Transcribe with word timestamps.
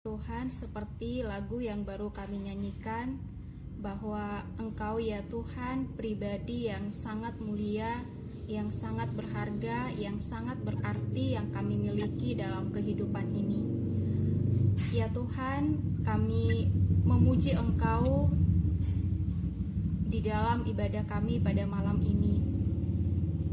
Tuhan, 0.00 0.48
seperti 0.48 1.20
lagu 1.20 1.60
yang 1.60 1.84
baru 1.84 2.08
kami 2.08 2.48
nyanyikan, 2.48 3.20
bahwa 3.84 4.48
Engkau 4.56 4.96
ya 4.96 5.20
Tuhan, 5.28 5.92
pribadi 5.92 6.72
yang 6.72 6.88
sangat 6.88 7.36
mulia, 7.36 8.00
yang 8.48 8.72
sangat 8.72 9.12
berharga, 9.12 9.92
yang 9.92 10.16
sangat 10.16 10.56
berarti 10.64 11.36
yang 11.36 11.52
kami 11.52 11.76
miliki 11.76 12.32
dalam 12.32 12.72
kehidupan 12.72 13.28
ini. 13.28 13.60
Ya 14.88 15.12
Tuhan, 15.12 15.76
kami 16.00 16.72
memuji 17.04 17.52
Engkau 17.52 18.32
di 20.08 20.24
dalam 20.24 20.64
ibadah 20.64 21.04
kami 21.04 21.44
pada 21.44 21.68
malam 21.68 22.00
ini. 22.00 22.40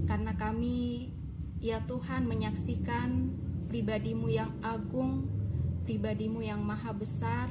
Karena 0.07 0.32
kami, 0.39 1.11
ya 1.59 1.84
Tuhan, 1.84 2.23
menyaksikan 2.23 3.36
pribadimu 3.68 4.32
yang 4.32 4.55
agung, 4.64 5.36
pribadimu 5.88 6.43
yang 6.43 6.59
maha 6.59 6.91
besar 6.91 7.47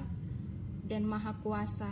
dan 0.85 1.08
maha 1.08 1.32
kuasa. 1.40 1.89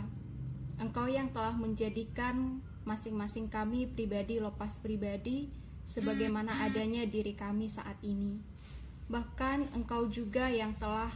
Engkau 0.77 1.09
yang 1.09 1.33
telah 1.33 1.57
menjadikan 1.57 2.61
masing-masing 2.85 3.49
kami 3.49 3.89
pribadi 3.89 4.37
lepas 4.37 4.77
pribadi 4.77 5.49
sebagaimana 5.89 6.53
adanya 6.69 7.01
diri 7.09 7.33
kami 7.33 7.65
saat 7.65 7.97
ini. 8.05 8.37
Bahkan 9.09 9.73
engkau 9.73 10.05
juga 10.05 10.53
yang 10.53 10.77
telah 10.77 11.09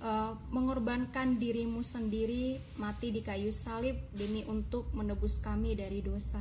uh, 0.00 0.32
mengorbankan 0.48 1.36
dirimu 1.36 1.84
sendiri 1.84 2.56
mati 2.80 3.12
di 3.12 3.20
kayu 3.20 3.52
salib 3.52 4.00
demi 4.16 4.40
untuk 4.48 4.88
menebus 4.96 5.36
kami 5.36 5.76
dari 5.76 6.00
dosa. 6.00 6.40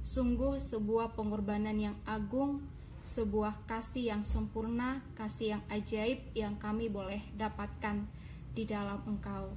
Sungguh 0.00 0.56
sebuah 0.56 1.12
pengorbanan 1.12 1.76
yang 1.76 1.96
agung 2.08 2.64
sebuah 3.02 3.66
kasih 3.66 4.14
yang 4.14 4.22
sempurna, 4.22 5.02
kasih 5.18 5.58
yang 5.58 5.62
ajaib 5.70 6.22
yang 6.32 6.54
kami 6.58 6.86
boleh 6.86 7.20
dapatkan 7.34 8.06
di 8.54 8.64
dalam 8.64 9.02
Engkau. 9.06 9.52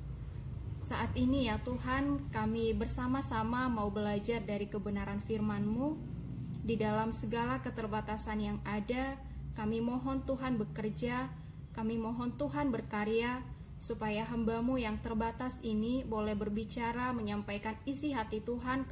Saat 0.85 1.17
ini 1.17 1.49
ya 1.49 1.57
Tuhan, 1.65 2.29
kami 2.29 2.77
bersama-sama 2.77 3.65
mau 3.65 3.89
belajar 3.89 4.41
dari 4.45 4.69
kebenaran 4.69 5.21
firman-Mu. 5.25 5.97
Di 6.65 6.77
dalam 6.77 7.09
segala 7.13 7.61
keterbatasan 7.61 8.41
yang 8.41 8.59
ada, 8.65 9.17
kami 9.57 9.81
mohon 9.81 10.25
Tuhan 10.25 10.57
bekerja, 10.61 11.29
kami 11.73 11.97
mohon 11.97 12.37
Tuhan 12.37 12.69
berkarya, 12.69 13.41
supaya 13.81 14.25
hambamu 14.25 14.81
yang 14.81 14.97
terbatas 15.01 15.61
ini 15.61 16.01
boleh 16.01 16.33
berbicara 16.33 17.13
menyampaikan 17.13 17.77
isi 17.85 18.17
hati 18.17 18.41
Tuhan 18.41 18.89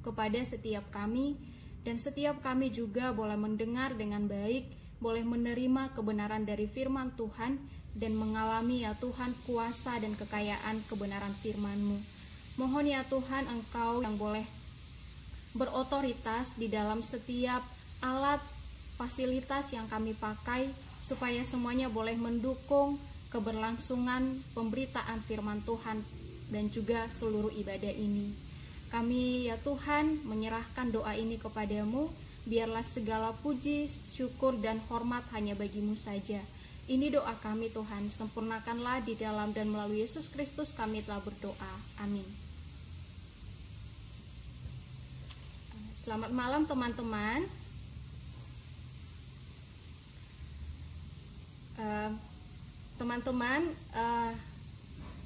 kepada 0.00 0.40
setiap 0.44 0.88
kami, 0.88 1.36
dan 1.80 1.96
setiap 1.96 2.44
kami 2.44 2.68
juga 2.68 3.12
boleh 3.16 3.40
mendengar 3.40 3.96
dengan 3.96 4.28
baik, 4.28 4.68
boleh 5.00 5.24
menerima 5.24 5.96
kebenaran 5.96 6.44
dari 6.44 6.68
firman 6.68 7.16
Tuhan 7.16 7.56
dan 7.96 8.12
mengalami 8.14 8.84
ya 8.84 8.94
Tuhan 9.00 9.32
kuasa 9.48 9.98
dan 9.98 10.14
kekayaan 10.14 10.84
kebenaran 10.86 11.32
firman-Mu. 11.40 11.98
Mohon 12.60 12.86
ya 12.92 13.02
Tuhan 13.08 13.48
Engkau 13.48 14.04
yang 14.04 14.20
boleh 14.20 14.44
berotoritas 15.56 16.54
di 16.60 16.70
dalam 16.70 17.00
setiap 17.00 17.64
alat 18.04 18.38
fasilitas 19.00 19.72
yang 19.72 19.88
kami 19.88 20.12
pakai 20.12 20.70
supaya 21.00 21.40
semuanya 21.40 21.88
boleh 21.88 22.14
mendukung 22.20 23.00
keberlangsungan 23.32 24.44
pemberitaan 24.52 25.24
firman 25.24 25.64
Tuhan 25.64 26.04
dan 26.52 26.68
juga 26.68 27.08
seluruh 27.08 27.50
ibadah 27.54 27.94
ini. 27.94 28.49
Kami 28.90 29.46
ya 29.46 29.56
Tuhan 29.62 30.26
menyerahkan 30.26 30.90
doa 30.90 31.14
ini 31.14 31.38
kepadamu, 31.38 32.10
biarlah 32.42 32.82
segala 32.82 33.30
puji, 33.38 33.86
syukur, 33.86 34.58
dan 34.58 34.82
hormat 34.90 35.22
hanya 35.30 35.54
bagimu 35.54 35.94
saja. 35.94 36.42
Ini 36.90 37.14
doa 37.14 37.38
kami 37.38 37.70
Tuhan, 37.70 38.10
sempurnakanlah 38.10 39.06
di 39.06 39.14
dalam 39.14 39.54
dan 39.54 39.70
melalui 39.70 40.02
Yesus 40.02 40.26
Kristus 40.26 40.74
kami 40.74 41.06
telah 41.06 41.22
berdoa. 41.22 41.72
Amin. 42.02 42.26
Selamat 45.94 46.34
malam 46.34 46.66
teman-teman. 46.66 47.46
Eh, 51.80 52.10
teman-teman, 53.00 53.72
uh, 53.96 54.00
uh, 54.00 54.32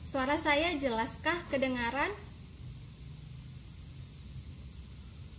suara 0.07 0.39
saya 0.39 0.71
jelaskah 0.79 1.35
kedengaran? 1.51 2.13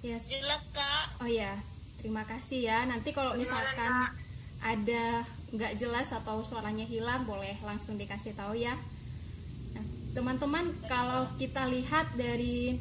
Yes. 0.06 0.30
Jelas 0.30 0.62
kak. 0.70 1.18
Oh 1.18 1.26
ya, 1.26 1.58
terima 1.98 2.22
kasih 2.30 2.70
ya. 2.70 2.86
Nanti 2.86 3.10
kalau 3.10 3.34
misalkan 3.34 3.90
kak. 3.90 4.14
ada 4.62 5.26
nggak 5.50 5.82
jelas 5.82 6.14
atau 6.14 6.46
suaranya 6.46 6.86
hilang, 6.86 7.26
boleh 7.26 7.58
langsung 7.66 7.98
dikasih 7.98 8.38
tahu 8.38 8.54
ya. 8.54 8.78
Nah, 9.74 9.86
teman-teman, 10.14 10.78
kalau 10.86 11.26
kita 11.42 11.66
lihat 11.74 12.14
dari 12.14 12.78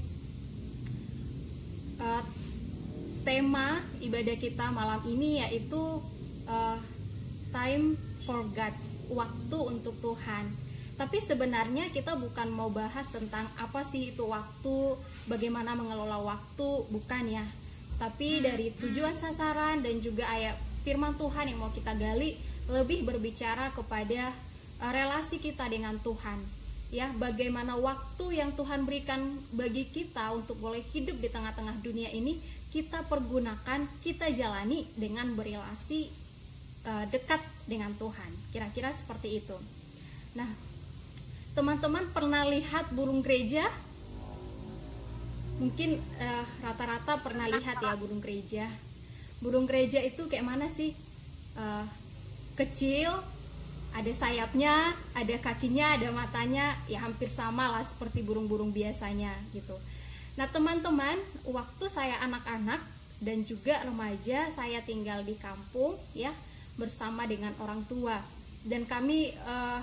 uh, 1.96 2.20
tema 3.24 3.80
ibadah 4.04 4.36
kita 4.36 4.68
malam 4.68 5.00
ini 5.08 5.40
yaitu 5.40 5.80
uh, 6.44 6.76
time 7.56 7.96
for 8.28 8.44
God, 8.52 8.76
waktu 9.08 9.58
untuk 9.64 9.96
Tuhan. 10.04 10.52
Tapi 11.00 11.24
sebenarnya 11.24 11.88
kita 11.88 12.20
bukan 12.20 12.52
mau 12.52 12.68
bahas 12.68 13.08
tentang 13.08 13.48
apa 13.56 13.80
sih 13.80 14.12
itu 14.12 14.28
waktu, 14.28 15.00
bagaimana 15.30 15.76
mengelola 15.76 16.20
waktu, 16.20 16.88
bukan 16.90 17.24
ya. 17.28 17.44
Tapi 17.96 18.42
dari 18.42 18.74
tujuan 18.74 19.14
sasaran 19.14 19.80
dan 19.80 20.02
juga 20.02 20.26
ayat 20.28 20.58
firman 20.82 21.16
Tuhan 21.16 21.48
yang 21.48 21.58
mau 21.62 21.72
kita 21.72 21.96
gali 21.96 22.36
lebih 22.68 23.04
berbicara 23.04 23.72
kepada 23.72 24.32
uh, 24.80 24.92
relasi 24.92 25.40
kita 25.40 25.68
dengan 25.68 25.96
Tuhan. 26.00 26.40
Ya, 26.94 27.10
bagaimana 27.18 27.74
waktu 27.74 28.38
yang 28.38 28.54
Tuhan 28.54 28.86
berikan 28.86 29.42
bagi 29.50 29.88
kita 29.90 30.30
untuk 30.30 30.62
boleh 30.62 30.84
hidup 30.94 31.18
di 31.18 31.26
tengah-tengah 31.26 31.82
dunia 31.82 32.06
ini 32.14 32.38
kita 32.70 33.06
pergunakan, 33.06 33.86
kita 34.02 34.30
jalani 34.30 34.86
dengan 34.94 35.34
berrelasi 35.34 36.10
uh, 36.86 37.04
dekat 37.10 37.42
dengan 37.66 37.94
Tuhan. 37.98 38.30
Kira-kira 38.54 38.94
seperti 38.94 39.42
itu. 39.42 39.56
Nah, 40.38 40.50
teman-teman 41.54 42.10
pernah 42.10 42.46
lihat 42.46 42.90
burung 42.94 43.22
gereja? 43.22 43.66
Mungkin 45.62 45.96
eh, 46.18 46.44
rata-rata 46.62 47.18
uh, 47.18 47.20
pernah 47.22 47.46
lihat 47.46 47.78
ya 47.78 47.94
burung 47.94 48.18
gereja. 48.18 48.66
Burung 49.38 49.66
gereja 49.70 50.02
itu 50.02 50.26
kayak 50.26 50.46
mana 50.46 50.66
sih? 50.66 50.96
Uh, 51.54 51.86
kecil, 52.58 53.14
ada 53.94 54.10
sayapnya, 54.10 54.90
ada 55.14 55.36
kakinya, 55.38 55.94
ada 55.94 56.10
matanya, 56.10 56.74
ya 56.90 56.98
hampir 57.02 57.30
sama 57.30 57.70
lah 57.70 57.82
seperti 57.86 58.26
burung-burung 58.26 58.74
biasanya 58.74 59.30
gitu. 59.54 59.78
Nah 60.34 60.50
teman-teman, 60.50 61.14
waktu 61.46 61.84
saya 61.86 62.18
anak-anak 62.26 62.82
dan 63.22 63.46
juga 63.46 63.78
remaja, 63.86 64.50
saya 64.50 64.82
tinggal 64.82 65.22
di 65.22 65.38
kampung 65.38 65.94
ya 66.10 66.34
bersama 66.74 67.22
dengan 67.30 67.54
orang 67.62 67.86
tua 67.86 68.18
dan 68.66 68.82
kami 68.82 69.30
uh, 69.46 69.78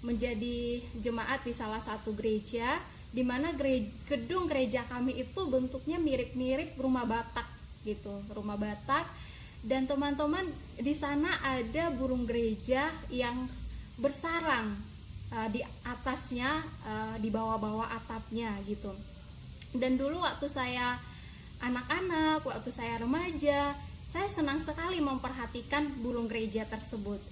menjadi 0.00 0.80
jemaat 0.98 1.44
di 1.44 1.52
salah 1.52 1.78
satu 1.78 2.16
gereja 2.16 2.80
di 3.12 3.20
mana 3.20 3.52
gedung 4.08 4.48
gereja 4.48 4.88
kami 4.88 5.20
itu 5.20 5.40
bentuknya 5.44 6.00
mirip-mirip 6.00 6.74
rumah 6.80 7.04
Batak 7.04 7.44
gitu, 7.84 8.24
rumah 8.32 8.56
Batak 8.56 9.04
dan 9.62 9.86
teman-teman 9.86 10.48
di 10.80 10.96
sana 10.96 11.38
ada 11.44 11.92
burung 11.94 12.26
gereja 12.26 12.90
yang 13.12 13.46
bersarang 14.00 14.74
uh, 15.30 15.48
di 15.52 15.62
atasnya 15.86 16.64
uh, 16.88 17.16
di 17.20 17.28
bawah-bawah 17.30 17.86
atapnya 17.94 18.50
gitu. 18.66 18.90
Dan 19.76 20.00
dulu 20.00 20.24
waktu 20.24 20.50
saya 20.50 20.98
anak-anak, 21.62 22.42
waktu 22.42 22.70
saya 22.74 22.98
remaja, 22.98 23.76
saya 24.10 24.28
senang 24.28 24.58
sekali 24.58 24.98
memperhatikan 24.98 25.86
burung 26.02 26.26
gereja 26.26 26.66
tersebut 26.66 27.22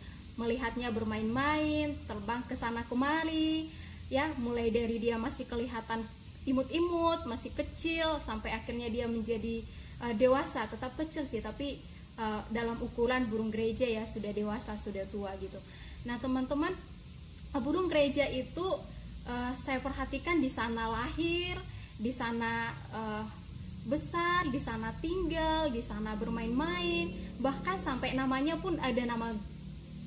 melihatnya 0.40 0.88
bermain-main, 0.88 1.92
terbang 2.08 2.40
ke 2.48 2.56
sana 2.56 2.80
kemari, 2.88 3.68
ya, 4.10 4.26
mulai 4.42 4.74
dari 4.74 4.98
dia 4.98 5.16
masih 5.16 5.46
kelihatan 5.46 6.02
imut-imut, 6.44 7.24
masih 7.30 7.54
kecil 7.54 8.18
sampai 8.18 8.50
akhirnya 8.50 8.90
dia 8.90 9.06
menjadi 9.06 9.62
uh, 10.02 10.12
dewasa, 10.18 10.66
tetap 10.66 10.98
kecil 10.98 11.24
sih, 11.24 11.38
tapi 11.38 11.78
uh, 12.18 12.42
dalam 12.50 12.74
ukuran 12.82 13.24
burung 13.30 13.54
gereja 13.54 13.86
ya 13.86 14.02
sudah 14.02 14.34
dewasa, 14.34 14.74
sudah 14.74 15.06
tua 15.08 15.30
gitu. 15.38 15.56
Nah, 16.04 16.18
teman-teman, 16.18 16.74
uh, 17.54 17.60
burung 17.62 17.86
gereja 17.86 18.26
itu 18.26 18.66
uh, 19.30 19.52
saya 19.56 19.78
perhatikan 19.78 20.42
di 20.42 20.50
sana 20.50 20.90
lahir, 20.90 21.54
di 22.00 22.10
sana 22.10 22.74
uh, 22.90 23.24
besar, 23.84 24.48
di 24.48 24.60
sana 24.60 24.92
tinggal, 25.00 25.72
di 25.72 25.80
sana 25.80 26.16
bermain-main, 26.16 27.36
bahkan 27.40 27.80
sampai 27.80 28.12
namanya 28.12 28.56
pun 28.60 28.76
ada 28.80 29.00
nama 29.04 29.32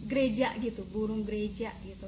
gereja 0.05 0.51
gitu, 0.59 0.83
burung 0.91 1.23
gereja 1.23 1.73
gitu. 1.85 2.05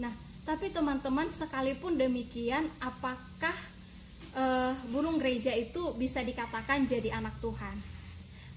Nah, 0.00 0.25
tapi 0.46 0.70
teman-teman 0.70 1.26
sekalipun 1.26 1.98
demikian, 1.98 2.70
apakah 2.78 3.56
uh, 4.38 4.72
burung 4.94 5.18
gereja 5.18 5.50
itu 5.50 5.90
bisa 5.98 6.22
dikatakan 6.22 6.86
jadi 6.86 7.18
anak 7.18 7.34
Tuhan? 7.42 7.74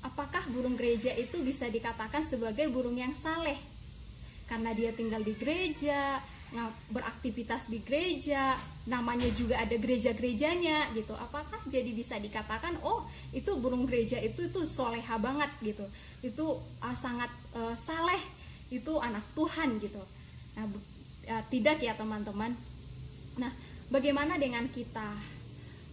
Apakah 0.06 0.46
burung 0.54 0.78
gereja 0.78 1.12
itu 1.18 1.42
bisa 1.42 1.66
dikatakan 1.66 2.22
sebagai 2.22 2.70
burung 2.70 2.96
yang 2.96 3.18
saleh? 3.18 3.58
Karena 4.46 4.72
dia 4.72 4.94
tinggal 4.94 5.26
di 5.26 5.34
gereja, 5.34 6.22
beraktivitas 6.90 7.70
di 7.70 7.82
gereja, 7.86 8.58
namanya 8.90 9.30
juga 9.34 9.62
ada 9.62 9.76
gereja-gerejanya 9.78 10.94
gitu. 10.98 11.14
Apakah 11.14 11.62
jadi 11.70 11.90
bisa 11.94 12.18
dikatakan 12.18 12.82
oh 12.82 13.06
itu 13.34 13.54
burung 13.58 13.86
gereja 13.86 14.18
itu 14.18 14.50
itu 14.50 14.66
soleha 14.66 15.18
banget 15.22 15.52
gitu, 15.62 15.86
itu 16.26 16.46
uh, 16.82 16.98
sangat 16.98 17.30
uh, 17.54 17.74
saleh, 17.78 18.22
itu 18.74 18.98
anak 18.98 19.26
Tuhan 19.38 19.78
gitu. 19.78 20.02
Nah 20.58 20.66
uh, 21.30 21.44
tidak 21.54 21.80
ya 21.86 21.94
teman-teman. 21.94 22.58
Nah 23.38 23.52
bagaimana 23.94 24.36
dengan 24.42 24.66
kita? 24.68 25.14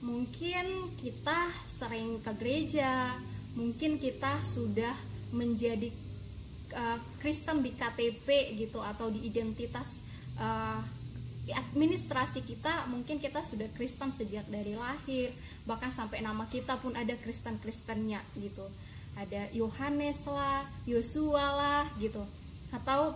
Mungkin 0.01 0.97
kita 0.97 1.53
sering 1.65 2.21
ke 2.25 2.33
gereja, 2.37 3.17
mungkin 3.57 4.01
kita 4.01 4.41
sudah 4.45 4.93
menjadi 5.33 5.93
uh, 6.77 6.99
Kristen 7.21 7.61
di 7.61 7.73
KTP 7.77 8.57
gitu 8.57 8.81
atau 8.81 9.13
di 9.13 9.25
identitas 9.25 10.01
uh, 10.41 10.81
administrasi 11.47 12.43
kita 12.43 12.91
mungkin 12.91 13.23
kita 13.23 13.39
sudah 13.39 13.71
Kristen 13.71 14.11
sejak 14.11 14.51
dari 14.51 14.75
lahir 14.75 15.31
bahkan 15.63 15.95
sampai 15.95 16.19
nama 16.19 16.43
kita 16.51 16.75
pun 16.83 16.91
ada 16.99 17.15
Kristen-Kristennya 17.15 18.19
gitu 18.35 18.67
ada 19.15 19.47
Yohanes 19.55 20.27
lah 20.27 20.67
Yosua 20.91 21.47
lah 21.55 21.85
gitu 22.03 22.27
atau 22.75 23.15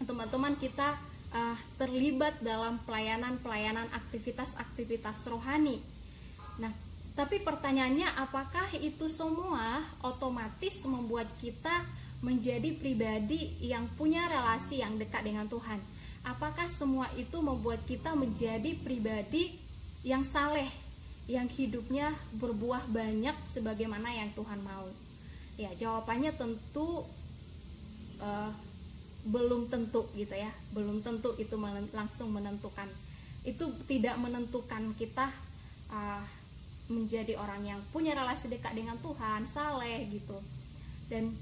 teman-teman 0.00 0.56
kita 0.56 0.96
uh, 1.34 1.58
terlibat 1.80 2.38
dalam 2.42 2.78
pelayanan-pelayanan 2.84 3.88
aktivitas-aktivitas 3.92 5.26
rohani 5.30 5.82
nah 6.60 6.72
tapi 7.18 7.42
pertanyaannya 7.42 8.16
apakah 8.16 8.70
itu 8.80 9.10
semua 9.10 9.82
otomatis 10.06 10.86
membuat 10.86 11.26
kita 11.42 11.84
menjadi 12.20 12.76
pribadi 12.76 13.56
yang 13.64 13.88
punya 13.96 14.28
relasi 14.28 14.84
yang 14.84 14.94
dekat 15.00 15.24
dengan 15.24 15.48
Tuhan 15.48 15.80
apakah 16.24 16.68
semua 16.68 17.08
itu 17.16 17.40
membuat 17.40 17.80
kita 17.88 18.12
menjadi 18.12 18.76
pribadi 18.76 19.56
yang 20.00 20.24
saleh, 20.24 20.68
yang 21.28 21.48
hidupnya 21.48 22.12
berbuah 22.36 22.88
banyak 22.88 23.36
sebagaimana 23.48 24.12
yang 24.12 24.32
Tuhan 24.32 24.60
mau? 24.64 24.88
Ya, 25.60 25.72
jawabannya 25.76 26.32
tentu 26.32 27.04
uh, 28.20 28.52
belum 29.26 29.68
tentu 29.68 30.08
gitu 30.16 30.32
ya, 30.32 30.48
belum 30.72 31.04
tentu 31.04 31.36
itu 31.36 31.56
langsung 31.92 32.32
menentukan. 32.32 32.88
Itu 33.44 33.72
tidak 33.84 34.16
menentukan 34.20 34.96
kita 34.96 35.28
uh, 35.92 36.24
menjadi 36.90 37.38
orang 37.38 37.62
yang 37.64 37.80
punya 37.94 38.16
relasi 38.16 38.48
dekat 38.48 38.72
dengan 38.76 38.96
Tuhan, 38.98 39.44
saleh 39.44 40.08
gitu. 40.10 40.36
Dan 41.10 41.36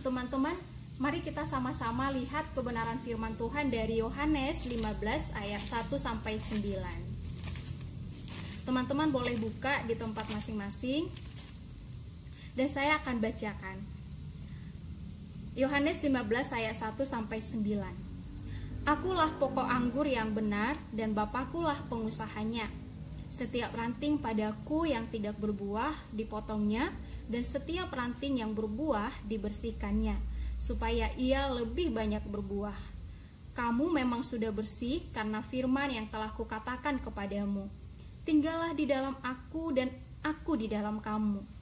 teman-teman 0.00 0.56
Mari 1.02 1.18
kita 1.18 1.42
sama-sama 1.42 2.14
lihat 2.14 2.54
kebenaran 2.54 3.02
firman 3.02 3.34
Tuhan 3.34 3.74
dari 3.74 3.98
Yohanes 3.98 4.70
15 4.70 5.34
ayat 5.34 5.58
1 5.58 5.90
sampai 5.98 6.38
9. 6.38 6.62
Teman-teman 8.62 9.10
boleh 9.10 9.34
buka 9.34 9.82
di 9.90 9.98
tempat 9.98 10.30
masing-masing 10.30 11.10
dan 12.54 12.70
saya 12.70 13.02
akan 13.02 13.18
bacakan. 13.18 13.82
Yohanes 15.52 16.00
15 16.00 16.56
ayat 16.56 16.72
1 16.72 16.96
sampai 17.04 17.44
9. 17.44 18.88
Akulah 18.88 19.28
pokok 19.36 19.68
anggur 19.68 20.08
yang 20.08 20.32
benar 20.32 20.80
dan 20.96 21.12
Bapakkulah 21.12 21.76
pengusahanya. 21.92 22.72
Setiap 23.28 23.76
ranting 23.76 24.16
padaku 24.16 24.88
yang 24.88 25.04
tidak 25.12 25.36
berbuah 25.36 25.92
dipotongnya 26.08 26.88
dan 27.28 27.44
setiap 27.44 27.92
ranting 27.92 28.40
yang 28.40 28.56
berbuah 28.56 29.12
dibersihkannya 29.28 30.16
supaya 30.56 31.12
ia 31.20 31.44
lebih 31.52 31.92
banyak 31.92 32.24
berbuah. 32.24 32.76
Kamu 33.52 33.92
memang 33.92 34.24
sudah 34.24 34.48
bersih 34.56 35.04
karena 35.12 35.44
firman 35.44 35.92
yang 35.92 36.08
telah 36.08 36.32
kukatakan 36.32 36.96
kepadamu. 37.04 37.68
Tinggallah 38.24 38.72
di 38.72 38.88
dalam 38.88 39.20
aku 39.20 39.76
dan 39.76 39.92
aku 40.24 40.56
di 40.56 40.72
dalam 40.72 40.96
kamu. 40.96 41.61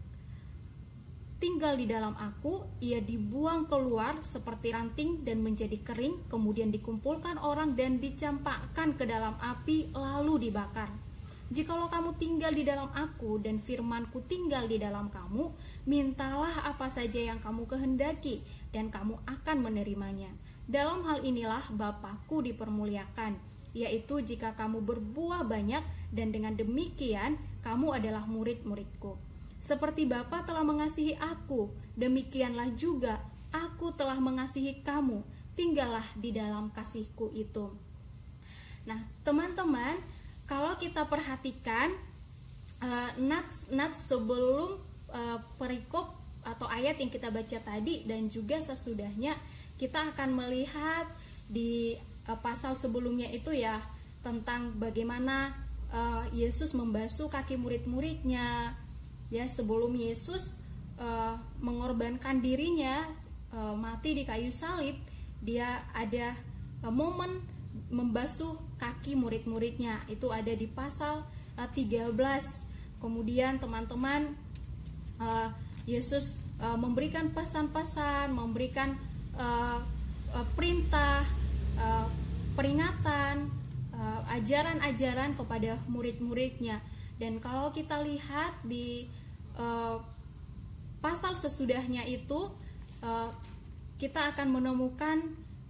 tinggal 1.41 1.73
di 1.73 1.89
dalam 1.89 2.13
aku, 2.13 2.61
ia 2.85 3.01
dibuang 3.01 3.65
keluar 3.65 4.21
seperti 4.21 4.77
ranting 4.77 5.25
dan 5.25 5.41
menjadi 5.41 5.81
kering, 5.81 6.29
kemudian 6.29 6.69
dikumpulkan 6.69 7.41
orang 7.41 7.73
dan 7.73 7.97
dicampakkan 7.97 8.93
ke 8.93 9.09
dalam 9.09 9.33
api 9.41 9.89
lalu 9.91 10.47
dibakar. 10.47 10.93
Jikalau 11.51 11.91
kamu 11.91 12.15
tinggal 12.15 12.55
di 12.55 12.63
dalam 12.63 12.87
aku 12.95 13.41
dan 13.41 13.59
firmanku 13.59 14.23
tinggal 14.29 14.71
di 14.71 14.79
dalam 14.79 15.11
kamu, 15.11 15.51
mintalah 15.83 16.63
apa 16.63 16.87
saja 16.87 17.19
yang 17.19 17.43
kamu 17.43 17.67
kehendaki 17.67 18.39
dan 18.71 18.87
kamu 18.87 19.19
akan 19.27 19.57
menerimanya. 19.59 20.31
Dalam 20.69 21.03
hal 21.03 21.25
inilah 21.27 21.67
Bapakku 21.75 22.39
dipermuliakan, 22.39 23.35
yaitu 23.75 24.23
jika 24.23 24.55
kamu 24.55 24.79
berbuah 24.79 25.43
banyak 25.43 25.83
dan 26.15 26.31
dengan 26.31 26.55
demikian 26.55 27.35
kamu 27.65 27.99
adalah 27.99 28.23
murid-muridku. 28.29 29.30
Seperti 29.61 30.09
Bapa 30.09 30.41
telah 30.41 30.65
mengasihi 30.65 31.13
aku, 31.21 31.69
demikianlah 31.93 32.73
juga 32.73 33.21
aku 33.53 33.93
telah 33.93 34.17
mengasihi 34.17 34.81
kamu. 34.81 35.21
Tinggallah 35.53 36.05
di 36.17 36.33
dalam 36.33 36.73
kasihku 36.73 37.29
itu. 37.37 37.69
Nah, 38.89 38.97
teman-teman, 39.21 40.01
kalau 40.49 40.73
kita 40.81 41.05
perhatikan 41.05 41.93
uh, 42.81 43.11
nats 43.21 43.69
nats 43.69 44.09
sebelum 44.09 44.81
uh, 45.13 45.37
perikop 45.61 46.17
atau 46.41 46.65
ayat 46.65 46.97
yang 46.97 47.13
kita 47.13 47.29
baca 47.29 47.57
tadi 47.61 48.01
dan 48.09 48.25
juga 48.25 48.57
sesudahnya 48.57 49.37
kita 49.77 50.09
akan 50.13 50.33
melihat 50.33 51.05
di 51.45 51.93
uh, 52.25 52.37
pasal 52.41 52.73
sebelumnya 52.73 53.29
itu 53.29 53.53
ya 53.53 53.77
tentang 54.25 54.73
bagaimana 54.81 55.53
uh, 55.93 56.25
Yesus 56.33 56.73
membasuh 56.73 57.29
kaki 57.29 57.57
murid-muridnya 57.61 58.73
ya 59.31 59.47
sebelum 59.47 59.95
Yesus 59.95 60.59
uh, 60.99 61.39
mengorbankan 61.63 62.43
dirinya 62.43 63.07
uh, 63.55 63.73
mati 63.73 64.13
di 64.13 64.27
kayu 64.27 64.51
salib 64.51 64.99
dia 65.41 65.81
ada 65.95 66.35
uh, 66.83 66.93
momen 66.93 67.41
membasuh 67.87 68.59
kaki 68.75 69.15
murid-muridnya. 69.15 70.03
Itu 70.11 70.29
ada 70.35 70.51
di 70.51 70.67
pasal 70.67 71.23
uh, 71.55 71.69
13 71.71 72.11
kemudian 73.01 73.57
teman-teman 73.57 74.37
uh, 75.17 75.49
Yesus 75.89 76.37
uh, 76.61 76.77
memberikan 76.77 77.33
pesan-pesan 77.33 78.29
memberikan 78.35 78.93
uh, 79.33 79.81
uh, 80.35 80.47
perintah 80.53 81.25
uh, 81.79 82.05
peringatan 82.53 83.63
ajaran-ajaran 84.33 85.37
uh, 85.37 85.37
kepada 85.37 85.71
murid-muridnya. 85.85 86.81
Dan 87.21 87.37
kalau 87.37 87.69
kita 87.69 88.01
lihat 88.01 88.57
di 88.65 89.05
uh, 89.57 89.97
pasal 91.01 91.33
sesudahnya 91.33 92.05
itu 92.05 92.53
uh, 93.01 93.29
kita 93.97 94.33
akan 94.33 94.61
menemukan 94.61 95.17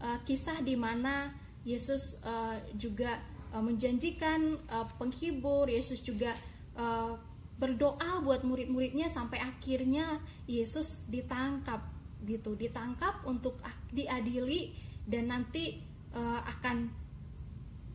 uh, 0.04 0.20
kisah 0.28 0.60
di 0.64 0.76
mana 0.76 1.32
Yesus 1.64 2.20
uh, 2.26 2.58
juga 2.76 3.22
uh, 3.54 3.64
menjanjikan 3.64 4.58
uh, 4.68 4.88
penghibur, 4.98 5.70
Yesus 5.70 6.02
juga 6.02 6.34
uh, 6.76 7.16
berdoa 7.62 8.26
buat 8.26 8.42
murid-muridnya 8.42 9.06
sampai 9.06 9.38
akhirnya 9.38 10.18
Yesus 10.50 11.06
ditangkap 11.06 11.86
gitu, 12.26 12.58
ditangkap 12.58 13.22
untuk 13.26 13.62
diadili 13.94 14.74
dan 15.06 15.30
nanti 15.30 15.78
uh, 16.18 16.42
akan 16.42 16.90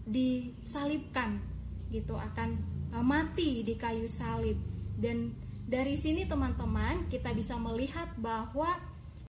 disalibkan 0.07 1.43
gitu, 1.91 2.15
akan 2.15 2.63
uh, 2.95 3.03
mati 3.03 3.67
di 3.67 3.75
kayu 3.75 4.07
salib. 4.07 4.59
Dan 4.97 5.35
dari 5.67 5.99
sini 5.99 6.23
teman-teman 6.31 7.11
kita 7.11 7.35
bisa 7.35 7.59
melihat 7.59 8.07
bahwa 8.15 8.79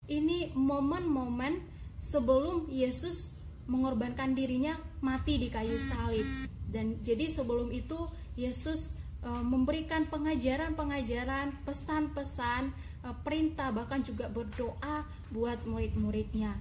ini 0.05 0.53
momen-momen 0.53 1.65
sebelum 1.97 2.69
Yesus 2.69 3.33
mengorbankan 3.65 4.37
dirinya 4.37 4.77
mati 5.01 5.41
di 5.41 5.49
kayu 5.49 5.75
salib. 5.75 6.23
Dan 6.69 7.01
jadi 7.01 7.25
sebelum 7.27 7.73
itu 7.73 8.07
Yesus 8.37 8.95
e, 9.19 9.29
memberikan 9.43 10.05
pengajaran-pengajaran, 10.07 11.65
pesan-pesan, 11.65 12.69
e, 13.01 13.07
perintah 13.25 13.73
bahkan 13.73 14.05
juga 14.05 14.29
berdoa 14.29 15.03
buat 15.33 15.65
murid-muridnya. 15.65 16.53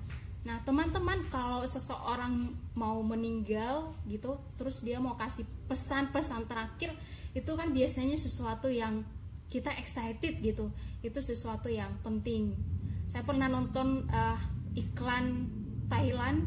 Nah, 0.47 0.63
teman-teman 0.63 1.27
kalau 1.29 1.67
seseorang 1.67 2.55
mau 2.79 3.03
meninggal 3.03 3.93
gitu, 4.07 4.39
terus 4.57 4.81
dia 4.81 5.03
mau 5.03 5.19
kasih 5.19 5.45
pesan-pesan 5.67 6.47
terakhir, 6.47 6.95
itu 7.35 7.51
kan 7.53 7.75
biasanya 7.75 8.15
sesuatu 8.17 8.71
yang 8.71 9.03
kita 9.47 9.71
excited 9.79 10.43
gitu. 10.43 10.71
Itu 11.03 11.19
sesuatu 11.23 11.71
yang 11.71 11.95
penting. 12.03 12.55
Saya 13.07 13.23
pernah 13.23 13.47
nonton 13.47 14.07
uh, 14.11 14.39
iklan 14.75 15.47
Thailand. 15.87 16.47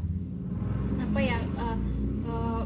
Apa 1.00 1.20
ya 1.24 1.40
uh, 1.58 1.78
uh, 2.28 2.64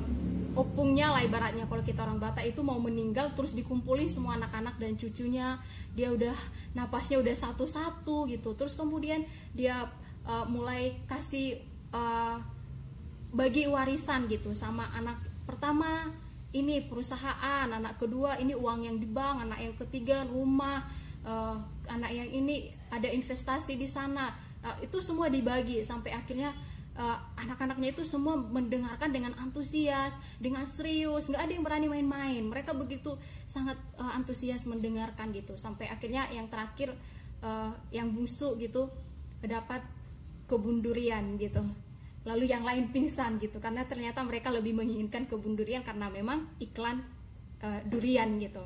opungnya 0.54 1.10
lah 1.10 1.22
ibaratnya 1.22 1.70
kalau 1.70 1.86
kita 1.86 2.02
orang 2.06 2.18
Batak. 2.18 2.50
Itu 2.50 2.66
mau 2.66 2.82
meninggal 2.82 3.34
terus 3.38 3.54
dikumpulin 3.54 4.10
semua 4.10 4.38
anak-anak 4.42 4.82
dan 4.82 4.98
cucunya. 4.98 5.62
Dia 5.94 6.10
udah 6.10 6.36
napasnya 6.74 7.22
udah 7.22 7.36
satu-satu 7.38 8.30
gitu. 8.34 8.58
Terus 8.58 8.74
kemudian 8.74 9.26
dia 9.54 9.90
uh, 10.26 10.46
mulai 10.50 10.98
kasih 11.06 11.62
uh, 11.94 12.42
bagi 13.34 13.66
warisan 13.66 14.30
gitu 14.30 14.54
sama 14.54 14.90
anak 14.94 15.18
pertama 15.44 16.14
ini 16.54 16.86
perusahaan 16.86 17.66
anak 17.66 17.98
kedua 17.98 18.38
ini 18.38 18.54
uang 18.54 18.86
yang 18.86 18.98
di 19.02 19.10
bank 19.10 19.50
anak 19.50 19.60
yang 19.60 19.76
ketiga 19.78 20.22
rumah 20.30 20.86
uh, 21.26 21.58
anak 21.90 22.14
yang 22.14 22.30
ini 22.30 22.70
ada 22.94 23.10
investasi 23.10 23.76
di 23.76 23.90
sana. 23.90 24.30
Uh, 24.64 24.80
itu 24.86 25.04
semua 25.04 25.28
dibagi 25.28 25.84
sampai 25.84 26.16
akhirnya 26.16 26.56
uh, 26.96 27.18
anak-anaknya 27.36 27.98
itu 27.98 28.08
semua 28.08 28.38
mendengarkan 28.38 29.12
dengan 29.12 29.34
antusias 29.42 30.16
dengan 30.40 30.64
serius. 30.70 31.28
Nggak 31.28 31.42
ada 31.42 31.52
yang 31.52 31.66
berani 31.66 31.88
main-main. 31.90 32.44
Mereka 32.48 32.72
begitu 32.78 33.18
sangat 33.50 33.76
uh, 33.98 34.14
antusias 34.14 34.64
mendengarkan 34.70 35.34
gitu. 35.36 35.58
Sampai 35.58 35.90
akhirnya 35.90 36.30
yang 36.32 36.48
terakhir 36.48 36.96
uh, 37.44 37.74
yang 37.92 38.14
busuk 38.14 38.62
gitu 38.62 38.88
dapat 39.44 39.84
kebun 40.48 40.80
durian 40.80 41.36
gitu 41.36 41.60
lalu 42.24 42.52
yang 42.52 42.64
lain 42.64 42.90
pingsan 42.92 43.40
gitu. 43.40 43.60
Karena 43.60 43.84
ternyata 43.84 44.24
mereka 44.24 44.50
lebih 44.52 44.76
menginginkan 44.76 45.28
kebun 45.28 45.60
durian 45.60 45.84
karena 45.84 46.08
memang 46.08 46.48
iklan 46.60 47.04
uh, 47.64 47.82
durian 47.88 48.40
gitu. 48.40 48.64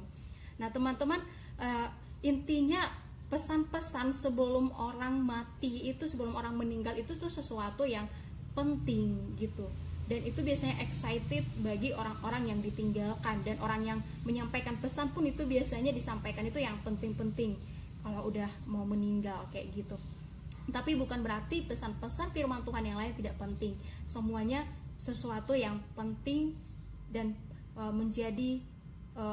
Nah 0.61 0.69
teman-teman 0.69 1.21
uh, 1.61 1.87
intinya 2.21 2.81
pesan-pesan 3.27 4.15
sebelum 4.15 4.71
orang 4.77 5.19
mati 5.19 5.91
itu 5.91 6.07
sebelum 6.07 6.37
orang 6.39 6.55
meninggal 6.55 6.95
itu 6.95 7.13
tuh 7.17 7.29
sesuatu 7.29 7.83
yang 7.83 8.07
penting 8.55 9.35
gitu. 9.37 9.67
Dan 10.07 10.23
itu 10.23 10.39
biasanya 10.39 10.79
excited 10.79 11.43
bagi 11.59 11.91
orang-orang 11.91 12.55
yang 12.55 12.59
ditinggalkan. 12.63 13.43
Dan 13.43 13.59
orang 13.59 13.83
yang 13.83 13.99
menyampaikan 14.23 14.79
pesan 14.79 15.11
pun 15.11 15.27
itu 15.27 15.43
biasanya 15.43 15.91
disampaikan. 15.91 16.47
Itu 16.47 16.63
yang 16.63 16.79
penting-penting 16.79 17.59
kalau 18.07 18.31
udah 18.31 18.47
mau 18.71 18.87
meninggal 18.87 19.51
kayak 19.51 19.67
gitu 19.75 19.99
tapi 20.67 20.99
bukan 20.99 21.23
berarti 21.23 21.63
pesan-pesan 21.63 22.35
firman 22.35 22.63
Tuhan 22.67 22.83
yang 22.83 22.99
lain 22.99 23.15
tidak 23.15 23.39
penting. 23.39 23.79
Semuanya 24.03 24.67
sesuatu 24.99 25.55
yang 25.55 25.79
penting 25.95 26.59
dan 27.07 27.39
e, 27.71 27.83
menjadi 27.87 28.59
e, 29.15 29.25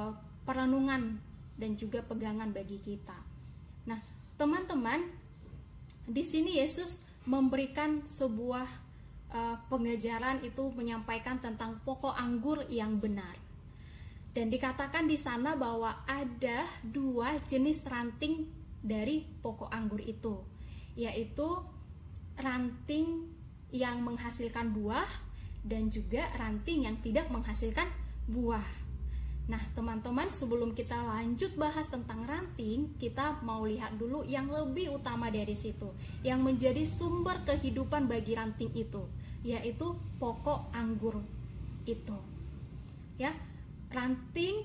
perenungan 0.47 1.19
dan 1.59 1.75
juga 1.75 2.07
pegangan 2.07 2.55
bagi 2.55 2.79
kita. 2.79 3.19
Nah, 3.91 3.99
teman-teman, 4.39 5.11
di 6.07 6.23
sini 6.23 6.63
Yesus 6.63 7.03
memberikan 7.27 8.07
sebuah 8.07 8.69
e, 9.35 9.41
pengajaran 9.67 10.47
itu 10.47 10.71
menyampaikan 10.71 11.43
tentang 11.43 11.83
pokok 11.83 12.15
anggur 12.15 12.63
yang 12.71 13.03
benar. 13.03 13.35
Dan 14.35 14.51
dikatakan 14.51 15.11
di 15.11 15.19
sana 15.19 15.59
bahwa 15.59 16.07
ada 16.07 16.67
dua 16.83 17.39
jenis 17.43 17.83
ranting 17.87 18.47
dari 18.83 19.23
pokok 19.23 19.71
anggur 19.71 20.03
itu 20.03 20.54
yaitu 20.95 21.47
ranting 22.39 23.31
yang 23.75 24.03
menghasilkan 24.03 24.71
buah 24.75 25.07
dan 25.67 25.91
juga 25.91 26.31
ranting 26.39 26.87
yang 26.87 26.97
tidak 27.03 27.27
menghasilkan 27.31 27.91
buah. 28.31 28.85
Nah, 29.45 29.61
teman-teman, 29.77 30.33
sebelum 30.33 30.73
kita 30.73 30.97
lanjut 30.97 31.53
bahas 31.61 31.85
tentang 31.93 32.25
ranting, 32.25 32.97
kita 32.97 33.45
mau 33.45 33.69
lihat 33.69 33.93
dulu 34.01 34.25
yang 34.25 34.49
lebih 34.49 34.97
utama 34.97 35.29
dari 35.29 35.53
situ, 35.53 35.93
yang 36.25 36.41
menjadi 36.41 36.81
sumber 36.89 37.45
kehidupan 37.45 38.09
bagi 38.09 38.33
ranting 38.33 38.73
itu, 38.73 39.05
yaitu 39.45 40.01
pokok 40.17 40.73
anggur 40.73 41.21
itu. 41.85 42.17
Ya, 43.21 43.37
ranting 43.93 44.65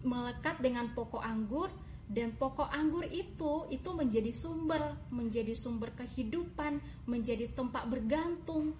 melekat 0.00 0.56
dengan 0.64 0.88
pokok 0.96 1.20
anggur 1.20 1.68
dan 2.08 2.32
pokok 2.32 2.72
anggur 2.72 3.04
itu 3.04 3.68
itu 3.68 3.90
menjadi 3.92 4.32
sumber 4.32 4.96
menjadi 5.12 5.52
sumber 5.52 5.92
kehidupan 5.92 6.80
menjadi 7.04 7.52
tempat 7.52 7.84
bergantung 7.86 8.72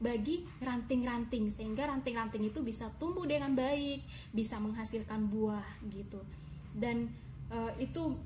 bagi 0.00 0.48
ranting-ranting 0.64 1.52
sehingga 1.52 1.84
ranting-ranting 1.92 2.48
itu 2.48 2.64
bisa 2.64 2.88
tumbuh 2.96 3.28
dengan 3.28 3.52
baik 3.52 4.00
bisa 4.32 4.56
menghasilkan 4.56 5.28
buah 5.28 5.84
gitu. 5.92 6.24
Dan 6.72 7.12
e, 7.52 7.84
itu 7.84 8.16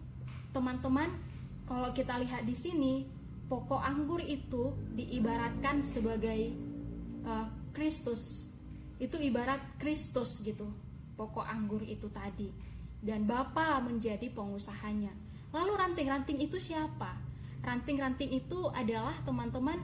teman-teman 0.55 1.11
kalau 1.67 1.91
kita 1.91 2.15
lihat 2.23 2.47
di 2.47 2.55
sini 2.55 3.11
pokok 3.51 3.83
anggur 3.83 4.23
itu 4.23 4.71
diibaratkan 4.95 5.83
sebagai 5.83 6.55
e, 7.27 7.33
Kristus. 7.75 8.55
Itu 9.03 9.19
ibarat 9.19 9.59
Kristus 9.83 10.47
gitu 10.47 10.71
pokok 11.15 11.47
anggur 11.47 11.83
itu 11.87 12.11
tadi 12.11 12.51
dan 13.05 13.29
Bapak 13.29 13.85
menjadi 13.85 14.33
pengusahanya. 14.33 15.13
Lalu 15.53 15.73
ranting-ranting 15.77 16.41
itu 16.41 16.57
siapa? 16.57 17.21
Ranting-ranting 17.61 18.33
itu 18.33 18.67
adalah 18.73 19.15
teman-teman 19.23 19.79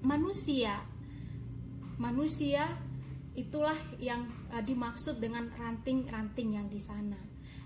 manusia. 0.00 0.80
Manusia 2.00 2.64
itulah 3.36 3.76
yang 4.00 4.24
uh, 4.50 4.64
dimaksud 4.64 5.20
dengan 5.20 5.52
ranting-ranting 5.54 6.56
yang 6.56 6.66
di 6.66 6.80
sana. 6.80 7.20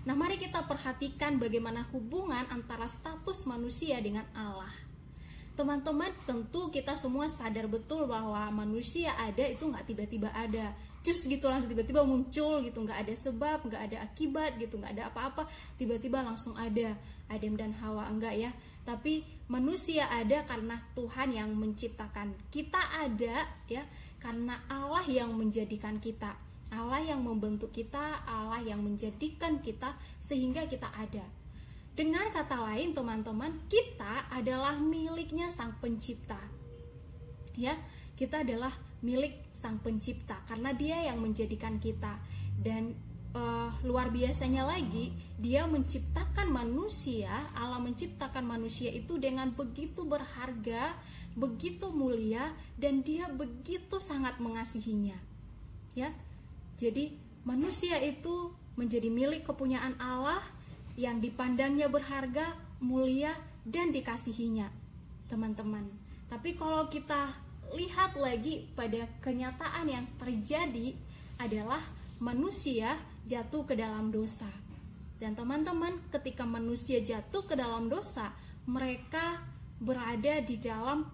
Nah, 0.05 0.13
mari 0.13 0.37
kita 0.37 0.69
perhatikan 0.69 1.41
bagaimana 1.41 1.89
hubungan 1.89 2.45
antara 2.53 2.85
status 2.85 3.49
manusia 3.49 3.97
dengan 3.97 4.29
Allah. 4.37 4.69
Teman-teman, 5.57 6.13
tentu 6.29 6.69
kita 6.69 6.93
semua 6.93 7.31
sadar 7.31 7.65
betul 7.65 8.05
bahwa 8.05 8.43
manusia 8.53 9.15
ada 9.17 9.49
itu 9.49 9.65
nggak 9.65 9.87
tiba-tiba 9.87 10.29
ada 10.35 10.77
cus 11.05 11.29
gitu 11.29 11.45
langsung 11.45 11.69
tiba-tiba 11.69 12.01
muncul 12.01 12.65
gitu. 12.65 12.81
Nggak 12.81 13.05
ada 13.05 13.13
sebab 13.13 13.69
nggak 13.69 13.81
ada 13.93 13.97
akibat 14.01 14.57
gitu 14.57 14.81
nggak 14.81 14.97
ada 14.97 15.13
apa-apa. 15.13 15.45
Tiba-tiba 15.77 16.25
langsung 16.25 16.57
ada 16.57 16.97
Adam 17.29 17.53
dan 17.53 17.77
Hawa. 17.77 18.09
Enggak 18.09 18.33
ya. 18.33 18.49
Tapi 18.81 19.21
manusia 19.45 20.09
ada 20.09 20.41
karena 20.49 20.73
Tuhan 20.97 21.29
yang 21.37 21.53
menciptakan. 21.53 22.33
Kita 22.49 23.05
ada 23.05 23.45
ya 23.69 23.85
karena 24.17 24.57
Allah 24.65 25.05
yang 25.05 25.37
menjadikan 25.37 26.01
kita. 26.01 26.33
Allah 26.73 26.97
yang 26.97 27.21
membentuk 27.21 27.69
kita 27.69 28.25
Allah 28.25 28.57
yang 28.65 28.81
menjadikan 28.81 29.61
kita 29.61 29.93
sehingga 30.17 30.65
kita 30.65 30.89
ada. 30.89 31.21
Dengan 31.95 32.27
kata 32.33 32.59
lain 32.73 32.91
teman-teman 32.91 33.55
kita 33.69 34.27
adalah 34.33 34.75
miliknya 34.81 35.47
sang 35.47 35.77
pencipta. 35.77 36.41
Ya 37.55 37.77
kita 38.19 38.43
adalah 38.43 38.73
milik 39.03 39.51
Sang 39.51 39.81
Pencipta 39.81 40.39
karena 40.47 40.71
Dia 40.71 41.11
yang 41.11 41.19
menjadikan 41.19 41.81
kita 41.81 42.19
dan 42.61 42.95
uh, 43.35 43.71
luar 43.83 44.13
biasanya 44.13 44.63
lagi 44.67 45.11
Dia 45.41 45.67
menciptakan 45.67 46.51
manusia 46.51 47.31
Allah 47.57 47.81
menciptakan 47.81 48.45
manusia 48.45 48.93
itu 48.93 49.19
dengan 49.19 49.51
begitu 49.51 50.07
berharga 50.07 50.95
begitu 51.35 51.91
mulia 51.91 52.55
dan 52.79 53.03
Dia 53.03 53.27
begitu 53.27 53.99
sangat 53.99 54.39
mengasihinya 54.39 55.19
ya 55.95 56.11
jadi 56.75 57.15
manusia 57.47 57.99
itu 58.03 58.51
menjadi 58.75 59.07
milik 59.07 59.47
kepunyaan 59.47 59.95
Allah 59.99 60.43
yang 60.99 61.19
dipandangnya 61.19 61.87
berharga, 61.87 62.55
mulia, 62.83 63.31
dan 63.63 63.91
dikasihinya, 63.91 64.71
teman-teman. 65.31 65.87
Tapi 66.27 66.55
kalau 66.55 66.87
kita 66.91 67.31
lihat 67.73 68.13
lagi 68.19 68.69
pada 68.77 69.09
kenyataan 69.23 69.89
yang 69.89 70.05
terjadi 70.21 70.93
adalah 71.41 71.81
manusia 72.21 72.99
jatuh 73.25 73.65
ke 73.65 73.73
dalam 73.73 74.13
dosa. 74.13 74.47
Dan 75.15 75.33
teman-teman, 75.33 75.97
ketika 76.11 76.43
manusia 76.43 76.99
jatuh 76.99 77.47
ke 77.47 77.55
dalam 77.55 77.87
dosa, 77.87 78.35
mereka 78.67 79.41
berada 79.79 80.43
di 80.43 80.59
dalam 80.59 81.07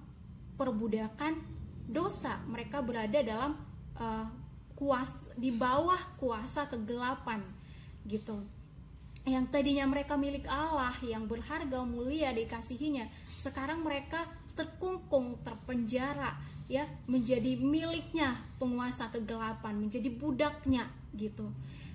perbudakan 0.58 1.38
dosa. 1.86 2.42
Mereka 2.50 2.82
berada 2.82 3.22
dalam 3.22 3.56
uh, 3.98 4.26
kuas 4.74 5.22
di 5.38 5.54
bawah 5.54 6.18
kuasa 6.18 6.66
kegelapan 6.66 7.46
gitu. 8.10 8.42
Yang 9.22 9.54
tadinya 9.54 9.86
mereka 9.86 10.18
milik 10.18 10.50
Allah 10.50 10.98
yang 11.06 11.30
berharga 11.30 11.86
mulia 11.86 12.34
dikasihinya, 12.34 13.06
sekarang 13.38 13.86
mereka 13.86 14.26
terkungkung, 14.54 15.40
terpenjara, 15.44 16.36
ya, 16.72 16.88
menjadi 17.08 17.60
miliknya 17.60 18.36
penguasa 18.62 19.12
kegelapan, 19.12 19.76
menjadi 19.76 20.08
budaknya 20.12 20.88
gitu. 21.16 21.52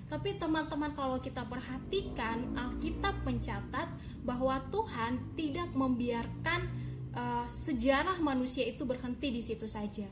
Tapi 0.07 0.39
teman-teman 0.39 0.95
kalau 0.95 1.19
kita 1.19 1.43
perhatikan 1.43 2.55
Alkitab 2.55 3.27
mencatat 3.27 3.91
bahwa 4.23 4.55
Tuhan 4.71 5.35
tidak 5.35 5.67
membiarkan 5.75 6.63
uh, 7.11 7.45
sejarah 7.51 8.15
manusia 8.23 8.63
itu 8.63 8.87
berhenti 8.87 9.35
di 9.35 9.43
situ 9.43 9.67
saja. 9.67 10.07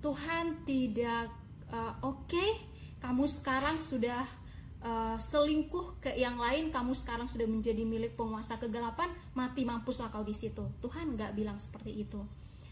Tuhan 0.00 0.64
tidak 0.64 1.28
uh, 1.68 1.92
oke, 2.00 2.24
okay, 2.24 2.50
kamu 3.02 3.28
sekarang 3.28 3.76
sudah 3.84 4.24
uh, 4.82 5.16
selingkuh 5.16 6.02
ke 6.02 6.10
yang 6.16 6.36
lain 6.36 6.68
kamu 6.68 6.92
sekarang 6.92 7.28
sudah 7.30 7.48
menjadi 7.48 7.86
milik 7.86 8.18
penguasa 8.18 8.60
kegelapan 8.60 9.08
mati 9.32 9.64
mampuslah 9.64 10.10
kau 10.12 10.26
di 10.26 10.36
situ. 10.36 10.66
Tuhan 10.82 11.16
nggak 11.16 11.32
bilang 11.38 11.56
seperti 11.56 12.04
itu. 12.04 12.20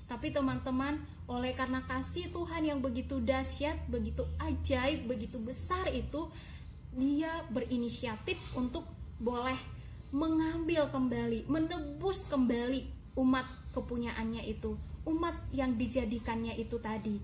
Tapi 0.04 0.28
teman-teman 0.28 1.00
oleh 1.24 1.56
karena 1.56 1.80
kasih 1.88 2.28
Tuhan 2.28 2.68
yang 2.68 2.84
begitu 2.84 3.24
dahsyat 3.24 3.88
begitu 3.88 4.28
ajaib 4.36 5.08
begitu 5.08 5.40
besar 5.40 5.88
itu 5.88 6.28
dia 6.92 7.40
berinisiatif 7.48 8.36
untuk 8.52 8.84
boleh 9.16 9.56
mengambil 10.12 10.92
kembali 10.92 11.48
menebus 11.48 12.28
kembali 12.28 12.86
umat 13.16 13.48
kepunyaannya 13.72 14.44
itu 14.44 14.76
umat 15.08 15.34
yang 15.52 15.76
dijadikannya 15.80 16.56
itu 16.60 16.76
tadi 16.80 17.16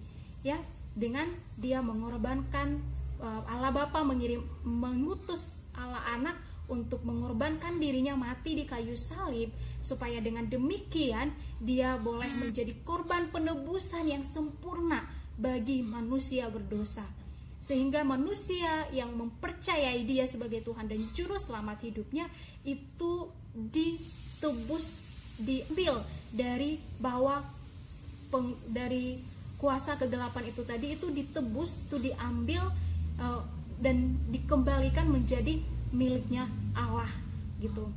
ya. 0.44 0.56
Dengan 0.90 1.30
dia 1.54 1.78
mengorbankan 1.87 2.82
Allah 3.22 3.72
Bapa 3.72 4.00
mengirim 4.00 4.44
mengutus 4.64 5.60
Allah 5.76 6.00
Anak 6.16 6.36
untuk 6.70 7.02
mengorbankan 7.02 7.82
dirinya 7.82 8.14
mati 8.14 8.54
di 8.54 8.64
kayu 8.64 8.94
salib 8.94 9.50
supaya 9.82 10.22
dengan 10.22 10.46
demikian 10.46 11.34
dia 11.58 11.98
boleh 11.98 12.30
menjadi 12.38 12.72
korban 12.86 13.28
penebusan 13.34 14.06
yang 14.06 14.22
sempurna 14.22 15.04
bagi 15.34 15.82
manusia 15.82 16.46
berdosa. 16.46 17.04
Sehingga 17.60 18.06
manusia 18.06 18.88
yang 18.88 19.12
mempercayai 19.12 20.00
dia 20.08 20.24
sebagai 20.24 20.64
Tuhan 20.64 20.88
dan 20.88 21.12
juru 21.12 21.36
selamat 21.36 21.84
hidupnya 21.84 22.24
itu 22.64 23.28
ditebus 23.52 25.04
diambil 25.36 26.00
dari 26.32 26.80
bawah 26.96 27.44
peng, 28.32 28.56
dari 28.64 29.20
kuasa 29.60 30.00
kegelapan 30.00 30.48
itu 30.48 30.62
tadi 30.64 30.96
itu 30.96 31.12
ditebus 31.12 31.84
itu 31.84 31.96
diambil 32.00 32.64
uh, 33.20 33.44
dan 33.80 34.18
dikembalikan 34.32 35.08
menjadi 35.08 35.60
miliknya 35.92 36.48
Allah 36.72 37.08
gitu. 37.60 37.92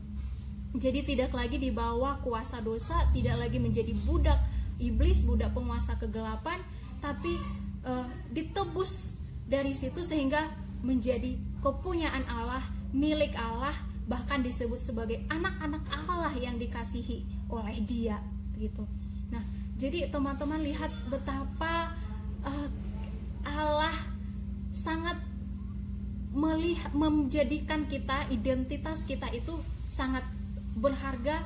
Jadi 0.73 1.05
tidak 1.05 1.37
lagi 1.37 1.61
dibawa 1.61 2.17
kuasa 2.25 2.57
dosa, 2.59 3.05
tidak 3.13 3.45
lagi 3.45 3.61
menjadi 3.61 3.93
budak 3.93 4.41
iblis, 4.81 5.21
budak 5.21 5.53
penguasa 5.53 5.95
kegelapan, 6.01 6.57
tapi 6.97 7.37
uh, 7.85 8.09
ditebus 8.33 9.21
dari 9.45 9.77
situ 9.77 10.01
sehingga 10.01 10.49
menjadi 10.81 11.37
kepunyaan 11.61 12.25
Allah, 12.25 12.63
milik 12.89 13.37
Allah, 13.37 13.75
bahkan 14.09 14.41
disebut 14.41 14.81
sebagai 14.81 15.21
anak-anak 15.29 15.83
Allah 15.93 16.33
yang 16.35 16.57
dikasihi 16.57 17.47
oleh 17.47 17.77
Dia 17.85 18.17
gitu. 18.57 18.83
Nah, 19.29 19.45
jadi 19.77 20.09
teman-teman 20.09 20.59
lihat 20.65 20.89
betapa 21.07 21.93
uh, 22.43 22.67
Allah 23.45 24.12
sangat 24.73 25.21
melihat 26.33 26.89
menjadikan 26.97 27.85
kita 27.85 28.25
identitas 28.33 29.05
kita 29.05 29.29
itu 29.29 29.53
sangat 29.93 30.25
berharga 30.73 31.45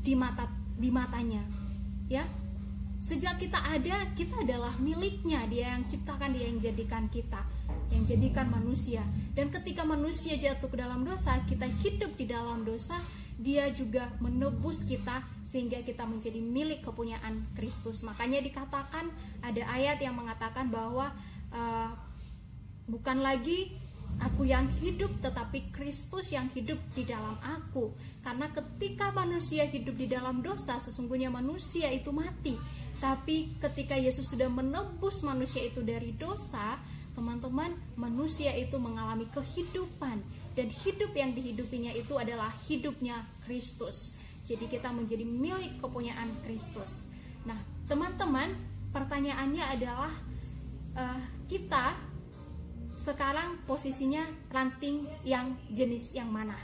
di 0.00 0.16
mata 0.16 0.48
di 0.80 0.88
matanya 0.88 1.44
ya. 2.08 2.24
Sejak 3.04 3.36
kita 3.36 3.60
ada 3.60 4.08
kita 4.16 4.40
adalah 4.40 4.72
miliknya. 4.80 5.44
Dia 5.44 5.76
yang 5.76 5.84
ciptakan 5.84 6.32
dia 6.32 6.48
yang 6.48 6.56
jadikan 6.56 7.04
kita 7.12 7.44
yang 7.92 8.08
jadikan 8.08 8.48
manusia. 8.48 9.04
Dan 9.36 9.52
ketika 9.52 9.84
manusia 9.84 10.40
jatuh 10.40 10.72
ke 10.72 10.80
dalam 10.80 11.04
dosa 11.04 11.36
kita 11.44 11.68
hidup 11.84 12.16
di 12.16 12.24
dalam 12.24 12.64
dosa 12.64 12.96
dia 13.34 13.66
juga 13.74 14.14
menebus 14.22 14.86
kita 14.86 15.20
sehingga 15.42 15.82
kita 15.82 16.06
menjadi 16.06 16.38
milik 16.40 16.86
kepunyaan 16.86 17.44
Kristus. 17.58 18.06
Makanya 18.06 18.40
dikatakan 18.40 19.10
ada 19.42 19.62
ayat 19.68 19.98
yang 20.00 20.16
mengatakan 20.16 20.70
bahwa 20.70 21.12
uh, 21.50 21.90
bukan 22.84 23.24
lagi 23.24 23.72
aku 24.22 24.46
yang 24.46 24.70
hidup 24.78 25.10
tetapi 25.18 25.74
Kristus 25.74 26.30
yang 26.30 26.46
hidup 26.52 26.78
di 26.94 27.02
dalam 27.06 27.34
aku. 27.42 27.94
Karena 28.22 28.50
ketika 28.52 29.10
manusia 29.10 29.66
hidup 29.66 29.96
di 29.98 30.06
dalam 30.06 30.44
dosa 30.44 30.78
sesungguhnya 30.78 31.32
manusia 31.32 31.90
itu 31.90 32.14
mati. 32.14 32.54
Tapi 33.02 33.58
ketika 33.58 33.98
Yesus 33.98 34.30
sudah 34.30 34.48
menebus 34.48 35.26
manusia 35.26 35.60
itu 35.64 35.82
dari 35.82 36.14
dosa 36.14 36.78
teman-teman 37.14 37.74
manusia 37.94 38.54
itu 38.54 38.78
mengalami 38.78 39.26
kehidupan. 39.30 40.22
Dan 40.54 40.70
hidup 40.70 41.10
yang 41.18 41.34
dihidupinya 41.34 41.90
itu 41.90 42.14
adalah 42.14 42.54
hidupnya 42.70 43.26
Kristus. 43.42 44.14
Jadi 44.46 44.70
kita 44.70 44.94
menjadi 44.94 45.26
milik 45.26 45.82
kepunyaan 45.82 46.30
Kristus. 46.46 47.10
Nah 47.42 47.58
teman-teman 47.90 48.54
pertanyaannya 48.94 49.64
adalah 49.66 50.12
uh, 50.94 51.20
kita 51.50 52.13
sekarang 52.94 53.58
posisinya 53.66 54.22
ranting 54.54 55.10
yang 55.26 55.58
jenis 55.74 56.14
yang 56.14 56.30
mana? 56.30 56.54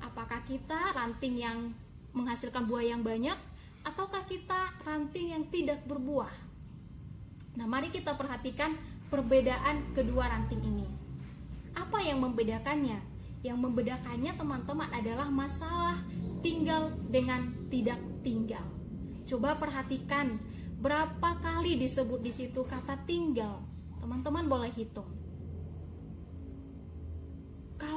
Apakah 0.00 0.40
kita 0.48 0.96
ranting 0.96 1.36
yang 1.36 1.76
menghasilkan 2.16 2.64
buah 2.64 2.96
yang 2.96 3.04
banyak 3.04 3.36
ataukah 3.84 4.24
kita 4.24 4.72
ranting 4.88 5.36
yang 5.36 5.44
tidak 5.52 5.84
berbuah? 5.84 6.32
Nah, 7.60 7.68
mari 7.68 7.92
kita 7.92 8.16
perhatikan 8.16 8.72
perbedaan 9.12 9.92
kedua 9.92 10.32
ranting 10.32 10.64
ini. 10.64 10.88
Apa 11.76 12.00
yang 12.00 12.24
membedakannya? 12.24 12.96
Yang 13.44 13.58
membedakannya 13.60 14.32
teman-teman 14.32 14.88
adalah 14.96 15.28
masalah 15.28 16.00
tinggal 16.40 16.88
dengan 17.12 17.52
tidak 17.68 18.00
tinggal. 18.24 18.64
Coba 19.28 19.60
perhatikan 19.60 20.40
berapa 20.80 21.36
kali 21.44 21.76
disebut 21.76 22.24
di 22.24 22.32
situ 22.32 22.64
kata 22.64 22.96
tinggal. 23.04 23.60
Teman-teman 24.00 24.48
boleh 24.48 24.72
hitung 24.72 25.25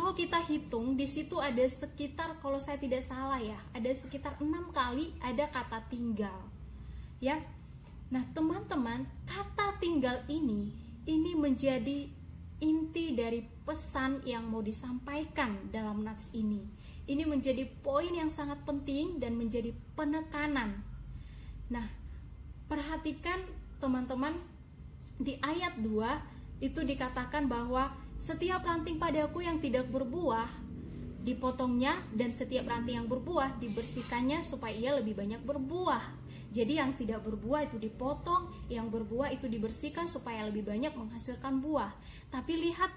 kalau 0.09 0.25
kita 0.25 0.41
hitung 0.49 0.97
di 0.97 1.05
situ 1.05 1.37
ada 1.37 1.61
sekitar 1.69 2.41
kalau 2.41 2.57
saya 2.57 2.81
tidak 2.81 3.05
salah 3.05 3.37
ya 3.37 3.61
ada 3.77 3.93
sekitar 3.93 4.33
enam 4.41 4.73
kali 4.73 5.13
ada 5.21 5.45
kata 5.53 5.85
tinggal 5.85 6.49
ya. 7.21 7.37
Nah 8.09 8.25
teman-teman 8.33 9.05
kata 9.29 9.77
tinggal 9.77 10.17
ini 10.25 10.73
ini 11.05 11.37
menjadi 11.37 12.09
inti 12.57 13.13
dari 13.13 13.45
pesan 13.61 14.25
yang 14.25 14.49
mau 14.49 14.65
disampaikan 14.65 15.69
dalam 15.69 16.01
nats 16.01 16.33
ini. 16.33 16.65
Ini 17.05 17.29
menjadi 17.29 17.69
poin 17.69 18.09
yang 18.09 18.33
sangat 18.33 18.65
penting 18.65 19.21
dan 19.21 19.37
menjadi 19.37 19.77
penekanan. 19.93 20.81
Nah 21.69 21.85
perhatikan 22.65 23.45
teman-teman 23.77 24.41
di 25.21 25.37
ayat 25.45 25.77
2 25.77 26.65
itu 26.65 26.81
dikatakan 26.81 27.45
bahwa 27.45 27.93
setiap 28.19 28.67
ranting 28.67 28.99
padaku 28.99 29.39
yang 29.47 29.63
tidak 29.63 29.87
berbuah 29.87 30.67
dipotongnya 31.23 31.99
dan 32.11 32.31
setiap 32.31 32.67
ranting 32.67 32.99
yang 32.99 33.07
berbuah 33.07 33.59
dibersihkannya 33.59 34.43
supaya 34.43 34.75
ia 34.75 34.91
lebih 34.95 35.15
banyak 35.15 35.39
berbuah. 35.43 36.03
Jadi 36.49 36.81
yang 36.81 36.91
tidak 36.97 37.23
berbuah 37.23 37.69
itu 37.69 37.77
dipotong, 37.77 38.49
yang 38.67 38.89
berbuah 38.89 39.29
itu 39.31 39.45
dibersihkan 39.45 40.09
supaya 40.09 40.43
lebih 40.47 40.65
banyak 40.65 40.91
menghasilkan 40.97 41.61
buah. 41.63 41.93
Tapi 42.27 42.57
lihat 42.57 42.91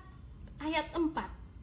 ayat 0.59 0.91
4. 0.97 1.13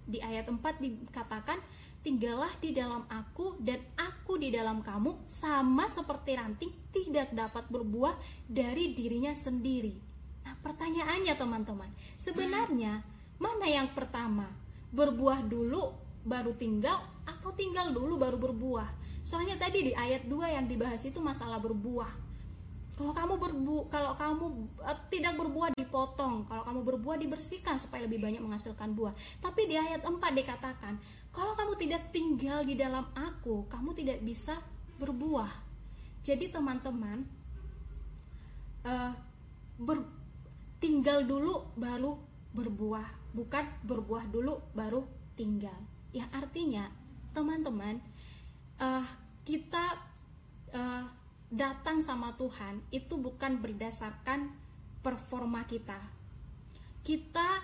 Di 0.05 0.21
ayat 0.21 0.45
4 0.45 0.79
dikatakan, 0.79 1.57
"Tinggallah 2.05 2.53
di 2.61 2.71
dalam 2.71 3.09
aku 3.09 3.57
dan 3.57 3.81
aku 3.97 4.37
di 4.37 4.53
dalam 4.53 4.85
kamu, 4.85 5.25
sama 5.25 5.89
seperti 5.89 6.37
ranting 6.37 6.71
tidak 6.93 7.33
dapat 7.33 7.65
berbuah 7.67 8.13
dari 8.45 8.93
dirinya 8.93 9.33
sendiri." 9.33 9.97
Nah, 10.45 10.53
pertanyaannya 10.61 11.33
teman-teman, 11.33 11.89
sebenarnya 12.21 13.01
Mana 13.39 13.65
yang 13.71 13.87
pertama? 13.95 14.51
Berbuah 14.91 15.47
dulu 15.47 15.95
baru 16.27 16.51
tinggal 16.51 16.99
atau 17.23 17.55
tinggal 17.55 17.95
dulu 17.95 18.19
baru 18.19 18.35
berbuah? 18.35 18.91
Soalnya 19.23 19.55
tadi 19.55 19.89
di 19.89 19.93
ayat 19.95 20.27
2 20.27 20.55
yang 20.59 20.67
dibahas 20.67 20.99
itu 21.07 21.23
masalah 21.23 21.57
berbuah. 21.63 22.29
Kalau 22.99 23.15
kamu 23.15 23.39
berbu 23.39 23.87
kalau 23.87 24.11
kamu 24.19 24.45
uh, 24.83 24.97
tidak 25.07 25.39
berbuah 25.39 25.71
dipotong, 25.71 26.43
kalau 26.51 26.67
kamu 26.67 26.79
berbuah 26.83 27.15
dibersihkan 27.15 27.79
supaya 27.79 28.03
lebih 28.03 28.19
banyak 28.19 28.43
menghasilkan 28.43 28.91
buah. 28.91 29.15
Tapi 29.39 29.71
di 29.71 29.79
ayat 29.79 30.03
4 30.03 30.19
dikatakan, 30.19 30.99
kalau 31.31 31.55
kamu 31.55 31.79
tidak 31.79 32.11
tinggal 32.11 32.59
di 32.67 32.75
dalam 32.75 33.07
aku, 33.15 33.71
kamu 33.71 33.95
tidak 33.95 34.19
bisa 34.19 34.59
berbuah. 34.99 35.47
Jadi 36.19 36.51
teman-teman, 36.51 37.23
uh, 38.83 39.15
ber, 39.79 40.03
tinggal 40.83 41.23
dulu 41.23 41.71
baru 41.79 42.19
berbuah 42.51 43.18
bukan 43.39 43.63
berbuah 43.87 44.27
dulu 44.27 44.59
baru 44.75 45.07
tinggal. 45.39 45.79
Yang 46.11 46.29
artinya 46.35 46.91
teman-teman 47.31 48.03
uh, 48.83 49.07
kita 49.47 49.95
uh, 50.75 51.07
datang 51.47 52.03
sama 52.03 52.35
Tuhan 52.35 52.83
itu 52.91 53.15
bukan 53.15 53.63
berdasarkan 53.63 54.51
performa 54.99 55.63
kita. 55.63 56.03
Kita 56.99 57.63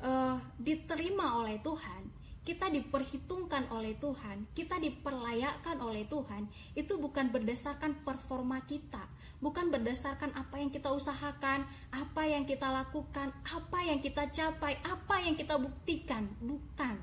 uh, 0.00 0.40
diterima 0.56 1.36
oleh 1.36 1.60
Tuhan 1.60 2.22
kita 2.42 2.74
diperhitungkan 2.74 3.70
oleh 3.70 3.94
Tuhan, 3.94 4.50
kita 4.50 4.82
diperlayakkan 4.82 5.78
oleh 5.78 6.02
Tuhan, 6.10 6.50
itu 6.74 6.98
bukan 6.98 7.30
berdasarkan 7.30 8.02
performa 8.02 8.58
kita, 8.66 9.06
bukan 9.42 9.74
berdasarkan 9.74 10.30
apa 10.38 10.62
yang 10.62 10.70
kita 10.70 10.88
usahakan, 10.94 11.66
apa 11.90 12.22
yang 12.24 12.46
kita 12.46 12.70
lakukan, 12.70 13.34
apa 13.42 13.78
yang 13.82 13.98
kita 13.98 14.30
capai, 14.30 14.78
apa 14.86 15.18
yang 15.18 15.34
kita 15.34 15.58
buktikan, 15.58 16.30
bukan, 16.38 16.94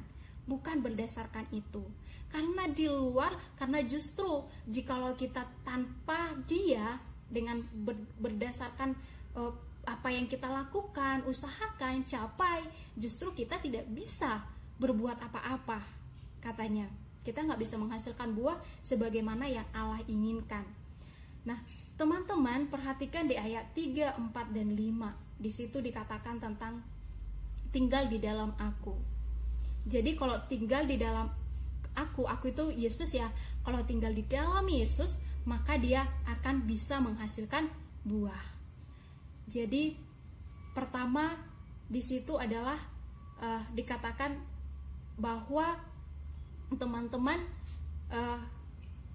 bukan 0.48 0.80
berdasarkan 0.80 1.46
itu. 1.52 1.84
Karena 2.32 2.72
di 2.72 2.88
luar, 2.88 3.36
karena 3.60 3.84
justru 3.84 4.48
jikalau 4.72 5.20
kita 5.20 5.44
tanpa 5.68 6.32
Dia 6.48 6.96
dengan 7.28 7.60
berdasarkan 8.18 8.96
uh, 9.36 9.52
apa 9.84 10.08
yang 10.08 10.32
kita 10.32 10.48
lakukan, 10.48 11.28
usahakan, 11.28 12.08
capai, 12.08 12.64
justru 12.96 13.36
kita 13.36 13.60
tidak 13.60 13.84
bisa 13.92 14.48
berbuat 14.80 15.20
apa-apa 15.20 15.84
katanya. 16.40 16.88
Kita 17.20 17.44
nggak 17.44 17.60
bisa 17.60 17.76
menghasilkan 17.76 18.32
buah 18.32 18.56
sebagaimana 18.80 19.44
yang 19.52 19.68
Allah 19.76 20.00
inginkan. 20.08 20.64
Nah 21.44 21.60
teman-teman 22.00 22.72
perhatikan 22.72 23.28
di 23.28 23.36
ayat 23.36 23.76
3, 23.76 24.16
4, 24.16 24.56
dan 24.56 24.72
5 24.72 25.44
di 25.44 25.52
situ 25.52 25.84
dikatakan 25.84 26.40
tentang 26.40 26.80
tinggal 27.76 28.08
di 28.08 28.24
dalam 28.24 28.56
aku. 28.56 28.96
Jadi 29.84 30.16
kalau 30.16 30.40
tinggal 30.48 30.88
di 30.88 30.96
dalam 30.96 31.28
aku 32.00 32.24
aku 32.24 32.56
itu 32.56 32.72
Yesus 32.72 33.12
ya. 33.12 33.28
Kalau 33.68 33.84
tinggal 33.84 34.16
di 34.16 34.24
dalam 34.24 34.64
Yesus 34.64 35.20
maka 35.44 35.76
dia 35.76 36.08
akan 36.24 36.64
bisa 36.64 37.04
menghasilkan 37.04 37.68
buah. 38.08 38.46
Jadi 39.52 40.00
pertama 40.72 41.36
di 41.92 42.00
situ 42.00 42.40
adalah 42.40 42.80
uh, 43.44 43.64
dikatakan 43.76 44.40
bahwa 45.20 45.76
teman-teman 46.80 47.44
uh, 48.14 48.40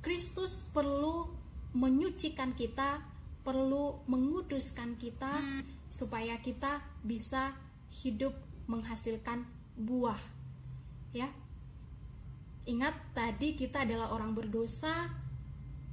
Kristus 0.05 0.69
perlu 0.69 1.44
menyucikan 1.75 2.55
kita, 2.55 3.03
perlu 3.43 4.01
menguduskan 4.07 4.97
kita 4.97 5.31
supaya 5.91 6.39
kita 6.41 6.81
bisa 7.03 7.53
hidup 8.03 8.33
menghasilkan 8.71 9.45
buah. 9.77 10.19
Ya. 11.13 11.29
Ingat 12.65 12.97
tadi 13.13 13.53
kita 13.59 13.85
adalah 13.85 14.15
orang 14.17 14.33
berdosa 14.33 15.13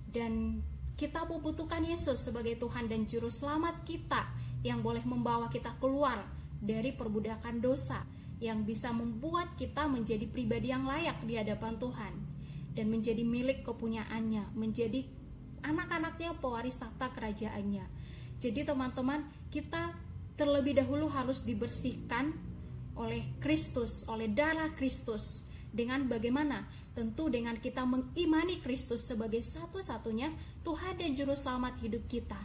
dan 0.08 0.64
kita 0.96 1.28
membutuhkan 1.28 1.84
Yesus 1.84 2.24
sebagai 2.24 2.56
Tuhan 2.62 2.88
dan 2.88 3.04
juru 3.10 3.28
selamat 3.28 3.84
kita 3.84 4.24
yang 4.64 4.80
boleh 4.80 5.04
membawa 5.04 5.52
kita 5.52 5.76
keluar 5.82 6.24
dari 6.62 6.94
perbudakan 6.94 7.60
dosa 7.60 8.06
yang 8.38 8.64
bisa 8.64 8.94
membuat 8.94 9.58
kita 9.58 9.90
menjadi 9.90 10.26
pribadi 10.30 10.70
yang 10.70 10.86
layak 10.86 11.20
di 11.26 11.36
hadapan 11.36 11.76
Tuhan 11.78 12.14
dan 12.72 12.86
menjadi 12.88 13.22
milik 13.26 13.68
kepunyaannya, 13.68 14.56
menjadi 14.56 15.04
anak-anaknya 15.62 16.38
pewaris 16.38 16.78
tahta 16.78 17.10
kerajaannya. 17.14 17.86
Jadi 18.42 18.66
teman-teman, 18.66 19.26
kita 19.54 19.94
terlebih 20.36 20.78
dahulu 20.78 21.10
harus 21.10 21.46
dibersihkan 21.46 22.34
oleh 22.98 23.24
Kristus, 23.38 24.06
oleh 24.10 24.30
darah 24.30 24.74
Kristus. 24.74 25.46
Dengan 25.72 26.04
bagaimana? 26.12 26.68
Tentu 26.92 27.32
dengan 27.32 27.56
kita 27.56 27.88
mengimani 27.88 28.60
Kristus 28.60 29.08
sebagai 29.08 29.40
satu-satunya 29.40 30.36
Tuhan 30.68 31.00
dan 31.00 31.16
juru 31.16 31.38
selamat 31.38 31.80
hidup 31.80 32.04
kita. 32.12 32.42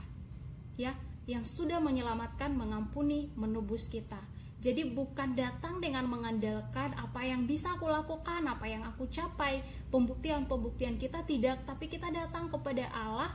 Ya, 0.78 0.94
yang 1.26 1.42
sudah 1.42 1.82
menyelamatkan, 1.82 2.54
mengampuni, 2.54 3.34
menubus 3.34 3.90
kita 3.90 4.22
jadi 4.66 4.82
bukan 4.82 5.38
datang 5.38 5.78
dengan 5.78 6.10
mengandalkan 6.10 6.90
apa 6.98 7.22
yang 7.22 7.46
bisa 7.46 7.78
aku 7.78 7.86
lakukan, 7.86 8.42
apa 8.50 8.66
yang 8.66 8.82
aku 8.82 9.06
capai, 9.06 9.62
pembuktian-pembuktian 9.94 10.98
kita 10.98 11.22
tidak, 11.22 11.62
tapi 11.62 11.86
kita 11.86 12.10
datang 12.10 12.50
kepada 12.50 12.90
Allah 12.90 13.30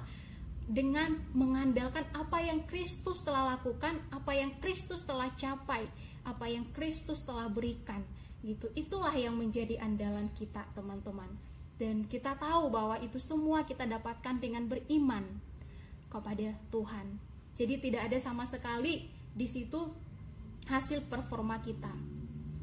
dengan 0.67 1.23
mengandalkan 1.31 2.03
apa 2.11 2.43
yang 2.43 2.67
Kristus 2.67 3.23
telah 3.23 3.55
lakukan, 3.55 3.95
apa 4.11 4.35
yang 4.35 4.51
Kristus 4.59 5.07
telah 5.07 5.31
capai, 5.39 5.87
apa 6.27 6.51
yang 6.51 6.67
Kristus 6.75 7.23
telah 7.23 7.47
berikan. 7.47 8.03
Gitu. 8.43 8.67
Itulah 8.75 9.15
yang 9.15 9.39
menjadi 9.39 9.79
andalan 9.79 10.27
kita, 10.35 10.67
teman-teman. 10.75 11.31
Dan 11.79 12.11
kita 12.11 12.35
tahu 12.35 12.67
bahwa 12.67 12.99
itu 12.99 13.23
semua 13.23 13.63
kita 13.63 13.87
dapatkan 13.87 14.35
dengan 14.35 14.67
beriman 14.67 15.23
kepada 16.11 16.59
Tuhan. 16.75 17.23
Jadi 17.55 17.79
tidak 17.79 18.11
ada 18.11 18.19
sama 18.19 18.43
sekali 18.43 19.07
di 19.31 19.47
situ 19.47 20.10
hasil 20.69 21.05
performa 21.09 21.57
kita. 21.63 21.89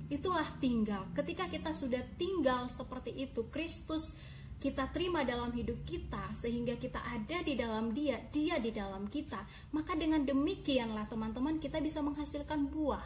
Itulah 0.08 0.46
tinggal. 0.56 1.04
Ketika 1.12 1.50
kita 1.52 1.76
sudah 1.76 2.00
tinggal 2.16 2.72
seperti 2.72 3.12
itu, 3.12 3.48
Kristus 3.52 4.16
kita 4.58 4.90
terima 4.90 5.22
dalam 5.22 5.54
hidup 5.54 5.86
kita 5.86 6.34
sehingga 6.34 6.74
kita 6.74 6.98
ada 6.98 7.46
di 7.46 7.54
dalam 7.54 7.94
Dia, 7.94 8.18
Dia 8.34 8.58
di 8.58 8.74
dalam 8.74 9.06
kita, 9.06 9.38
maka 9.70 9.94
dengan 9.94 10.26
demikianlah 10.26 11.06
teman-teman 11.06 11.62
kita 11.62 11.78
bisa 11.78 12.02
menghasilkan 12.02 12.66
buah. 12.66 13.04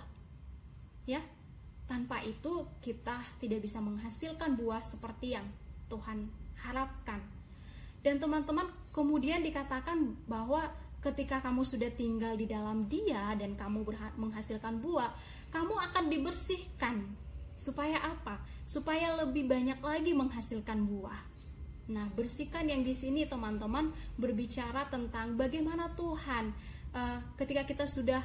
Ya. 1.05 1.21
Tanpa 1.83 2.25
itu 2.25 2.65
kita 2.81 3.21
tidak 3.37 3.61
bisa 3.69 3.83
menghasilkan 3.83 4.57
buah 4.57 4.81
seperti 4.81 5.37
yang 5.37 5.45
Tuhan 5.93 6.31
harapkan. 6.65 7.21
Dan 8.01 8.17
teman-teman 8.17 8.71
kemudian 8.97 9.45
dikatakan 9.45 10.17
bahwa 10.25 10.73
ketika 11.03 11.43
kamu 11.43 11.67
sudah 11.67 11.91
tinggal 11.91 12.39
di 12.39 12.47
dalam 12.47 12.87
dia 12.87 13.35
dan 13.35 13.59
kamu 13.59 13.83
menghasilkan 14.17 14.79
buah, 14.79 15.11
kamu 15.51 15.75
akan 15.91 16.05
dibersihkan. 16.09 17.11
Supaya 17.59 17.99
apa? 18.01 18.43
Supaya 18.67 19.19
lebih 19.23 19.51
banyak 19.51 19.83
lagi 19.83 20.15
menghasilkan 20.15 20.83
buah. 20.87 21.21
Nah, 21.91 22.07
bersihkan 22.15 22.71
yang 22.71 22.87
di 22.87 22.95
sini 22.95 23.27
teman-teman 23.27 23.91
berbicara 24.15 24.87
tentang 24.87 25.35
bagaimana 25.35 25.91
Tuhan 25.99 26.55
uh, 26.95 27.19
ketika 27.35 27.67
kita 27.67 27.85
sudah 27.91 28.23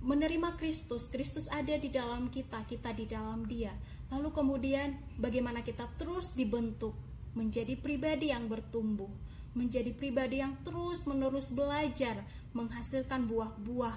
menerima 0.00 0.56
Kristus, 0.56 1.10
Kristus 1.10 1.50
ada 1.50 1.76
di 1.76 1.90
dalam 1.92 2.30
kita, 2.32 2.64
kita 2.64 2.94
di 2.94 3.04
dalam 3.10 3.44
Dia. 3.44 3.74
Lalu 4.10 4.30
kemudian 4.32 4.96
bagaimana 5.18 5.60
kita 5.66 5.86
terus 5.98 6.32
dibentuk 6.34 6.96
menjadi 7.34 7.78
pribadi 7.78 8.34
yang 8.34 8.50
bertumbuh 8.50 9.10
menjadi 9.54 9.90
pribadi 9.94 10.38
yang 10.38 10.54
terus-menerus 10.62 11.50
belajar 11.50 12.22
menghasilkan 12.54 13.26
buah-buah 13.26 13.96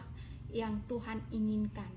yang 0.54 0.82
Tuhan 0.86 1.22
inginkan. 1.34 1.90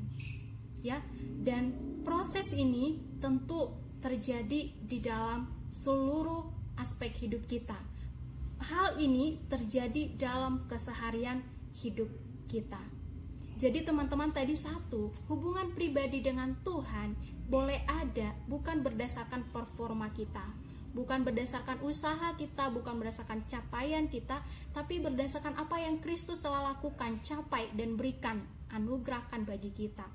Ya, 0.85 1.03
dan 1.43 1.73
proses 2.05 2.53
ini 2.53 3.01
tentu 3.19 3.75
terjadi 3.99 4.71
di 4.71 4.99
dalam 5.03 5.51
seluruh 5.73 6.47
aspek 6.79 7.13
hidup 7.27 7.45
kita. 7.49 7.77
Hal 8.57 8.97
ini 8.97 9.41
terjadi 9.51 10.17
dalam 10.17 10.65
keseharian 10.69 11.45
hidup 11.77 12.09
kita. 12.49 12.81
Jadi 13.57 13.89
teman-teman 13.89 14.37
tadi 14.37 14.53
satu, 14.53 15.13
hubungan 15.33 15.73
pribadi 15.73 16.21
dengan 16.21 16.61
Tuhan 16.61 17.17
boleh 17.49 17.89
ada 17.89 18.37
bukan 18.45 18.85
berdasarkan 18.85 19.49
performa 19.49 20.13
kita, 20.13 20.45
bukan 20.97 21.29
berdasarkan 21.29 21.85
usaha 21.85 22.33
kita, 22.41 22.73
bukan 22.73 22.97
berdasarkan 22.97 23.45
capaian 23.45 24.09
kita, 24.09 24.41
tapi 24.73 24.97
berdasarkan 24.97 25.53
apa 25.61 25.77
yang 25.77 26.01
Kristus 26.01 26.41
telah 26.41 26.73
lakukan, 26.73 27.21
capai 27.21 27.69
dan 27.77 28.01
berikan, 28.01 28.41
anugerahkan 28.73 29.45
bagi 29.45 29.77
kita. 29.77 30.09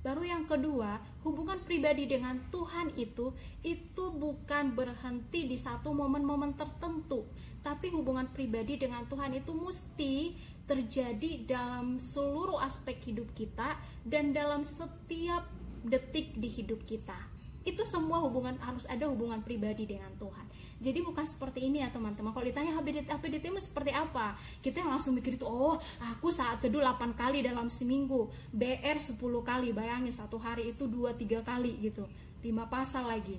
Baru 0.00 0.24
yang 0.24 0.48
kedua, 0.48 0.96
hubungan 1.26 1.60
pribadi 1.60 2.08
dengan 2.08 2.40
Tuhan 2.48 2.96
itu 2.96 3.36
itu 3.60 4.04
bukan 4.16 4.72
berhenti 4.72 5.44
di 5.44 5.60
satu 5.60 5.92
momen-momen 5.92 6.56
tertentu, 6.56 7.28
tapi 7.60 7.92
hubungan 7.92 8.30
pribadi 8.32 8.80
dengan 8.80 9.04
Tuhan 9.04 9.36
itu 9.36 9.52
mesti 9.52 10.32
terjadi 10.64 11.44
dalam 11.44 12.00
seluruh 12.00 12.62
aspek 12.62 13.12
hidup 13.12 13.28
kita 13.34 13.76
dan 14.06 14.32
dalam 14.32 14.64
setiap 14.64 15.44
detik 15.84 16.38
di 16.38 16.48
hidup 16.48 16.86
kita 16.86 17.39
itu 17.60 17.84
semua 17.84 18.24
hubungan 18.24 18.56
harus 18.64 18.88
ada 18.88 19.04
hubungan 19.04 19.44
pribadi 19.44 19.84
dengan 19.84 20.08
Tuhan. 20.16 20.48
Jadi 20.80 21.04
bukan 21.04 21.28
seperti 21.28 21.68
ini 21.68 21.84
ya 21.84 21.92
teman-teman. 21.92 22.32
Kalau 22.32 22.46
ditanya 22.48 22.72
HBDT 22.80 23.12
HBDT 23.12 23.52
seperti 23.60 23.92
apa? 23.92 24.32
Kita 24.64 24.80
yang 24.80 24.96
langsung 24.96 25.12
mikir 25.12 25.36
itu 25.36 25.44
oh 25.44 25.76
aku 26.00 26.32
saat 26.32 26.64
teduh 26.64 26.80
8 26.80 27.12
kali 27.12 27.44
dalam 27.44 27.68
seminggu. 27.68 28.32
BR 28.48 28.96
10 28.96 29.20
kali 29.20 29.76
bayangin 29.76 30.12
satu 30.12 30.40
hari 30.40 30.72
itu 30.72 30.88
2-3 30.88 31.44
kali 31.44 31.76
gitu. 31.84 32.08
5 32.40 32.48
pasal 32.72 33.12
lagi. 33.12 33.36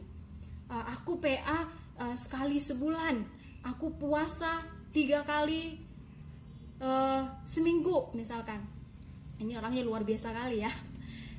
Uh, 0.69 0.85
aku 0.93 1.17
PA 1.17 1.65
uh, 1.97 2.13
sekali 2.13 2.61
sebulan. 2.61 3.25
Aku 3.65 3.97
puasa 3.97 4.61
tiga 4.93 5.25
kali 5.25 5.81
uh, 6.77 7.25
seminggu 7.49 8.13
misalkan. 8.13 8.61
Ini 9.41 9.57
orangnya 9.57 9.81
luar 9.81 10.05
biasa 10.05 10.29
kali 10.29 10.61
ya. 10.61 10.69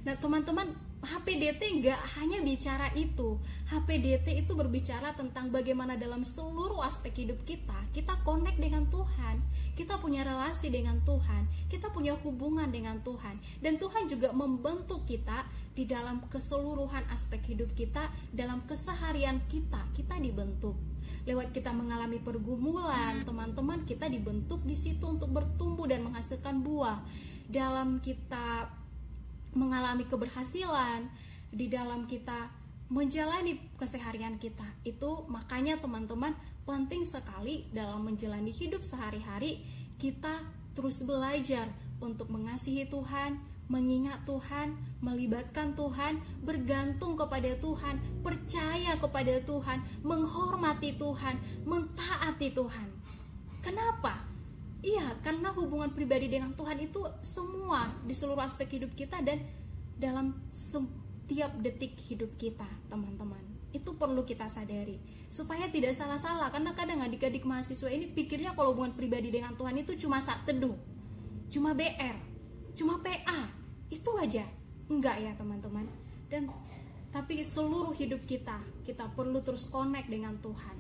Nah 0.03 0.19
teman-teman 0.19 0.92
HPDT 1.03 1.83
nggak 1.83 1.99
hanya 2.15 2.39
bicara 2.47 2.87
itu. 2.95 3.35
HPDT 3.67 4.47
itu 4.47 4.55
berbicara 4.55 5.11
tentang 5.19 5.51
bagaimana 5.51 5.99
dalam 5.99 6.23
seluruh 6.23 6.79
aspek 6.79 7.27
hidup 7.27 7.43
kita, 7.43 7.75
kita 7.91 8.23
connect 8.23 8.63
dengan 8.63 8.87
Tuhan, 8.87 9.43
kita 9.75 9.99
punya 9.99 10.23
relasi 10.23 10.71
dengan 10.71 11.03
Tuhan, 11.03 11.51
kita 11.67 11.91
punya 11.91 12.15
hubungan 12.23 12.71
dengan 12.71 13.03
Tuhan, 13.03 13.35
dan 13.59 13.83
Tuhan 13.83 14.07
juga 14.07 14.31
membentuk 14.31 15.03
kita 15.03 15.43
di 15.75 15.91
dalam 15.91 16.23
keseluruhan 16.31 17.03
aspek 17.11 17.43
hidup 17.51 17.75
kita, 17.75 18.07
dalam 18.31 18.63
keseharian 18.71 19.43
kita, 19.51 19.83
kita 19.99 20.23
dibentuk. 20.23 20.79
Lewat 21.27 21.51
kita 21.51 21.75
mengalami 21.75 22.23
pergumulan, 22.23 23.19
teman-teman 23.27 23.83
kita 23.91 24.07
dibentuk 24.07 24.63
di 24.63 24.79
situ 24.79 25.03
untuk 25.03 25.35
bertumbuh 25.35 25.91
dan 25.91 26.07
menghasilkan 26.07 26.63
buah. 26.63 27.03
Dalam 27.51 27.99
kita 27.99 28.82
mengalami 29.53 30.09
keberhasilan 30.09 31.09
di 31.53 31.69
dalam 31.69 32.09
kita 32.09 32.49
menjalani 32.93 33.57
keseharian 33.81 34.37
kita. 34.37 34.69
Itu 34.85 35.25
makanya 35.29 35.81
teman-teman 35.81 36.37
penting 36.69 37.09
sekali 37.09 37.65
dalam 37.73 38.05
menjalani 38.05 38.53
hidup 38.53 38.85
sehari-hari 38.85 39.65
kita 39.97 40.45
terus 40.77 41.01
belajar 41.05 41.69
untuk 42.01 42.29
mengasihi 42.29 42.89
Tuhan, 42.89 43.41
mengingat 43.73 44.21
Tuhan, 44.29 44.77
melibatkan 45.01 45.73
Tuhan, 45.73 46.21
bergantung 46.45 47.17
kepada 47.17 47.57
Tuhan, 47.57 47.97
percaya 48.21 48.93
kepada 49.01 49.41
Tuhan, 49.41 49.79
menghormati 50.05 50.97
Tuhan, 51.01 51.41
mentaati 51.65 52.53
Tuhan. 52.53 52.89
Kenapa? 53.65 54.32
Iya, 54.83 55.15
karena 55.23 55.55
hubungan 55.55 55.95
pribadi 55.95 56.27
dengan 56.27 56.59
Tuhan 56.59 56.75
itu 56.83 57.07
semua 57.23 57.95
di 58.03 58.11
seluruh 58.11 58.43
aspek 58.43 58.67
hidup 58.83 58.99
kita 58.99 59.23
dan 59.23 59.47
dalam 59.95 60.35
setiap 60.51 61.55
detik 61.63 61.95
hidup 62.11 62.35
kita, 62.35 62.67
teman-teman. 62.91 63.39
Itu 63.71 63.95
perlu 63.95 64.27
kita 64.27 64.51
sadari 64.51 64.99
supaya 65.31 65.71
tidak 65.71 65.95
salah-salah 65.95 66.51
karena 66.51 66.75
kadang 66.75 67.01
adik-adik 67.01 67.47
mahasiswa 67.47 67.89
ini 67.89 68.11
pikirnya 68.11 68.53
kalau 68.59 68.75
hubungan 68.75 68.93
pribadi 68.93 69.33
dengan 69.33 69.55
Tuhan 69.55 69.81
itu 69.81 69.97
cuma 70.03 70.19
saat 70.19 70.45
teduh, 70.45 70.75
cuma 71.49 71.73
BR, 71.79 72.19
cuma 72.75 72.99
PA, 72.99 73.49
itu 73.89 74.11
aja. 74.19 74.45
Enggak 74.91 75.23
ya, 75.23 75.33
teman-teman. 75.39 75.87
Dan 76.27 76.51
tapi 77.15 77.41
seluruh 77.41 77.95
hidup 77.95 78.27
kita, 78.27 78.61
kita 78.83 79.09
perlu 79.15 79.41
terus 79.47 79.65
connect 79.71 80.11
dengan 80.11 80.37
Tuhan. 80.43 80.77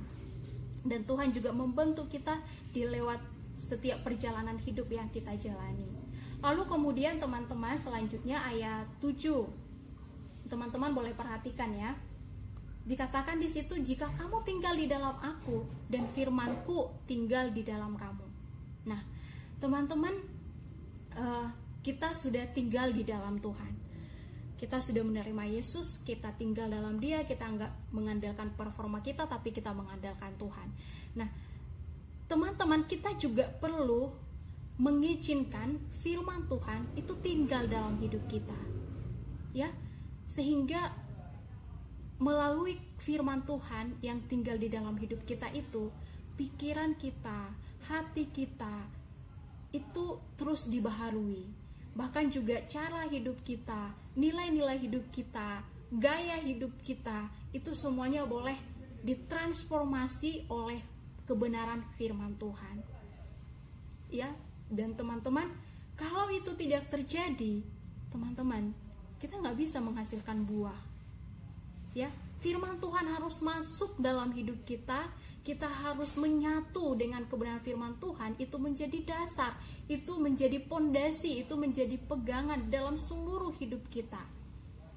Dan 0.82 1.06
Tuhan 1.06 1.30
juga 1.30 1.54
membentuk 1.54 2.10
kita 2.10 2.42
di 2.74 2.82
lewat 2.82 3.31
setiap 3.56 4.02
perjalanan 4.04 4.56
hidup 4.56 4.88
yang 4.88 5.08
kita 5.12 5.36
jalani. 5.36 5.88
Lalu 6.42 6.62
kemudian 6.66 7.22
teman-teman 7.22 7.78
selanjutnya 7.78 8.42
ayat 8.42 8.90
7. 8.98 10.50
Teman-teman 10.50 10.90
boleh 10.90 11.14
perhatikan 11.14 11.70
ya. 11.70 11.94
Dikatakan 12.82 13.38
di 13.38 13.46
situ 13.46 13.78
jika 13.78 14.10
kamu 14.18 14.42
tinggal 14.42 14.74
di 14.74 14.90
dalam 14.90 15.14
aku 15.22 15.62
dan 15.86 16.10
firmanku 16.10 17.06
tinggal 17.06 17.54
di 17.54 17.62
dalam 17.62 17.94
kamu. 17.94 18.26
Nah, 18.90 18.98
teman-teman 19.62 20.18
uh, 21.14 21.46
kita 21.86 22.10
sudah 22.10 22.42
tinggal 22.50 22.90
di 22.90 23.06
dalam 23.06 23.38
Tuhan. 23.38 23.78
Kita 24.58 24.78
sudah 24.78 25.02
menerima 25.02 25.58
Yesus, 25.58 26.02
kita 26.02 26.34
tinggal 26.38 26.70
dalam 26.70 26.98
Dia, 26.98 27.22
kita 27.26 27.46
nggak 27.46 27.94
mengandalkan 27.94 28.54
performa 28.54 29.02
kita, 29.02 29.26
tapi 29.26 29.50
kita 29.50 29.74
mengandalkan 29.74 30.34
Tuhan. 30.38 30.68
Nah, 31.18 31.26
teman-teman 32.32 32.88
kita 32.88 33.12
juga 33.20 33.44
perlu 33.60 34.08
mengizinkan 34.80 35.76
firman 36.00 36.48
Tuhan 36.48 36.88
itu 36.96 37.12
tinggal 37.20 37.68
dalam 37.68 38.00
hidup 38.00 38.24
kita. 38.24 38.56
Ya, 39.52 39.68
sehingga 40.24 40.96
melalui 42.16 42.80
firman 42.96 43.44
Tuhan 43.44 44.00
yang 44.00 44.24
tinggal 44.32 44.56
di 44.56 44.72
dalam 44.72 44.96
hidup 44.96 45.28
kita 45.28 45.52
itu, 45.52 45.92
pikiran 46.40 46.96
kita, 46.96 47.52
hati 47.92 48.24
kita 48.32 48.88
itu 49.76 50.16
terus 50.40 50.72
dibaharui. 50.72 51.44
Bahkan 51.92 52.32
juga 52.32 52.64
cara 52.64 53.04
hidup 53.12 53.44
kita, 53.44 53.92
nilai-nilai 54.16 54.80
hidup 54.80 55.04
kita, 55.12 55.60
gaya 55.92 56.40
hidup 56.40 56.72
kita 56.80 57.28
itu 57.52 57.76
semuanya 57.76 58.24
boleh 58.24 58.56
ditransformasi 59.04 60.48
oleh 60.48 60.91
kebenaran 61.32 61.80
firman 61.96 62.36
Tuhan. 62.36 62.84
Ya, 64.12 64.28
dan 64.68 64.92
teman-teman, 64.92 65.48
kalau 65.96 66.28
itu 66.28 66.52
tidak 66.60 66.92
terjadi, 66.92 67.64
teman-teman, 68.12 68.76
kita 69.16 69.40
nggak 69.40 69.56
bisa 69.56 69.80
menghasilkan 69.80 70.44
buah. 70.44 70.76
Ya, 71.96 72.12
firman 72.44 72.76
Tuhan 72.84 73.08
harus 73.08 73.40
masuk 73.40 73.96
dalam 73.96 74.36
hidup 74.36 74.60
kita. 74.68 75.08
Kita 75.42 75.66
harus 75.66 76.14
menyatu 76.20 76.94
dengan 76.94 77.26
kebenaran 77.26 77.64
firman 77.64 77.98
Tuhan. 77.98 78.38
Itu 78.38 78.62
menjadi 78.62 79.02
dasar, 79.02 79.56
itu 79.90 80.14
menjadi 80.20 80.60
pondasi, 80.62 81.42
itu 81.42 81.56
menjadi 81.58 81.98
pegangan 82.06 82.68
dalam 82.68 82.94
seluruh 82.94 83.50
hidup 83.56 83.82
kita. 83.90 84.22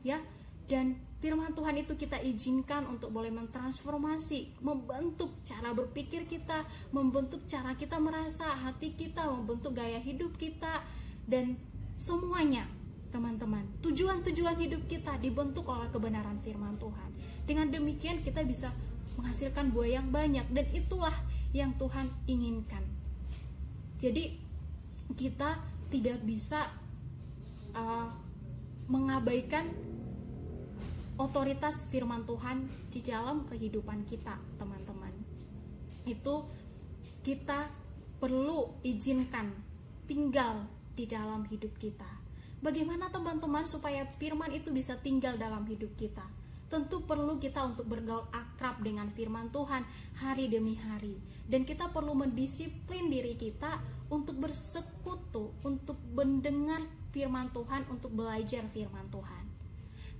Ya, 0.05 0.21
dan 0.69 0.99
firman 1.23 1.55
Tuhan 1.55 1.75
itu 1.79 1.95
kita 1.95 2.19
izinkan 2.21 2.85
untuk 2.85 3.11
boleh 3.11 3.31
mentransformasi, 3.31 4.59
membentuk 4.61 5.41
cara 5.47 5.71
berpikir 5.71 6.27
kita, 6.27 6.67
membentuk 6.91 7.47
cara 7.47 7.73
kita 7.73 7.97
merasa, 7.97 8.51
hati 8.51 8.93
kita, 8.93 9.25
membentuk 9.31 9.75
gaya 9.75 9.97
hidup 9.99 10.35
kita 10.35 10.83
dan 11.25 11.55
semuanya, 11.95 12.67
teman-teman. 13.15 13.63
Tujuan-tujuan 13.79 14.59
hidup 14.59 14.85
kita 14.91 15.15
dibentuk 15.23 15.65
oleh 15.71 15.87
kebenaran 15.87 16.37
firman 16.43 16.75
Tuhan. 16.75 17.09
Dengan 17.47 17.71
demikian 17.71 18.19
kita 18.21 18.43
bisa 18.43 18.75
menghasilkan 19.15 19.71
buah 19.71 20.01
yang 20.01 20.07
banyak 20.11 20.43
dan 20.51 20.65
itulah 20.75 21.15
yang 21.55 21.71
Tuhan 21.79 22.11
inginkan. 22.27 22.83
Jadi 23.95 24.35
kita 25.15 25.63
tidak 25.87 26.19
bisa 26.27 26.67
uh, 27.71 28.11
mengabaikan 28.91 29.71
otoritas 31.15 31.87
firman 31.87 32.27
Tuhan 32.27 32.67
di 32.91 32.99
dalam 32.99 33.47
kehidupan 33.47 34.03
kita, 34.03 34.35
teman-teman. 34.59 35.13
Itu 36.03 36.47
kita 37.23 37.71
perlu 38.19 38.83
izinkan 38.83 39.51
tinggal 40.05 40.67
di 40.95 41.07
dalam 41.07 41.47
hidup 41.47 41.75
kita. 41.79 42.07
Bagaimana 42.59 43.11
teman-teman 43.11 43.67
supaya 43.67 44.07
firman 44.17 44.51
itu 44.51 44.71
bisa 44.71 44.97
tinggal 44.99 45.39
dalam 45.39 45.63
hidup 45.67 45.93
kita? 45.95 46.23
Tentu 46.65 47.05
perlu 47.05 47.37
kita 47.37 47.61
untuk 47.61 47.85
bergaul 47.85 48.25
akrab 48.33 48.81
dengan 48.81 49.13
firman 49.13 49.53
Tuhan 49.53 49.85
hari 50.17 50.49
demi 50.49 50.73
hari. 50.73 51.13
Dan 51.45 51.61
kita 51.61 51.93
perlu 51.93 52.17
mendisiplin 52.17 53.05
diri 53.05 53.37
kita 53.37 53.77
untuk 54.09 54.41
bersekutu, 54.41 55.53
untuk 55.61 56.01
mendengar 56.09 56.81
firman 57.13 57.53
Tuhan, 57.53 57.85
untuk 57.93 58.17
belajar 58.17 58.65
firman 58.73 59.07
Tuhan 59.13 59.44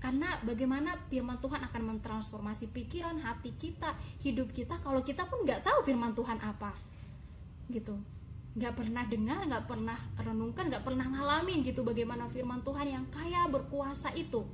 karena 0.05 0.37
bagaimana 0.45 0.93
firman 1.09 1.41
Tuhan 1.41 1.65
akan 1.65 1.97
mentransformasi 1.97 2.69
pikiran 2.69 3.17
hati 3.25 3.57
kita 3.57 3.97
hidup 4.21 4.53
kita 4.53 4.77
kalau 4.85 5.01
kita 5.01 5.25
pun 5.25 5.41
nggak 5.41 5.65
tahu 5.65 5.81
firman 5.81 6.13
Tuhan 6.13 6.37
apa. 6.45 6.77
Gitu. 7.73 7.97
Nggak 8.53 8.73
pernah 8.77 9.01
dengar 9.09 9.49
nggak 9.49 9.65
pernah 9.65 9.97
renungkan 10.21 10.69
nggak 10.69 10.85
pernah 10.85 11.09
ngalamin 11.09 11.65
gitu 11.65 11.81
bagaimana 11.81 12.29
firman 12.29 12.61
Tuhan 12.61 12.85
yang 12.85 13.09
kaya 13.09 13.49
berkuasa 13.49 14.13
itu. 14.13 14.45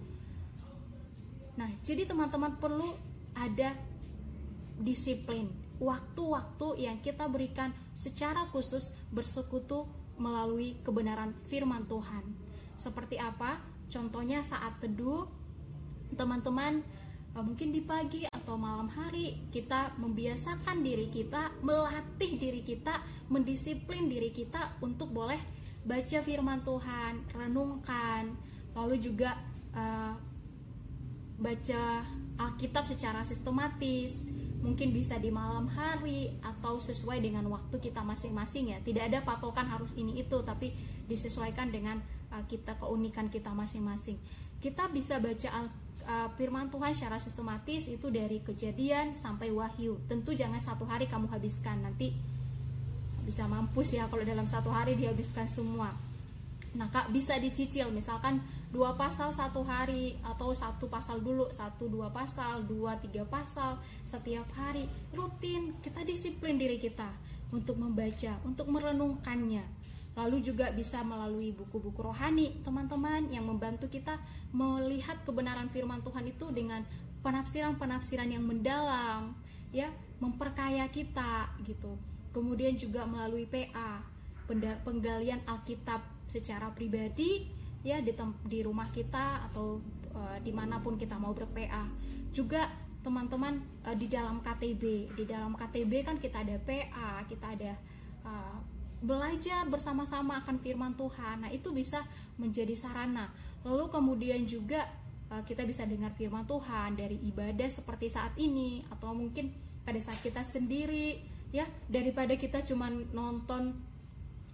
Nah 1.59 1.67
jadi 1.83 2.07
teman-teman 2.07 2.55
perlu 2.55 2.95
ada 3.35 3.75
disiplin 4.79 5.51
waktu-waktu 5.83 6.87
yang 6.87 7.03
kita 7.03 7.27
berikan 7.27 7.75
secara 7.91 8.47
khusus 8.55 8.95
bersekutu 9.11 9.83
melalui 10.15 10.79
kebenaran 10.79 11.35
firman 11.51 11.83
Tuhan. 11.91 12.23
Seperti 12.79 13.19
apa? 13.19 13.59
Contohnya 13.91 14.39
saat 14.39 14.79
teduh 14.79 15.40
teman-teman 16.15 16.83
eh, 17.33 17.43
mungkin 17.43 17.71
di 17.71 17.81
pagi 17.83 18.27
atau 18.27 18.59
malam 18.59 18.91
hari 18.91 19.47
kita 19.53 19.95
membiasakan 19.95 20.83
diri 20.83 21.07
kita, 21.07 21.55
melatih 21.63 22.35
diri 22.35 22.61
kita, 22.65 22.99
mendisiplin 23.31 24.11
diri 24.11 24.35
kita 24.35 24.75
untuk 24.83 25.13
boleh 25.15 25.39
baca 25.81 26.19
firman 26.21 26.61
Tuhan, 26.61 27.25
renungkan, 27.33 28.37
lalu 28.77 29.01
juga 29.01 29.33
uh, 29.73 30.13
baca 31.41 32.05
Alkitab 32.37 32.85
secara 32.85 33.25
sistematis, 33.25 34.25
mungkin 34.61 34.93
bisa 34.93 35.17
di 35.17 35.33
malam 35.33 35.65
hari 35.69 36.37
atau 36.41 36.77
sesuai 36.77 37.21
dengan 37.21 37.45
waktu 37.49 37.81
kita 37.81 38.05
masing-masing 38.05 38.77
ya. 38.77 38.79
Tidak 38.81 39.09
ada 39.09 39.19
patokan 39.25 39.65
harus 39.69 39.97
ini 39.97 40.21
itu, 40.21 40.37
tapi 40.45 40.73
disesuaikan 41.09 41.73
dengan 41.73 41.97
uh, 42.33 42.45
kita 42.45 42.77
keunikan 42.77 43.29
kita 43.29 43.49
masing-masing. 43.53 44.21
Kita 44.61 44.89
bisa 44.93 45.17
baca 45.17 45.49
Alkitab 45.49 45.90
uh, 46.05 46.29
firman 46.37 46.69
Tuhan 46.69 46.93
secara 46.93 47.17
sistematis 47.17 47.89
itu 47.89 48.07
dari 48.13 48.41
kejadian 48.41 49.17
sampai 49.17 49.49
wahyu. 49.49 49.99
Tentu 50.05 50.31
jangan 50.31 50.61
satu 50.61 50.85
hari 50.85 51.09
kamu 51.09 51.27
habiskan. 51.29 51.81
Nanti 51.81 52.13
bisa 53.25 53.45
mampus 53.45 53.95
ya 53.95 54.09
kalau 54.09 54.25
dalam 54.25 54.45
satu 54.45 54.69
hari 54.73 54.97
dihabiskan 54.97 55.49
semua. 55.49 55.93
Nah 56.77 56.87
kak 56.87 57.11
bisa 57.11 57.35
dicicil. 57.41 57.91
Misalkan 57.91 58.39
dua 58.71 58.95
pasal 58.95 59.35
satu 59.35 59.65
hari 59.65 60.15
atau 60.23 60.53
satu 60.55 60.87
pasal 60.87 61.19
dulu. 61.19 61.49
Satu 61.49 61.91
dua 61.91 62.13
pasal 62.13 62.63
dua 62.63 62.95
tiga 63.01 63.27
pasal. 63.27 63.81
Setiap 64.07 64.47
hari 64.55 64.87
rutin. 65.11 65.75
Kita 65.83 66.05
disiplin 66.05 66.55
diri 66.55 66.79
kita 66.79 67.09
untuk 67.51 67.75
membaca 67.75 68.39
untuk 68.47 68.71
merenungkannya 68.71 69.80
lalu 70.11 70.43
juga 70.43 70.75
bisa 70.75 70.99
melalui 71.07 71.55
buku-buku 71.55 72.03
rohani 72.03 72.59
teman-teman 72.67 73.31
yang 73.31 73.47
membantu 73.47 73.87
kita 73.87 74.19
melihat 74.51 75.15
kebenaran 75.23 75.71
firman 75.71 76.03
Tuhan 76.03 76.27
itu 76.27 76.51
dengan 76.51 76.83
penafsiran-penafsiran 77.23 78.27
yang 78.27 78.43
mendalam 78.43 79.31
ya 79.71 79.87
memperkaya 80.19 80.83
kita 80.91 81.47
gitu. 81.63 81.95
Kemudian 82.35 82.75
juga 82.75 83.07
melalui 83.07 83.47
PA 83.47 84.03
penggalian 84.83 85.39
Alkitab 85.47 86.03
secara 86.27 86.67
pribadi 86.75 87.47
ya 87.81 88.03
di 88.03 88.13
di 88.45 88.59
rumah 88.61 88.91
kita 88.91 89.47
atau 89.51 89.79
uh, 90.13 90.37
di 90.43 90.51
mana 90.53 90.83
pun 90.83 90.99
kita 90.99 91.17
mau 91.17 91.33
berPA 91.33 91.87
juga 92.35 92.69
teman-teman 93.01 93.57
uh, 93.87 93.95
di 93.97 94.05
dalam 94.05 94.43
KTB 94.43 95.15
di 95.17 95.23
dalam 95.25 95.57
KTB 95.57 95.91
kan 96.05 96.15
kita 96.21 96.45
ada 96.45 96.55
PA 96.61 97.25
kita 97.25 97.47
ada 97.57 97.71
uh, 98.27 98.57
belajar 99.01 99.65
bersama-sama 99.65 100.39
akan 100.45 100.61
firman 100.61 100.93
Tuhan. 100.93 101.41
Nah 101.43 101.51
itu 101.51 101.73
bisa 101.73 102.05
menjadi 102.37 102.77
sarana. 102.77 103.33
Lalu 103.65 103.89
kemudian 103.89 104.45
juga 104.45 104.85
uh, 105.33 105.41
kita 105.41 105.65
bisa 105.65 105.83
dengar 105.89 106.13
firman 106.13 106.45
Tuhan 106.45 106.93
dari 106.93 107.17
ibadah 107.25 107.67
seperti 107.67 108.13
saat 108.13 108.37
ini 108.37 108.85
atau 108.93 109.11
mungkin 109.17 109.49
pada 109.81 109.97
saat 109.97 110.21
kita 110.21 110.45
sendiri 110.45 111.17
ya 111.49 111.65
daripada 111.89 112.37
kita 112.37 112.63
cuma 112.63 112.87
nonton 113.11 113.75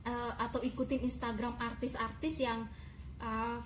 uh, 0.07 0.33
atau 0.39 0.63
ikutin 0.63 1.03
Instagram 1.03 1.59
artis-artis 1.59 2.41
yang 2.41 2.65
uh, 3.19 3.59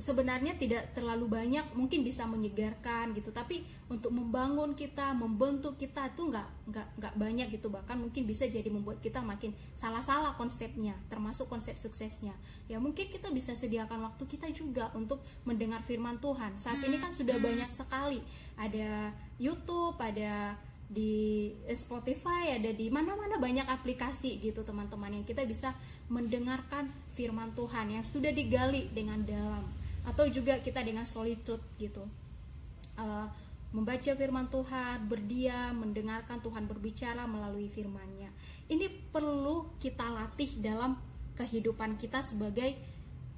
sebenarnya 0.00 0.56
tidak 0.56 0.96
terlalu 0.96 1.28
banyak 1.28 1.62
mungkin 1.76 2.00
bisa 2.00 2.24
menyegarkan 2.24 3.12
gitu. 3.12 3.28
Tapi 3.28 3.62
untuk 3.92 4.08
membangun 4.10 4.72
kita 4.72 5.12
membentuk 5.12 5.76
kita 5.76 6.08
itu 6.08 6.32
nggak 6.32 6.48
nggak 6.72 6.86
nggak 6.96 7.14
banyak 7.20 7.48
gitu. 7.52 7.68
Bahkan 7.68 8.00
mungkin 8.00 8.24
bisa 8.24 8.48
jadi 8.48 8.66
membuat 8.72 9.04
kita 9.04 9.20
makin 9.20 9.52
salah-salah 9.76 10.32
konsepnya 10.40 10.96
termasuk 11.12 11.46
konsep 11.46 11.76
suksesnya. 11.76 12.32
Ya 12.72 12.80
mungkin 12.80 13.12
kita 13.12 13.28
bisa 13.28 13.52
sediakan 13.52 14.08
waktu 14.08 14.24
kita 14.24 14.48
juga 14.56 14.88
untuk 14.96 15.20
mendengar 15.44 15.84
firman 15.84 16.16
Tuhan. 16.18 16.56
Saat 16.56 16.80
ini 16.88 16.96
kan 16.96 17.12
sudah 17.12 17.36
banyak 17.36 17.68
sekali. 17.70 18.24
Ada 18.56 19.12
YouTube 19.36 20.00
ada 20.00 20.56
di 20.92 21.48
Spotify 21.72 22.52
ada 22.52 22.68
di 22.68 22.92
mana-mana 22.92 23.40
banyak 23.40 23.64
aplikasi 23.64 24.36
gitu 24.44 24.60
teman-teman 24.60 25.08
yang 25.08 25.24
kita 25.24 25.40
bisa 25.48 25.72
mendengarkan 26.12 26.92
firman 27.16 27.48
Tuhan 27.56 27.96
yang 27.96 28.04
sudah 28.04 28.28
digali 28.28 28.92
dengan 28.92 29.24
dalam 29.24 29.64
atau 30.02 30.26
juga 30.26 30.58
kita 30.58 30.82
dengan 30.82 31.06
solitude 31.06 31.62
gitu. 31.78 32.02
Uh, 32.98 33.26
membaca 33.72 34.12
firman 34.12 34.46
Tuhan 34.52 35.08
berdiam 35.08 35.72
mendengarkan 35.80 36.38
Tuhan 36.44 36.68
berbicara 36.68 37.24
melalui 37.24 37.72
firmannya. 37.72 38.28
Ini 38.68 38.86
perlu 39.08 39.72
kita 39.80 40.12
latih 40.12 40.60
dalam 40.60 41.00
kehidupan 41.32 41.96
kita 41.96 42.20
sebagai 42.20 42.76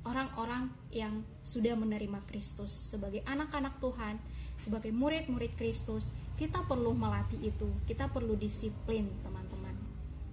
orang-orang 0.02 0.68
yang 0.90 1.22
sudah 1.46 1.78
menerima 1.78 2.26
Kristus. 2.26 2.74
Sebagai 2.74 3.22
anak-anak 3.24 3.78
Tuhan 3.78 4.18
sebagai 4.58 4.94
murid-murid 4.94 5.58
Kristus 5.58 6.10
kita 6.34 6.66
perlu 6.66 6.90
melatih 6.98 7.38
itu. 7.38 7.70
Kita 7.86 8.10
perlu 8.10 8.34
disiplin 8.34 9.06
teman-teman. 9.22 9.74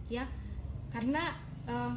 Ya 0.09 0.25
karena 0.89 1.37
uh, 1.69 1.93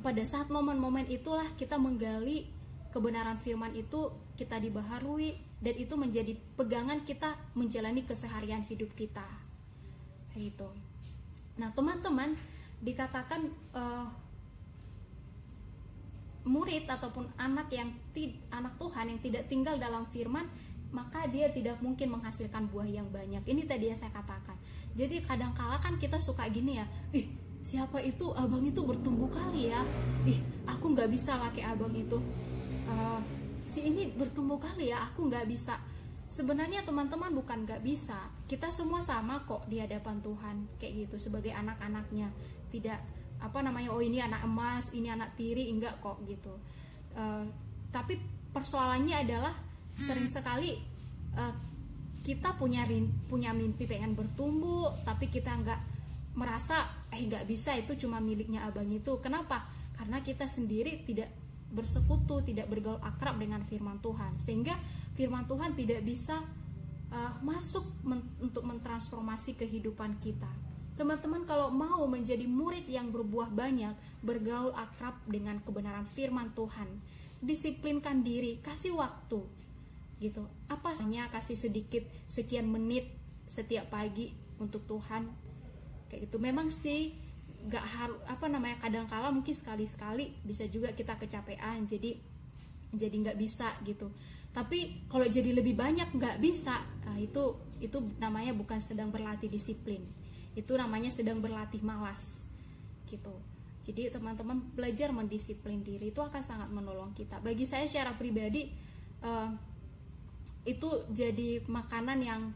pada 0.00 0.22
saat 0.24 0.48
momen-momen 0.48 1.06
itulah 1.12 1.46
kita 1.60 1.76
menggali 1.76 2.48
kebenaran 2.94 3.38
firman 3.40 3.74
itu 3.76 4.12
kita 4.38 4.56
dibaharui 4.62 5.36
dan 5.58 5.74
itu 5.74 5.94
menjadi 5.98 6.32
pegangan 6.54 7.02
kita 7.02 7.34
menjalani 7.58 8.06
keseharian 8.06 8.64
hidup 8.66 8.92
kita. 8.94 9.26
Itu 10.34 10.70
nah 11.58 11.74
teman-teman 11.74 12.38
dikatakan 12.78 13.50
uh, 13.74 14.06
murid 16.46 16.86
ataupun 16.86 17.26
anak 17.34 17.68
yang 17.74 17.90
anak 18.54 18.74
Tuhan 18.78 19.04
yang 19.10 19.20
tidak 19.20 19.50
tinggal 19.50 19.74
dalam 19.76 20.06
firman 20.08 20.46
maka 20.88 21.28
dia 21.28 21.52
tidak 21.52 21.76
mungkin 21.84 22.16
menghasilkan 22.16 22.72
buah 22.72 22.88
yang 22.88 23.08
banyak. 23.12 23.44
Ini 23.44 23.68
tadi 23.68 23.92
yang 23.92 23.98
saya 23.98 24.08
katakan. 24.08 24.56
Jadi 24.96 25.20
kadang 25.20 25.52
kala 25.52 25.76
kan 25.76 26.00
kita 26.00 26.16
suka 26.16 26.48
gini 26.48 26.80
ya, 26.80 26.86
ih 27.12 27.28
siapa 27.60 28.00
itu? 28.00 28.32
Abang 28.32 28.64
itu 28.64 28.80
bertumbuh 28.80 29.28
kali 29.28 29.68
ya, 29.68 29.84
ih 30.24 30.40
aku 30.64 30.96
nggak 30.96 31.12
bisa 31.12 31.36
laki 31.36 31.60
abang 31.60 31.92
itu, 31.92 32.16
uh, 32.88 33.20
si 33.68 33.84
ini 33.88 34.08
bertumbuh 34.12 34.56
kali 34.56 34.90
ya, 34.90 35.04
aku 35.08 35.28
nggak 35.28 35.46
bisa. 35.48 35.76
Sebenarnya 36.28 36.84
teman-teman 36.84 37.32
bukan 37.32 37.64
nggak 37.64 37.80
bisa, 37.80 38.16
kita 38.44 38.68
semua 38.68 39.00
sama 39.00 39.44
kok 39.48 39.64
di 39.68 39.80
hadapan 39.80 40.20
Tuhan 40.20 40.56
kayak 40.76 41.08
gitu 41.08 41.16
sebagai 41.16 41.52
anak-anaknya. 41.56 42.28
Tidak 42.68 43.00
apa 43.38 43.58
namanya, 43.64 43.94
oh 43.96 44.02
ini 44.02 44.20
anak 44.20 44.44
emas, 44.44 44.92
ini 44.92 45.08
anak 45.08 45.32
tiri, 45.36 45.72
enggak 45.72 46.00
kok 46.04 46.20
gitu. 46.28 46.52
Uh, 47.16 47.48
tapi 47.88 48.20
persoalannya 48.52 49.16
adalah 49.24 49.54
sering 49.98 50.28
sekali 50.28 50.78
uh, 51.34 51.54
kita 52.22 52.54
punya 52.60 52.84
punya 53.26 53.56
mimpi 53.56 53.88
pengen 53.88 54.12
bertumbuh 54.12 54.92
tapi 55.02 55.32
kita 55.32 55.48
nggak 55.48 55.80
merasa 56.38 57.08
eh 57.10 57.24
nggak 57.24 57.48
bisa 57.48 57.74
itu 57.74 57.98
cuma 58.06 58.22
miliknya 58.22 58.68
abang 58.68 58.86
itu 58.92 59.18
kenapa 59.18 59.66
karena 59.98 60.22
kita 60.22 60.46
sendiri 60.46 61.02
tidak 61.02 61.32
bersekutu 61.68 62.40
tidak 62.44 62.68
bergaul 62.72 63.00
akrab 63.04 63.36
dengan 63.36 63.64
firman 63.64 64.00
Tuhan. 64.00 64.40
Sehingga 64.40 64.76
firman 65.14 65.44
Tuhan 65.44 65.76
tidak 65.76 66.00
bisa 66.04 66.40
uh, 67.12 67.32
masuk 67.44 67.84
men 68.04 68.24
untuk 68.40 68.64
mentransformasi 68.64 69.56
kehidupan 69.56 70.20
kita. 70.20 70.48
Teman-teman 70.98 71.46
kalau 71.46 71.70
mau 71.70 72.02
menjadi 72.10 72.42
murid 72.50 72.90
yang 72.90 73.14
berbuah 73.14 73.54
banyak 73.54 73.94
bergaul 74.18 74.74
akrab 74.74 75.14
dengan 75.30 75.62
kebenaran 75.62 76.08
firman 76.10 76.50
Tuhan 76.58 76.90
disiplinkan 77.38 78.26
diri 78.26 78.58
kasih 78.58 78.98
waktu 78.98 79.46
gitu. 80.18 80.42
Apa 80.66 80.98
hanya 80.98 81.30
kasih 81.30 81.54
sedikit 81.54 82.02
sekian 82.26 82.66
menit 82.66 83.14
setiap 83.46 83.94
pagi 83.94 84.34
untuk 84.58 84.82
Tuhan 84.90 85.30
kayak 86.10 86.26
gitu. 86.26 86.42
Memang 86.42 86.74
sih 86.74 87.14
gak 87.68 87.84
harus 87.84 88.18
apa 88.24 88.48
namanya 88.48 88.80
kadang 88.80 89.04
kala 89.04 89.28
mungkin 89.28 89.52
sekali 89.52 89.84
sekali 89.84 90.32
bisa 90.42 90.64
juga 90.66 90.90
kita 90.96 91.20
kecapean 91.20 91.84
jadi 91.84 92.16
jadi 92.88 93.12
nggak 93.12 93.38
bisa 93.38 93.68
gitu. 93.84 94.08
Tapi 94.48 95.04
kalau 95.12 95.28
jadi 95.28 95.52
lebih 95.52 95.76
banyak 95.76 96.08
nggak 96.16 96.40
bisa 96.40 96.80
nah, 97.04 97.20
itu 97.20 97.60
itu 97.78 98.00
namanya 98.16 98.56
bukan 98.56 98.80
sedang 98.80 99.12
berlatih 99.12 99.52
disiplin. 99.52 100.00
Itu 100.56 100.74
namanya 100.80 101.12
sedang 101.12 101.44
berlatih 101.44 101.84
malas 101.84 102.48
gitu. 103.04 103.36
Jadi 103.84 104.12
teman-teman 104.12 104.60
belajar 104.76 105.12
mendisiplin 105.12 105.80
diri 105.80 106.12
itu 106.12 106.20
akan 106.20 106.44
sangat 106.44 106.68
menolong 106.68 107.16
kita. 107.16 107.40
Bagi 107.40 107.64
saya 107.64 107.88
secara 107.88 108.16
pribadi 108.16 108.68
uh, 109.24 109.48
itu 110.68 110.88
jadi 111.08 111.64
makanan 111.64 112.18
yang 112.20 112.52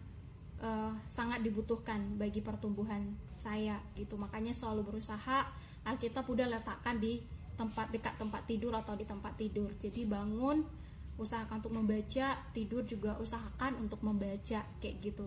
uh, 0.61 0.93
sangat 1.09 1.41
dibutuhkan 1.41 2.21
bagi 2.21 2.45
pertumbuhan 2.45 3.17
saya 3.43 3.83
gitu. 3.99 4.15
Makanya 4.15 4.55
selalu 4.55 4.95
berusaha 4.95 5.51
Alkitab 5.83 6.31
udah 6.31 6.47
letakkan 6.47 7.03
di 7.03 7.19
tempat 7.59 7.91
dekat 7.91 8.15
tempat 8.15 8.47
tidur 8.47 8.71
atau 8.79 8.95
di 8.95 9.03
tempat 9.03 9.35
tidur. 9.35 9.75
Jadi 9.83 10.07
bangun 10.07 10.63
usahakan 11.19 11.59
untuk 11.59 11.75
membaca 11.75 12.27
tidur 12.55 12.87
juga 12.87 13.19
usahakan 13.19 13.83
untuk 13.83 14.01
membaca 14.07 14.63
kayak 14.79 14.97
gitu. 15.03 15.27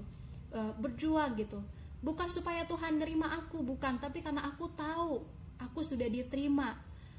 E, 0.56 0.60
berjuang 0.80 1.36
gitu. 1.36 1.60
Bukan 2.00 2.32
supaya 2.32 2.64
Tuhan 2.64 3.04
nerima 3.04 3.36
aku 3.36 3.62
bukan. 3.62 4.00
Tapi 4.00 4.24
karena 4.24 4.48
aku 4.48 4.72
tahu 4.72 5.22
aku 5.60 5.80
sudah 5.84 6.08
diterima 6.08 6.76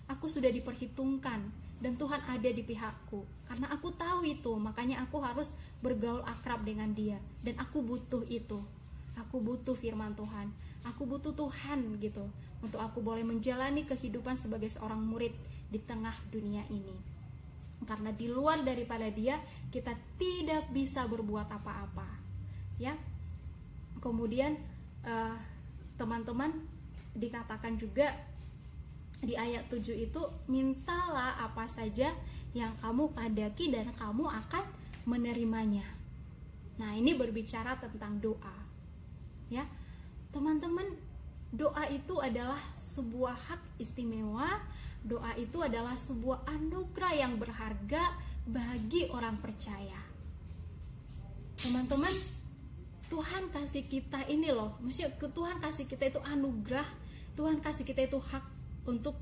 aku 0.06 0.30
sudah 0.30 0.50
diperhitungkan 0.54 1.50
dan 1.76 1.92
Tuhan 2.00 2.24
ada 2.24 2.50
di 2.50 2.62
pihakku. 2.64 3.26
Karena 3.46 3.68
aku 3.68 3.92
tahu 3.92 4.24
itu 4.24 4.52
makanya 4.56 5.04
aku 5.04 5.20
harus 5.20 5.52
bergaul 5.84 6.24
akrab 6.24 6.64
dengan 6.64 6.90
dia. 6.96 7.20
Dan 7.44 7.60
aku 7.60 7.84
butuh 7.84 8.24
itu. 8.26 8.64
Aku 9.16 9.40
butuh 9.40 9.76
firman 9.76 10.12
Tuhan 10.16 10.52
aku 10.86 11.02
butuh 11.04 11.34
Tuhan 11.34 11.98
gitu 11.98 12.22
untuk 12.62 12.78
aku 12.78 13.02
boleh 13.02 13.26
menjalani 13.26 13.82
kehidupan 13.84 14.38
sebagai 14.38 14.70
seorang 14.70 15.02
murid 15.02 15.34
di 15.68 15.82
tengah 15.82 16.14
dunia 16.30 16.62
ini 16.70 16.94
karena 17.84 18.14
di 18.14 18.30
luar 18.30 18.64
daripada 18.64 19.04
dia 19.12 19.36
kita 19.68 19.92
tidak 20.16 20.70
bisa 20.72 21.04
berbuat 21.04 21.50
apa-apa 21.50 22.08
ya 22.80 22.96
kemudian 24.00 24.56
uh, 25.04 25.36
teman-teman 26.00 26.52
dikatakan 27.16 27.76
juga 27.80 28.12
di 29.24 29.32
ayat 29.32 29.72
7 29.72 29.96
itu 29.96 30.20
mintalah 30.46 31.40
apa 31.40 31.64
saja 31.66 32.12
yang 32.52 32.76
kamu 32.80 33.12
kadaki 33.16 33.72
dan 33.72 33.88
kamu 33.96 34.28
akan 34.28 34.64
menerimanya. 35.08 35.84
Nah, 36.76 36.92
ini 36.92 37.16
berbicara 37.16 37.80
tentang 37.80 38.20
doa. 38.20 38.56
Ya. 39.48 39.64
Teman-teman, 40.36 40.84
doa 41.48 41.88
itu 41.88 42.20
adalah 42.20 42.60
sebuah 42.76 43.32
hak 43.32 43.80
istimewa. 43.80 44.60
Doa 45.00 45.32
itu 45.40 45.64
adalah 45.64 45.96
sebuah 45.96 46.44
anugerah 46.44 47.12
yang 47.16 47.40
berharga 47.40 48.12
bagi 48.44 49.08
orang 49.08 49.40
percaya. 49.40 49.96
Teman-teman, 51.56 52.12
Tuhan 53.08 53.48
kasih 53.48 53.88
kita 53.88 54.28
ini 54.28 54.52
loh, 54.52 54.76
maksudnya 54.84 55.08
Tuhan 55.16 55.56
kasih 55.56 55.88
kita 55.88 56.04
itu 56.04 56.20
anugerah, 56.20 56.84
Tuhan 57.32 57.64
kasih 57.64 57.88
kita 57.88 58.04
itu 58.04 58.20
hak 58.20 58.44
untuk 58.84 59.16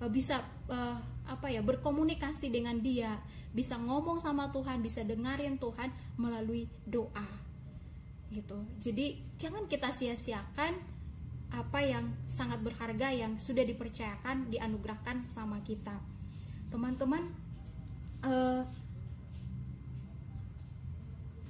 uh, 0.00 0.08
bisa 0.08 0.40
uh, 0.72 0.96
apa 1.28 1.52
ya 1.52 1.60
berkomunikasi 1.60 2.48
dengan 2.48 2.80
Dia, 2.80 3.20
bisa 3.52 3.76
ngomong 3.76 4.16
sama 4.16 4.48
Tuhan, 4.48 4.80
bisa 4.80 5.04
dengerin 5.04 5.60
Tuhan 5.60 5.92
melalui 6.16 6.72
doa, 6.88 7.43
gitu. 8.32 8.64
Jadi 8.80 9.20
jangan 9.36 9.66
kita 9.68 9.92
sia-siakan 9.92 10.94
apa 11.54 11.78
yang 11.86 12.10
sangat 12.26 12.58
berharga 12.62 13.14
yang 13.14 13.38
sudah 13.38 13.62
dipercayakan 13.62 14.50
dianugerahkan 14.50 15.30
sama 15.30 15.62
kita 15.62 15.94
teman-teman 16.74 17.30
uh, 18.26 18.66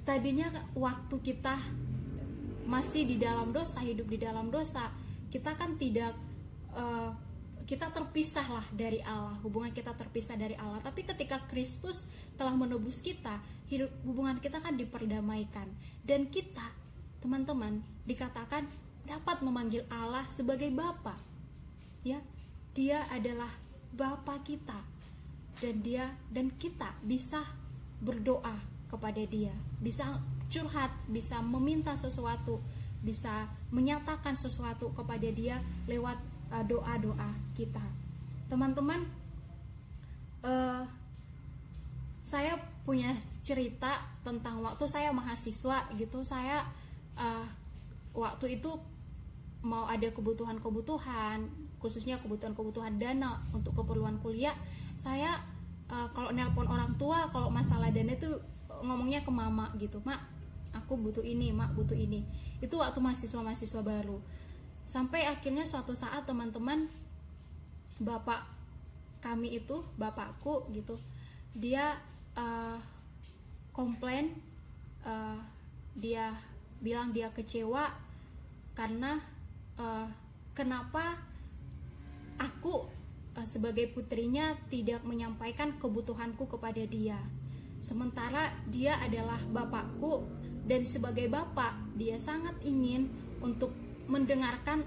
tadinya 0.05 0.53
waktu 0.77 1.17
kita 1.25 1.57
masih 2.69 3.09
di 3.09 3.17
dalam 3.17 3.49
dosa 3.57 3.81
hidup 3.81 4.05
di 4.05 4.21
dalam 4.21 4.53
dosa 4.53 4.93
kita 5.33 5.57
kan 5.57 5.81
tidak 5.81 6.13
uh, 6.77 7.17
kita 7.65 7.89
terpisah 7.89 8.45
lah 8.49 8.67
dari 8.73 9.01
Allah. 9.05 9.37
Hubungan 9.41 9.73
kita 9.73 9.97
terpisah 9.97 10.37
dari 10.37 10.53
Allah. 10.57 10.81
Tapi 10.85 11.05
ketika 11.05 11.41
Kristus 11.49 12.05
telah 12.37 12.53
menebus 12.53 13.01
kita 13.01 13.41
hidup 13.73 13.89
hubungan 14.05 14.37
kita 14.39 14.61
kan 14.61 14.77
diperdamaikan. 14.77 15.69
Dan 16.05 16.29
kita 16.29 16.65
teman-teman 17.25 17.81
dikatakan 18.05 18.69
dapat 19.09 19.41
memanggil 19.41 19.85
Allah 19.89 20.29
sebagai 20.29 20.69
Bapa. 20.69 21.17
Ya, 22.05 22.21
Dia 22.77 23.09
adalah 23.09 23.49
Bapa 23.97 24.41
kita. 24.45 24.77
Dan 25.57 25.81
dia 25.81 26.13
dan 26.29 26.53
kita 26.61 26.93
bisa 27.01 27.41
berdoa 28.03 28.53
kepada 28.91 29.23
Dia, 29.25 29.55
bisa 29.81 30.21
curhat, 30.53 30.93
bisa 31.09 31.41
meminta 31.41 31.97
sesuatu, 31.97 32.61
bisa 33.01 33.49
menyatakan 33.73 34.37
sesuatu 34.37 34.93
kepada 34.93 35.25
Dia 35.31 35.63
lewat 35.89 36.34
doa-doa 36.51 37.31
kita. 37.57 37.83
Teman-teman, 38.51 39.05
uh, 40.45 40.85
saya 42.25 42.57
punya 42.85 43.13
cerita 43.41 44.01
tentang 44.25 44.61
waktu 44.61 44.85
saya 44.85 45.11
mahasiswa 45.11 45.89
gitu. 45.97 46.21
Saya 46.23 46.65
uh, 47.17 47.47
waktu 48.15 48.61
itu 48.61 48.71
mau 49.65 49.89
ada 49.89 50.07
kebutuhan-kebutuhan 50.13 51.49
khususnya 51.81 52.21
kebutuhan-kebutuhan 52.21 53.01
dana 53.01 53.41
untuk 53.53 53.77
keperluan 53.81 54.21
kuliah 54.21 54.53
saya 54.97 55.41
uh, 55.89 56.09
kalau 56.13 56.31
nelpon 56.33 56.69
orang 56.69 56.93
tua 57.01 57.29
kalau 57.33 57.49
masalah 57.49 57.89
dana 57.89 58.13
itu 58.13 58.29
ngomongnya 58.85 59.25
ke 59.25 59.33
mama 59.33 59.73
gitu 59.81 60.05
mak 60.05 60.21
aku 60.77 61.01
butuh 61.01 61.25
ini 61.25 61.53
mak 61.53 61.73
butuh 61.73 61.97
ini 61.97 62.25
itu 62.61 62.77
waktu 62.77 63.01
mahasiswa-mahasiswa 63.01 63.81
baru 63.81 64.21
sampai 64.85 65.25
akhirnya 65.27 65.65
suatu 65.65 65.97
saat 65.97 66.29
teman-teman 66.29 66.89
bapak 67.99 68.45
kami 69.25 69.57
itu 69.57 69.81
bapakku 69.97 70.69
gitu 70.75 71.01
dia 71.57 71.97
uh, 72.37 72.77
komplain 73.73 74.37
uh, 75.07 75.39
dia 75.95 76.35
bilang 76.83 77.15
dia 77.15 77.31
kecewa 77.31 77.89
karena 78.75 79.23
uh, 79.79 80.11
kenapa 80.53 81.17
aku 82.39 82.91
uh, 83.39 83.47
sebagai 83.47 83.91
putrinya 83.95 84.59
tidak 84.71 85.03
menyampaikan 85.07 85.75
kebutuhanku 85.79 86.51
kepada 86.51 86.83
dia. 86.87 87.19
Sementara 87.79 88.51
dia 88.73 88.97
adalah 88.99 89.39
bapakku 89.53 90.25
dan 90.65 90.83
sebagai 90.89 91.29
bapak 91.29 91.77
dia 91.95 92.17
sangat 92.17 92.57
ingin 92.65 93.13
untuk 93.45 93.71
mendengarkan 94.11 94.85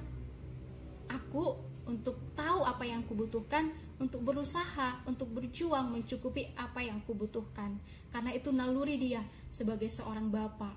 aku 1.08 1.56
untuk 1.88 2.20
tahu 2.36 2.68
apa 2.68 2.84
yang 2.84 3.02
kubutuhkan 3.08 3.72
untuk 3.98 4.22
berusaha 4.28 5.02
untuk 5.08 5.32
berjuang 5.32 5.90
mencukupi 5.90 6.52
apa 6.60 6.84
yang 6.84 7.00
kubutuhkan 7.08 7.80
karena 8.12 8.36
itu 8.36 8.52
naluri 8.52 9.00
dia 9.00 9.24
sebagai 9.50 9.88
seorang 9.88 10.28
bapak 10.28 10.76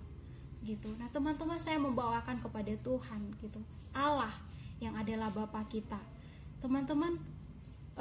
gitu 0.62 0.94
nah 0.96 1.10
teman-teman 1.10 1.58
saya 1.58 1.82
membawakan 1.82 2.38
kepada 2.38 2.70
Tuhan 2.78 3.34
gitu 3.42 3.58
Allah 3.90 4.30
yang 4.80 4.96
adalah 4.96 5.28
Bapa 5.30 5.60
kita. 5.68 6.00
Teman-teman, 6.58 7.20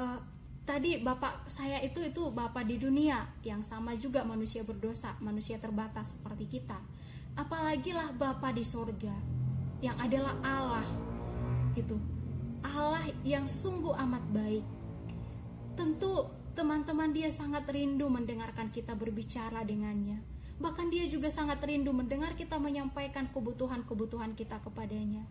uh, 0.00 0.20
tadi 0.64 1.00
Bapak 1.00 1.46
saya 1.46 1.78
itu 1.84 2.00
itu 2.00 2.32
Bapak 2.32 2.64
di 2.64 2.80
dunia 2.80 3.28
yang 3.44 3.60
sama 3.62 3.94
juga 4.00 4.24
manusia 4.24 4.64
berdosa, 4.64 5.14
manusia 5.20 5.60
terbatas 5.60 6.16
seperti 6.16 6.48
kita. 6.60 6.80
Apalagi 7.36 7.94
lah 7.94 8.10
Bapa 8.16 8.50
di 8.50 8.64
sorga 8.66 9.14
yang 9.80 9.96
adalah 10.00 10.36
Allah 10.44 10.86
gitu. 11.76 11.96
Allah 12.60 13.08
yang 13.24 13.48
sungguh 13.48 13.96
amat 13.96 14.24
baik. 14.32 14.64
Tentu 15.76 16.28
teman-teman 16.52 17.10
dia 17.12 17.32
sangat 17.32 17.64
rindu 17.72 18.12
mendengarkan 18.12 18.68
kita 18.68 18.92
berbicara 18.92 19.64
dengannya. 19.64 20.20
Bahkan 20.60 20.92
dia 20.92 21.08
juga 21.08 21.32
sangat 21.32 21.64
rindu 21.64 21.90
mendengar 21.96 22.36
kita 22.36 22.60
menyampaikan 22.60 23.32
kebutuhan-kebutuhan 23.32 24.36
kita 24.36 24.60
kepadanya 24.60 25.24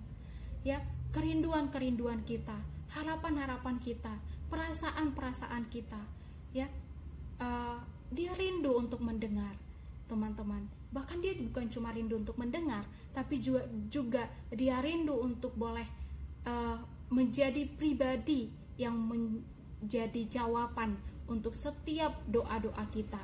ya 0.64 0.84
kerinduan-kerinduan 1.16 2.22
kita, 2.28 2.56
harapan-harapan 2.93 3.80
kita, 3.82 4.14
perasaan-perasaan 4.52 5.66
kita, 5.72 6.02
ya 6.54 6.68
uh, 7.41 7.80
dia 8.14 8.34
rindu 8.36 8.78
untuk 8.78 9.02
mendengar 9.02 9.56
teman-teman. 10.10 10.66
Bahkan 10.89 11.22
dia 11.22 11.38
bukan 11.38 11.70
cuma 11.70 11.93
rindu 11.93 12.18
untuk 12.18 12.36
mendengar, 12.41 12.82
tapi 13.14 13.38
juga 13.38 13.62
juga 13.93 14.26
dia 14.49 14.82
rindu 14.82 15.14
untuk 15.22 15.53
boleh 15.53 15.86
uh, 16.49 16.82
menjadi 17.14 17.70
pribadi 17.78 18.49
yang 18.82 18.97
menjadi 18.97 20.26
jawaban 20.28 20.97
untuk 21.30 21.53
setiap 21.53 22.18
doa-doa 22.26 22.89
kita. 22.89 23.22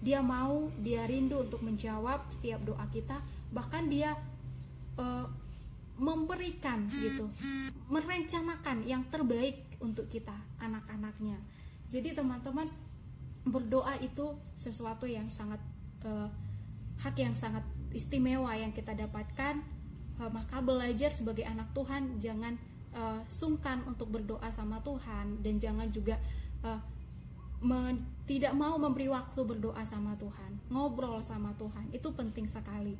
Dia 0.00 0.24
mau, 0.24 0.72
dia 0.80 1.04
rindu 1.04 1.44
untuk 1.44 1.60
menjawab 1.60 2.32
setiap 2.32 2.64
doa 2.64 2.88
kita, 2.88 3.20
bahkan 3.52 3.92
dia 3.92 4.16
uh, 4.96 5.28
memberikan 5.98 6.86
gitu 6.86 7.26
merencanakan 7.90 8.86
yang 8.86 9.02
terbaik 9.10 9.66
untuk 9.82 10.06
kita 10.06 10.34
anak-anaknya 10.62 11.34
jadi 11.90 12.14
teman-teman 12.14 12.70
berdoa 13.42 13.98
itu 13.98 14.38
sesuatu 14.54 15.10
yang 15.10 15.26
sangat 15.26 15.58
uh, 16.04 16.28
hak 16.98 17.14
yang 17.18 17.34
sangat 17.34 17.62
istimewa 17.94 18.52
yang 18.54 18.74
kita 18.74 18.92
dapatkan 18.92 19.62
uh, 20.20 20.30
maka 20.30 20.60
belajar 20.60 21.14
sebagai 21.14 21.46
anak 21.46 21.70
Tuhan 21.72 22.18
jangan 22.18 22.54
uh, 22.92 23.22
sungkan 23.30 23.86
untuk 23.86 24.12
berdoa 24.12 24.50
sama 24.50 24.82
Tuhan 24.82 25.40
dan 25.40 25.54
jangan 25.62 25.88
juga 25.94 26.18
uh, 26.66 26.80
men, 27.62 28.02
tidak 28.28 28.52
mau 28.54 28.76
memberi 28.76 29.08
waktu 29.08 29.40
berdoa 29.42 29.82
sama 29.86 30.14
Tuhan 30.18 30.68
ngobrol 30.68 31.22
sama 31.24 31.54
Tuhan 31.56 31.88
itu 31.94 32.08
penting 32.12 32.44
sekali. 32.44 32.98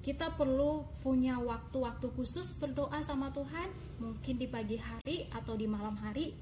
Kita 0.00 0.32
perlu 0.32 0.88
punya 1.04 1.36
waktu-waktu 1.36 2.08
khusus 2.16 2.56
berdoa 2.56 3.04
sama 3.04 3.28
Tuhan 3.36 3.68
mungkin 4.00 4.40
di 4.40 4.48
pagi 4.48 4.80
hari 4.80 5.28
atau 5.28 5.52
di 5.60 5.68
malam 5.68 5.92
hari 6.00 6.32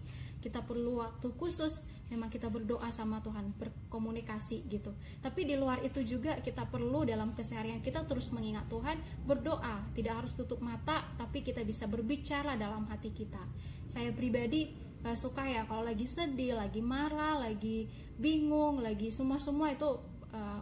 kita 0.48 0.64
perlu 0.64 1.04
waktu 1.04 1.28
khusus 1.36 1.84
memang 2.08 2.32
kita 2.32 2.48
berdoa 2.48 2.88
sama 2.88 3.20
Tuhan 3.20 3.52
berkomunikasi 3.60 4.64
gitu. 4.72 4.96
Tapi 5.20 5.44
di 5.44 5.60
luar 5.60 5.84
itu 5.84 6.00
juga 6.00 6.40
kita 6.40 6.64
perlu 6.64 7.04
dalam 7.04 7.36
keseharian 7.36 7.84
kita 7.84 8.08
terus 8.08 8.32
mengingat 8.32 8.64
Tuhan 8.72 8.96
berdoa. 9.28 9.92
Tidak 9.92 10.14
harus 10.16 10.32
tutup 10.32 10.64
mata 10.64 11.04
tapi 11.20 11.44
kita 11.44 11.60
bisa 11.68 11.84
berbicara 11.84 12.56
dalam 12.56 12.88
hati 12.88 13.12
kita. 13.12 13.44
Saya 13.84 14.08
pribadi 14.16 14.72
uh, 15.04 15.12
suka 15.12 15.44
ya 15.44 15.68
kalau 15.68 15.84
lagi 15.84 16.08
sedih 16.08 16.56
lagi 16.56 16.80
marah 16.80 17.44
lagi 17.44 17.92
bingung 18.16 18.80
lagi 18.80 19.12
semua 19.12 19.36
semua 19.36 19.68
itu 19.68 20.00
uh, 20.32 20.60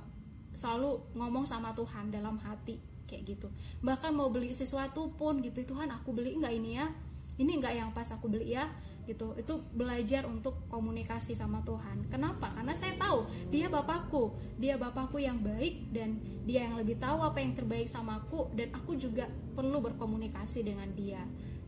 selalu 0.50 1.14
ngomong 1.14 1.46
sama 1.46 1.70
Tuhan 1.78 2.10
dalam 2.10 2.42
hati 2.42 2.82
kayak 3.06 3.22
gitu. 3.38 3.48
Bahkan 3.86 4.10
mau 4.10 4.34
beli 4.34 4.50
sesuatu 4.50 5.14
pun 5.14 5.38
gitu 5.46 5.62
Tuhan 5.62 5.94
aku 5.94 6.10
beli 6.10 6.34
nggak 6.42 6.54
ini 6.58 6.72
ya? 6.74 6.90
Ini 7.38 7.52
nggak 7.62 7.74
yang 7.78 7.90
pas 7.94 8.10
aku 8.10 8.26
beli 8.26 8.58
ya 8.58 8.66
gitu. 9.06 9.32
Itu 9.38 9.62
belajar 9.72 10.26
untuk 10.26 10.66
komunikasi 10.68 11.38
sama 11.38 11.62
Tuhan. 11.62 12.10
Kenapa? 12.10 12.50
Karena 12.52 12.74
saya 12.74 12.98
tahu 12.98 13.24
dia 13.48 13.70
bapakku. 13.70 14.34
Dia 14.58 14.76
bapakku 14.76 15.22
yang 15.22 15.40
baik 15.40 15.94
dan 15.94 16.18
dia 16.44 16.66
yang 16.66 16.76
lebih 16.76 16.98
tahu 16.98 17.22
apa 17.22 17.38
yang 17.38 17.54
terbaik 17.54 17.86
sama 17.86 18.20
aku 18.20 18.50
dan 18.52 18.74
aku 18.74 18.98
juga 18.98 19.30
perlu 19.54 19.78
berkomunikasi 19.80 20.66
dengan 20.66 20.90
dia 20.92 21.22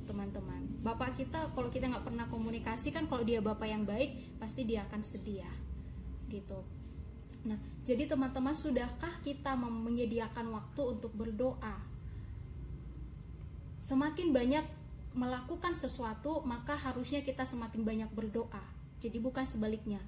teman-teman. 0.05 0.82
Bapak 0.82 1.20
kita 1.20 1.53
kalau 1.53 1.68
kita 1.68 1.86
nggak 1.86 2.07
pernah 2.07 2.26
komunikasi 2.26 2.91
kan 2.91 3.05
kalau 3.07 3.22
dia 3.22 3.45
bapak 3.45 3.68
yang 3.68 3.84
baik 3.84 4.41
pasti 4.41 4.64
dia 4.64 4.89
akan 4.89 5.05
sedia 5.05 5.49
gitu. 6.32 6.64
Nah, 7.45 7.61
jadi 7.84 8.09
teman-teman 8.09 8.57
sudahkah 8.57 9.20
kita 9.24 9.55
menyediakan 9.57 10.53
waktu 10.53 10.82
untuk 10.97 11.12
berdoa? 11.14 11.80
Semakin 13.78 14.34
banyak 14.34 14.64
melakukan 15.17 15.73
sesuatu 15.73 16.45
maka 16.45 16.77
harusnya 16.77 17.25
kita 17.25 17.45
semakin 17.45 17.85
banyak 17.85 18.11
berdoa. 18.13 18.63
Jadi 18.99 19.19
bukan 19.23 19.47
sebaliknya. 19.47 20.03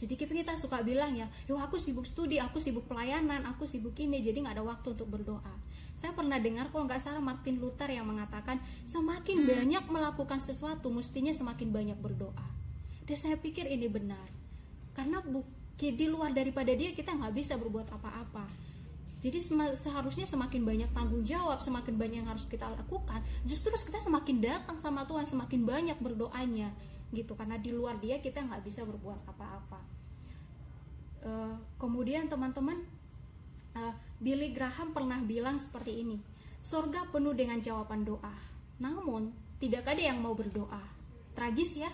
Jadi 0.00 0.16
kita 0.16 0.32
kita 0.32 0.56
suka 0.56 0.80
bilang 0.80 1.12
ya 1.12 1.28
yo 1.44 1.60
aku 1.60 1.76
sibuk 1.76 2.08
studi 2.08 2.40
aku 2.40 2.56
sibuk 2.56 2.88
pelayanan 2.88 3.44
aku 3.44 3.68
sibuk 3.68 3.92
ini 4.00 4.24
jadi 4.24 4.40
nggak 4.40 4.56
ada 4.56 4.64
waktu 4.64 4.96
untuk 4.96 5.12
berdoa. 5.12 5.54
Saya 5.92 6.16
pernah 6.16 6.40
dengar 6.40 6.72
kalau 6.72 6.88
nggak 6.88 7.02
salah 7.04 7.20
Martin 7.20 7.60
Luther 7.60 7.92
yang 7.92 8.08
mengatakan 8.08 8.56
semakin 8.88 9.44
banyak 9.44 9.84
melakukan 9.92 10.40
sesuatu 10.40 10.88
mestinya 10.88 11.36
semakin 11.36 11.68
banyak 11.68 11.98
berdoa. 12.00 12.46
Dan 13.04 13.16
saya 13.20 13.36
pikir 13.36 13.68
ini 13.68 13.92
benar. 13.92 14.24
Karena 14.96 15.20
di 15.80 16.06
luar 16.08 16.32
daripada 16.32 16.72
dia 16.72 16.92
kita 16.92 17.16
nggak 17.16 17.32
bisa 17.36 17.56
berbuat 17.56 17.88
apa-apa 17.92 18.69
jadi 19.20 19.36
seharusnya 19.76 20.24
semakin 20.24 20.64
banyak 20.64 20.90
tanggung 20.96 21.20
jawab 21.28 21.60
semakin 21.60 22.00
banyak 22.00 22.24
yang 22.24 22.30
harus 22.32 22.48
kita 22.48 22.64
lakukan 22.72 23.20
justru 23.44 23.68
kita 23.76 24.00
semakin 24.00 24.40
datang 24.40 24.80
sama 24.80 25.04
Tuhan 25.04 25.28
semakin 25.28 25.60
banyak 25.68 25.98
berdoanya 26.00 26.72
gitu. 27.12 27.36
Karena 27.36 27.60
di 27.60 27.70
luar 27.70 28.00
dia 28.00 28.16
kita 28.18 28.40
nggak 28.40 28.64
bisa 28.64 28.86
berbuat 28.88 29.20
apa-apa. 29.28 29.80
Uh, 31.20 31.52
kemudian 31.76 32.32
teman-teman 32.32 32.80
uh, 33.76 33.92
Billy 34.16 34.56
Graham 34.56 34.96
pernah 34.96 35.20
bilang 35.20 35.60
seperti 35.60 36.00
ini 36.00 36.16
sorga 36.64 37.04
penuh 37.12 37.36
dengan 37.36 37.60
jawaban 37.60 38.08
doa 38.08 38.32
namun 38.80 39.28
tidak 39.60 39.84
ada 39.84 40.00
yang 40.00 40.24
mau 40.24 40.32
berdoa. 40.32 40.80
Tragis 41.36 41.76
ya. 41.76 41.92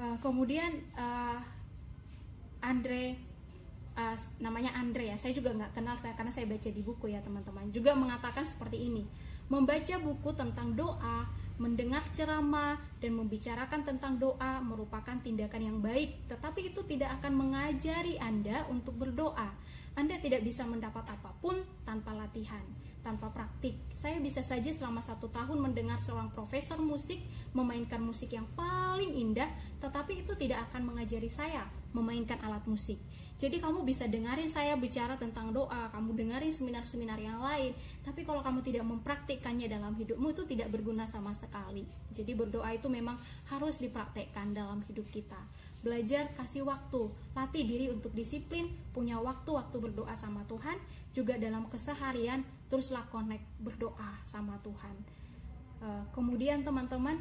Uh, 0.00 0.16
kemudian 0.24 0.72
uh, 0.96 1.36
Andre 2.64 3.31
uh, 3.96 4.16
namanya 4.42 4.72
Andre 4.76 5.12
ya 5.12 5.16
saya 5.16 5.32
juga 5.36 5.52
nggak 5.52 5.76
kenal 5.76 5.96
saya 5.96 6.16
karena 6.16 6.32
saya 6.32 6.48
baca 6.48 6.68
di 6.68 6.82
buku 6.82 7.12
ya 7.12 7.20
teman-teman 7.20 7.68
juga 7.70 7.92
mengatakan 7.96 8.44
seperti 8.44 8.88
ini 8.88 9.04
membaca 9.52 9.96
buku 10.00 10.30
tentang 10.32 10.72
doa 10.72 11.28
mendengar 11.60 12.02
ceramah 12.10 12.74
dan 12.98 13.14
membicarakan 13.14 13.86
tentang 13.86 14.18
doa 14.18 14.58
merupakan 14.64 15.14
tindakan 15.22 15.62
yang 15.62 15.78
baik, 15.78 16.26
tetapi 16.26 16.74
itu 16.74 16.82
tidak 16.90 17.22
akan 17.22 17.38
mengajari 17.38 18.18
Anda 18.18 18.66
untuk 18.66 18.98
berdoa. 18.98 19.54
Anda 19.94 20.16
tidak 20.18 20.42
bisa 20.42 20.64
mendapat 20.64 21.06
apa 21.06 21.30
pun 21.38 21.60
tanpa 21.84 22.16
latihan, 22.16 22.64
tanpa 23.04 23.28
praktik. 23.28 23.76
Saya 23.94 24.18
bisa 24.18 24.40
saja 24.40 24.72
selama 24.72 25.04
satu 25.04 25.30
tahun 25.30 25.60
mendengar 25.60 26.00
seorang 26.00 26.32
profesor 26.32 26.80
musik 26.80 27.20
memainkan 27.52 28.00
musik 28.02 28.32
yang 28.32 28.48
paling 28.58 29.12
indah, 29.14 29.52
tetapi 29.78 30.26
itu 30.26 30.32
tidak 30.34 30.66
akan 30.72 30.90
mengajari 30.90 31.28
saya 31.28 31.68
memainkan 31.92 32.40
alat 32.40 32.64
musik. 32.64 32.96
Jadi 33.40 33.58
kamu 33.58 33.82
bisa 33.82 34.06
dengarin 34.06 34.46
saya 34.46 34.78
bicara 34.78 35.18
tentang 35.18 35.50
doa, 35.50 35.90
kamu 35.90 36.14
dengarin 36.14 36.54
seminar-seminar 36.54 37.18
yang 37.18 37.42
lain, 37.42 37.74
tapi 38.06 38.22
kalau 38.22 38.38
kamu 38.38 38.62
tidak 38.62 38.86
mempraktikkannya 38.86 39.66
dalam 39.66 39.98
hidupmu 39.98 40.30
itu 40.30 40.46
tidak 40.46 40.70
berguna 40.70 41.10
sama 41.10 41.34
sekali. 41.34 41.82
Jadi 42.14 42.38
berdoa 42.38 42.70
itu 42.70 42.86
memang 42.86 43.18
harus 43.50 43.82
dipraktekkan 43.82 44.54
dalam 44.54 44.78
hidup 44.86 45.10
kita. 45.10 45.38
Belajar 45.82 46.30
kasih 46.38 46.62
waktu, 46.62 47.10
latih 47.34 47.66
diri 47.66 47.90
untuk 47.90 48.14
disiplin, 48.14 48.70
punya 48.94 49.18
waktu-waktu 49.18 49.74
berdoa 49.74 50.14
sama 50.14 50.46
Tuhan, 50.46 50.78
juga 51.10 51.34
dalam 51.34 51.66
keseharian 51.66 52.46
teruslah 52.70 53.02
connect 53.10 53.42
berdoa 53.58 54.22
sama 54.22 54.54
Tuhan. 54.62 54.94
Eh, 55.82 56.04
kemudian 56.14 56.62
teman-teman 56.62 57.18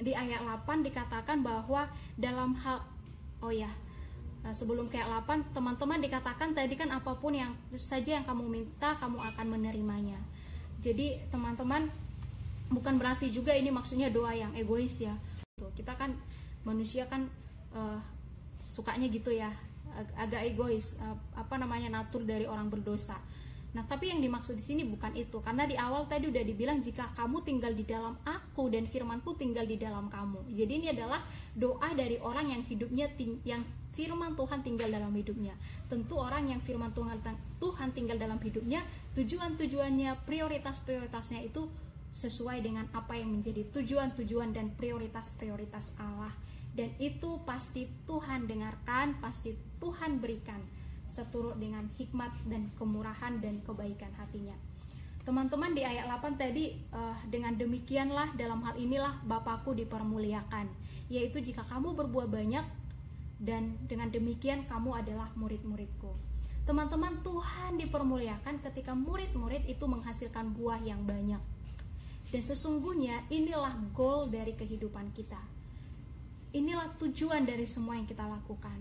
di 0.00 0.14
ayat 0.14 0.46
8 0.46 0.86
dikatakan 0.86 1.42
bahwa 1.42 1.90
dalam 2.16 2.56
hal 2.56 2.80
oh 3.44 3.52
ya 3.52 3.68
Nah, 4.40 4.56
sebelum 4.56 4.88
kayak 4.88 5.04
8 5.28 5.52
teman-teman 5.52 6.00
dikatakan 6.00 6.56
tadi 6.56 6.72
kan 6.72 6.88
apa 6.88 7.12
pun 7.20 7.36
yang 7.36 7.52
saja 7.76 8.16
yang 8.16 8.24
kamu 8.24 8.48
minta 8.48 8.96
kamu 8.96 9.20
akan 9.20 9.46
menerimanya. 9.52 10.16
Jadi 10.80 11.20
teman-teman 11.28 11.92
bukan 12.72 12.96
berarti 12.96 13.28
juga 13.28 13.52
ini 13.52 13.68
maksudnya 13.68 14.08
doa 14.08 14.32
yang 14.32 14.56
egois 14.56 15.04
ya. 15.04 15.12
Tuh 15.60 15.68
kita 15.76 15.92
kan 15.92 16.16
manusia 16.64 17.04
kan 17.04 17.28
uh, 17.76 18.00
sukanya 18.56 19.12
gitu 19.12 19.28
ya. 19.28 19.52
Ag 19.92 20.08
agak 20.16 20.42
egois 20.48 20.96
uh, 21.04 21.16
apa 21.36 21.60
namanya 21.60 21.92
natur 21.92 22.24
dari 22.24 22.48
orang 22.48 22.72
berdosa. 22.72 23.20
Nah, 23.70 23.86
tapi 23.86 24.10
yang 24.10 24.18
dimaksud 24.18 24.58
di 24.58 24.64
sini 24.66 24.82
bukan 24.82 25.14
itu, 25.14 25.38
karena 25.38 25.62
di 25.62 25.78
awal 25.78 26.10
tadi 26.10 26.26
udah 26.26 26.42
dibilang 26.42 26.82
jika 26.82 27.06
kamu 27.14 27.38
tinggal 27.46 27.70
di 27.70 27.86
dalam 27.86 28.18
aku 28.26 28.66
dan 28.66 28.90
firmanku 28.90 29.38
tinggal 29.38 29.62
di 29.62 29.78
dalam 29.78 30.10
kamu. 30.10 30.50
Jadi 30.50 30.72
ini 30.82 30.86
adalah 30.90 31.22
doa 31.54 31.94
dari 31.94 32.18
orang 32.18 32.50
yang 32.50 32.62
hidupnya 32.66 33.06
ting 33.14 33.38
yang 33.46 33.62
firman 34.00 34.32
Tuhan 34.32 34.64
tinggal 34.64 34.88
dalam 34.88 35.12
hidupnya. 35.12 35.52
Tentu 35.92 36.16
orang 36.16 36.48
yang 36.48 36.64
firman 36.64 36.88
Tuhan 36.96 37.20
Tuhan 37.60 37.92
tinggal 37.92 38.16
dalam 38.16 38.40
hidupnya, 38.40 38.80
tujuan-tujuannya, 39.12 40.24
prioritas-prioritasnya 40.24 41.44
itu 41.44 41.68
sesuai 42.16 42.64
dengan 42.64 42.88
apa 42.96 43.20
yang 43.20 43.28
menjadi 43.28 43.68
tujuan-tujuan 43.76 44.56
dan 44.56 44.72
prioritas-prioritas 44.72 46.00
Allah. 46.00 46.32
Dan 46.72 46.96
itu 46.96 47.44
pasti 47.44 47.92
Tuhan 48.08 48.48
dengarkan, 48.48 49.20
pasti 49.20 49.52
Tuhan 49.76 50.16
berikan 50.16 50.64
seturut 51.04 51.60
dengan 51.60 51.84
hikmat 52.00 52.32
dan 52.48 52.72
kemurahan 52.80 53.36
dan 53.44 53.60
kebaikan 53.60 54.16
hatinya. 54.16 54.56
Teman-teman 55.28 55.76
di 55.76 55.84
ayat 55.84 56.08
8 56.08 56.40
tadi 56.40 56.72
uh, 56.96 57.12
dengan 57.28 57.52
demikianlah 57.52 58.32
dalam 58.40 58.64
hal 58.64 58.80
inilah 58.80 59.20
Bapakku 59.28 59.76
dipermuliakan, 59.76 60.72
yaitu 61.12 61.44
jika 61.44 61.60
kamu 61.68 61.92
berbuat 61.92 62.32
banyak 62.32 62.64
dan 63.40 63.80
dengan 63.88 64.12
demikian 64.12 64.68
kamu 64.68 65.00
adalah 65.00 65.32
murid-muridku. 65.32 66.12
Teman-teman, 66.68 67.24
Tuhan 67.24 67.80
dipermuliakan 67.80 68.60
ketika 68.60 68.92
murid-murid 68.92 69.64
itu 69.64 69.88
menghasilkan 69.88 70.52
buah 70.52 70.78
yang 70.84 71.02
banyak. 71.08 71.40
Dan 72.30 72.42
sesungguhnya 72.44 73.26
inilah 73.32 73.74
goal 73.96 74.28
dari 74.28 74.54
kehidupan 74.54 75.10
kita. 75.16 75.40
Inilah 76.52 76.94
tujuan 77.00 77.48
dari 77.48 77.64
semua 77.64 77.96
yang 77.96 78.06
kita 78.06 78.28
lakukan. 78.28 78.76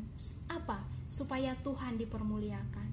Apa? 0.52 0.86
Supaya 1.08 1.56
Tuhan 1.64 1.98
dipermuliakan. 1.98 2.90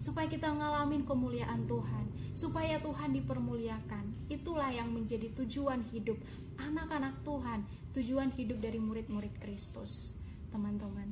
Supaya 0.00 0.26
kita 0.26 0.50
ngalamin 0.50 1.04
kemuliaan 1.04 1.68
Tuhan. 1.68 2.10
Supaya 2.32 2.80
Tuhan 2.80 3.12
dipermuliakan. 3.12 4.32
Itulah 4.32 4.72
yang 4.72 4.90
menjadi 4.90 5.30
tujuan 5.36 5.84
hidup 5.92 6.16
anak-anak 6.58 7.22
Tuhan. 7.22 7.68
Tujuan 7.94 8.34
hidup 8.34 8.58
dari 8.58 8.82
murid-murid 8.82 9.38
Kristus 9.38 10.19
teman-teman. 10.50 11.08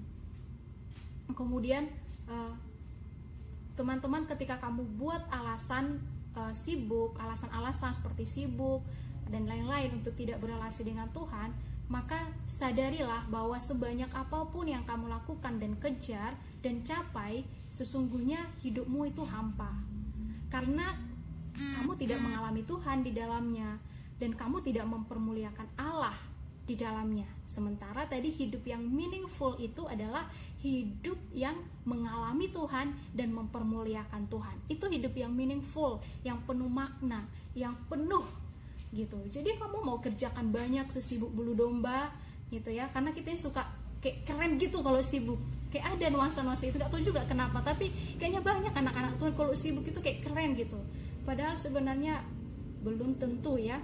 Kemudian 1.33 1.87
eh, 2.29 2.53
teman-teman 3.79 4.27
ketika 4.27 4.59
kamu 4.59 4.83
buat 4.99 5.23
alasan 5.31 6.03
uh, 6.35 6.51
sibuk, 6.51 7.15
alasan-alasan 7.23 7.95
seperti 7.95 8.27
sibuk 8.27 8.83
dan 9.31 9.47
lain-lain 9.47 10.03
untuk 10.03 10.19
tidak 10.19 10.43
berrelasi 10.43 10.83
dengan 10.83 11.07
Tuhan, 11.15 11.55
maka 11.87 12.19
sadarilah 12.51 13.31
bahwa 13.31 13.55
sebanyak 13.57 14.11
apa 14.11 14.51
pun 14.51 14.67
yang 14.67 14.83
kamu 14.83 15.07
lakukan 15.07 15.63
dan 15.63 15.79
kejar 15.79 16.35
dan 16.59 16.83
capai, 16.83 17.47
sesungguhnya 17.71 18.51
hidupmu 18.67 19.09
itu 19.09 19.23
hampa. 19.23 19.71
Karena 20.51 20.99
kamu 21.55 21.95
tidak 22.03 22.19
mengalami 22.19 22.63
Tuhan 22.67 23.07
di 23.07 23.13
dalamnya 23.15 23.79
dan 24.19 24.35
kamu 24.35 24.59
tidak 24.67 24.91
mempermuliakan 24.91 25.69
Allah 25.79 26.17
di 26.69 26.77
dalamnya. 26.77 27.25
Sementara 27.49 28.05
tadi 28.05 28.29
hidup 28.29 28.61
yang 28.69 28.85
meaningful 28.85 29.57
itu 29.57 29.89
adalah 29.89 30.29
hidup 30.61 31.17
yang 31.33 31.57
mengalami 31.89 32.53
Tuhan 32.53 32.93
dan 33.17 33.33
mempermuliakan 33.33 34.29
Tuhan. 34.29 34.57
Itu 34.69 34.93
hidup 34.93 35.17
yang 35.17 35.33
meaningful, 35.33 36.05
yang 36.21 36.45
penuh 36.45 36.69
makna, 36.69 37.25
yang 37.57 37.73
penuh 37.89 38.29
gitu. 38.93 39.17
Jadi 39.33 39.57
kamu 39.57 39.81
mau 39.81 39.97
kerjakan 39.97 40.53
banyak 40.53 40.93
sesibuk 40.93 41.33
bulu 41.33 41.57
domba 41.57 42.13
gitu 42.53 42.69
ya. 42.69 42.93
Karena 42.93 43.17
kita 43.17 43.33
suka 43.33 43.65
kayak 44.05 44.29
keren 44.29 44.61
gitu 44.61 44.85
kalau 44.85 45.01
sibuk. 45.01 45.41
Kayak 45.73 45.97
ada 45.97 46.07
nuansa-nuansa 46.13 46.69
itu 46.69 46.81
gak 46.81 46.89
tahu 46.89 47.05
juga 47.05 47.25
kenapa, 47.29 47.61
tapi 47.61 47.93
kayaknya 48.17 48.41
banyak 48.41 48.73
anak-anak 48.73 49.21
Tuhan 49.21 49.33
kalau 49.37 49.53
sibuk 49.53 49.85
itu 49.85 50.01
kayak 50.01 50.25
keren 50.25 50.57
gitu. 50.57 50.81
Padahal 51.29 51.61
sebenarnya 51.61 52.25
belum 52.81 53.21
tentu 53.21 53.61
ya 53.61 53.77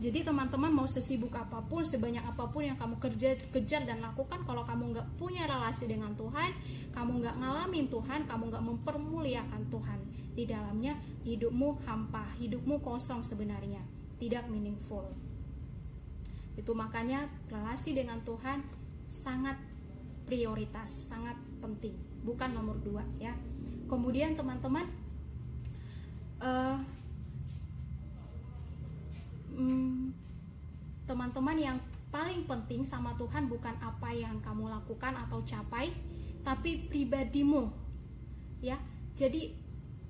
jadi 0.00 0.24
teman-teman 0.24 0.72
mau 0.72 0.88
sesibuk 0.88 1.36
apa 1.36 1.60
pun, 1.68 1.84
sebanyak 1.84 2.24
apa 2.24 2.48
pun 2.48 2.64
yang 2.64 2.80
kamu 2.80 2.96
kerja, 2.96 3.36
kejar 3.52 3.84
dan 3.84 4.00
lakukan, 4.00 4.40
kalau 4.48 4.64
kamu 4.64 4.96
nggak 4.96 5.08
punya 5.20 5.44
relasi 5.44 5.92
dengan 5.92 6.16
Tuhan, 6.16 6.56
kamu 6.96 7.20
nggak 7.20 7.36
ngalamin 7.36 7.86
Tuhan, 7.92 8.24
kamu 8.24 8.48
nggak 8.48 8.64
mempermuliakan 8.64 9.62
Tuhan 9.68 10.00
di 10.32 10.48
dalamnya, 10.48 10.96
hidupmu 11.28 11.84
hampa, 11.84 12.32
hidupmu 12.40 12.80
kosong 12.80 13.20
sebenarnya, 13.20 13.84
tidak 14.16 14.48
meaningful. 14.48 15.04
Itu 16.56 16.72
makanya 16.72 17.28
relasi 17.52 17.92
dengan 17.92 18.24
Tuhan 18.24 18.64
sangat 19.04 19.60
prioritas, 20.24 21.12
sangat 21.12 21.36
penting, 21.60 21.92
bukan 22.24 22.56
nomor 22.56 22.80
dua 22.80 23.04
ya. 23.20 23.36
Kemudian 23.84 24.32
teman-teman. 24.32 24.88
Uh, 26.40 26.80
Hmm, 29.60 30.16
teman-teman 31.04 31.58
yang 31.60 31.76
paling 32.08 32.48
penting 32.48 32.88
sama 32.88 33.12
Tuhan 33.20 33.44
bukan 33.44 33.76
apa 33.76 34.08
yang 34.08 34.40
kamu 34.40 34.72
lakukan 34.72 35.12
atau 35.28 35.44
capai, 35.44 35.92
tapi 36.40 36.88
pribadimu. 36.88 37.68
Ya. 38.64 38.80
Jadi 39.12 39.52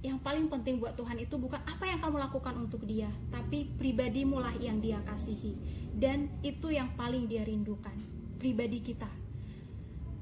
yang 0.07 0.23
paling 0.23 0.47
penting 0.47 0.79
buat 0.79 0.95
Tuhan 0.95 1.19
itu 1.19 1.35
bukan 1.35 1.59
apa 1.67 1.83
yang 1.83 1.99
kamu 1.99 2.23
lakukan 2.31 2.55
untuk 2.63 2.87
dia, 2.87 3.11
tapi 3.35 3.67
pribadimu 3.75 4.39
lah 4.39 4.55
yang 4.63 4.79
dia 4.79 5.03
kasihi. 5.03 5.59
Dan 5.91 6.31
itu 6.47 6.71
yang 6.71 6.95
paling 6.95 7.27
dia 7.27 7.43
rindukan, 7.43 7.99
pribadi 8.39 8.79
kita. 8.81 9.11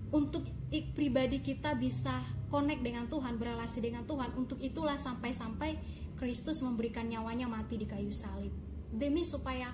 Untuk 0.09 0.49
pribadi 0.97 1.45
kita 1.45 1.76
bisa 1.76 2.24
connect 2.49 2.81
dengan 2.81 3.05
Tuhan, 3.12 3.37
berrelasi 3.37 3.85
dengan 3.85 4.09
Tuhan, 4.09 4.33
untuk 4.41 4.57
itulah 4.64 4.97
sampai-sampai 4.97 5.76
Kristus 6.16 6.64
memberikan 6.64 7.05
nyawanya 7.05 7.45
mati 7.45 7.76
di 7.76 7.85
kayu 7.85 8.11
salib. 8.11 8.67
Demi 8.89 9.24
supaya 9.24 9.72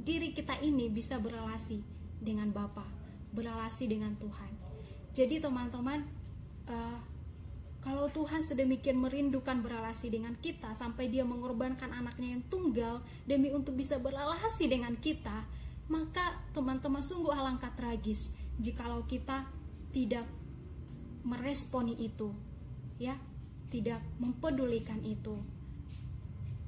diri 0.00 0.32
kita 0.32 0.56
ini 0.60 0.88
bisa 0.88 1.20
berrelasi 1.20 1.80
dengan 2.20 2.52
Bapa, 2.52 2.84
berrelasi 3.32 3.88
dengan 3.88 4.16
Tuhan. 4.16 4.52
Jadi 5.16 5.40
teman-teman, 5.42 6.04
uh, 6.68 6.98
kalau 7.80 8.12
Tuhan 8.12 8.44
sedemikian 8.44 9.00
merindukan 9.00 9.64
berrelasi 9.64 10.12
dengan 10.12 10.36
kita 10.36 10.76
sampai 10.76 11.08
dia 11.08 11.24
mengorbankan 11.24 11.88
anaknya 11.96 12.36
yang 12.36 12.44
tunggal 12.52 13.00
demi 13.24 13.48
untuk 13.48 13.72
bisa 13.72 13.96
berrelasi 13.96 14.68
dengan 14.68 15.00
kita, 15.00 15.48
maka 15.88 16.38
teman-teman 16.52 17.00
sungguh 17.00 17.32
alangkah 17.32 17.72
tragis 17.72 18.36
jikalau 18.60 19.08
kita 19.08 19.48
tidak 19.90 20.28
meresponi 21.24 21.96
itu, 21.98 22.30
ya, 23.00 23.16
tidak 23.72 24.04
mempedulikan 24.20 25.00
itu. 25.00 25.40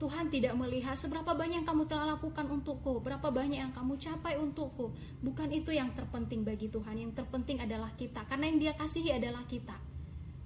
Tuhan 0.02 0.34
tidak 0.34 0.58
melihat 0.58 0.98
seberapa 0.98 1.30
banyak 1.30 1.62
yang 1.62 1.68
kamu 1.68 1.86
telah 1.86 2.18
lakukan 2.18 2.50
untukku, 2.50 2.98
berapa 2.98 3.30
banyak 3.30 3.62
yang 3.62 3.70
kamu 3.70 3.94
capai 4.02 4.34
untukku. 4.34 4.90
Bukan 5.22 5.54
itu 5.54 5.70
yang 5.70 5.94
terpenting 5.94 6.42
bagi 6.42 6.66
Tuhan. 6.66 6.98
Yang 6.98 7.22
terpenting 7.22 7.62
adalah 7.62 7.94
kita, 7.94 8.26
karena 8.26 8.50
yang 8.50 8.58
Dia 8.58 8.72
kasihi 8.74 9.14
adalah 9.14 9.46
kita 9.46 9.78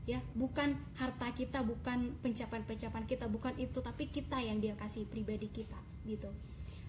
ya 0.07 0.22
bukan 0.38 0.78
harta 0.94 1.34
kita 1.34 1.66
bukan 1.66 2.14
pencapaian-pencapaian 2.22 3.07
kita 3.11 3.26
bukan 3.26 3.59
itu 3.59 3.82
tapi 3.82 4.07
kita 4.07 4.38
yang 4.38 4.62
dia 4.62 4.78
kasih 4.78 5.02
pribadi 5.11 5.50
kita 5.50 5.76
gitu 6.07 6.30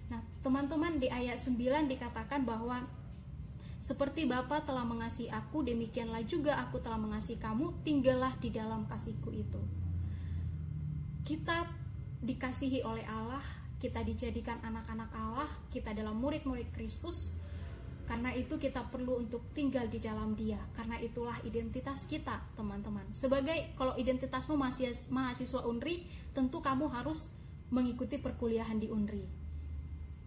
nah 0.07 0.21
teman-teman 0.45 1.01
di 1.01 1.09
ayat 1.09 1.41
9 1.41 1.57
dikatakan 1.89 2.45
bahwa 2.45 2.85
seperti 3.81 4.29
Bapa 4.29 4.61
telah 4.61 4.85
mengasihi 4.85 5.33
aku 5.33 5.65
demikianlah 5.65 6.21
juga 6.29 6.61
aku 6.61 6.77
telah 6.77 7.01
mengasihi 7.01 7.41
kamu 7.41 7.81
tinggallah 7.81 8.37
di 8.37 8.53
dalam 8.53 8.85
kasihku 8.85 9.33
itu 9.33 9.61
kita 11.25 11.65
dikasihi 12.27 12.83
oleh 12.83 13.07
Allah 13.07 13.41
kita 13.79 14.03
dijadikan 14.03 14.59
anak-anak 14.59 15.09
Allah 15.15 15.47
kita 15.71 15.95
adalah 15.95 16.11
murid-murid 16.11 16.69
Kristus 16.75 17.31
karena 18.07 18.31
itu 18.31 18.55
kita 18.55 18.87
perlu 18.87 19.19
untuk 19.19 19.51
tinggal 19.51 19.91
di 19.91 19.99
dalam 19.99 20.31
dia. 20.31 20.55
Karena 20.71 20.95
itulah 20.95 21.35
identitas 21.43 22.07
kita, 22.07 22.39
teman-teman. 22.55 23.03
Sebagai 23.11 23.75
kalau 23.75 23.99
identitasmu 23.99 24.55
mahasiswa 25.11 25.61
UNRI, 25.67 26.07
tentu 26.31 26.63
kamu 26.63 26.87
harus 26.87 27.27
mengikuti 27.67 28.15
perkuliahan 28.15 28.79
di 28.79 28.87
UNRI. 28.87 29.27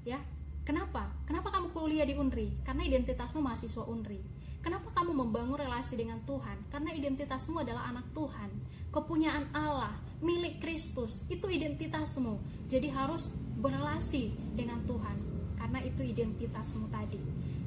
Ya. 0.05 0.20
Kenapa? 0.61 1.09
Kenapa 1.24 1.48
kamu 1.57 1.72
kuliah 1.72 2.05
di 2.05 2.12
UNRI? 2.20 2.61
Karena 2.68 2.84
identitasmu 2.84 3.40
mahasiswa 3.40 3.88
UNRI. 3.88 4.20
Kenapa 4.61 4.92
kamu 4.92 5.16
membangun 5.16 5.57
relasi 5.57 5.96
dengan 5.96 6.20
Tuhan? 6.28 6.68
Karena 6.68 6.92
identitasmu 6.92 7.64
adalah 7.64 7.88
anak 7.88 8.12
Tuhan, 8.12 8.53
kepunyaan 8.92 9.48
Allah, 9.57 9.96
milik 10.21 10.61
Kristus. 10.61 11.25
Itu 11.27 11.49
identitasmu. 11.49 12.41
Jadi 12.68 12.89
harus 12.93 13.33
berrelasi 13.61 14.33
dengan 14.55 14.81
Tuhan. 14.85 15.16
Karena 15.57 15.81
itu 15.85 16.01
identitasmu 16.05 16.89
tadi. 16.89 17.21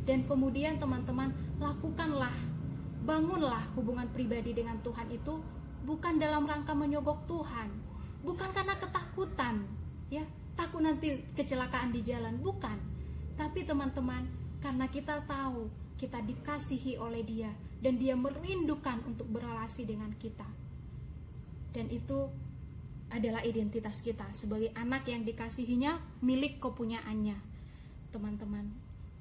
Dan 0.04 0.26
kemudian 0.26 0.78
teman-teman 0.82 1.34
lakukanlah 1.62 2.34
bangunlah 3.04 3.62
hubungan 3.76 4.08
pribadi 4.16 4.56
dengan 4.56 4.80
Tuhan 4.80 5.12
itu 5.12 5.36
bukan 5.84 6.16
dalam 6.18 6.48
rangka 6.48 6.74
menyogok 6.74 7.26
Tuhan. 7.30 7.70
Bukan 8.24 8.50
karena 8.56 8.78
ketakutan 8.80 9.66
ya. 10.08 10.24
Takut 10.54 10.86
nanti 10.86 11.18
kecelakaan 11.34 11.90
di 11.90 12.06
jalan. 12.06 12.38
Bukan. 12.38 12.78
Tapi 13.34 13.66
teman-teman 13.66 14.30
karena 14.62 14.86
kita 14.86 15.26
tahu 15.26 15.66
kita 15.98 16.22
dikasihi 16.22 17.02
oleh 17.02 17.26
dia 17.26 17.50
dan 17.82 17.98
dia 17.98 18.14
merindukan 18.14 19.02
untuk 19.10 19.28
berrelasi 19.34 19.90
dengan 19.90 20.14
kita 20.14 20.63
dan 21.74 21.90
itu 21.90 22.30
adalah 23.10 23.46
identitas 23.46 24.02
kita 24.02 24.26
sebagai 24.34 24.74
anak 24.74 25.06
yang 25.06 25.26
dikasihinya 25.28 26.22
milik 26.22 26.58
kepunyaannya 26.58 27.38
teman-teman 28.14 28.70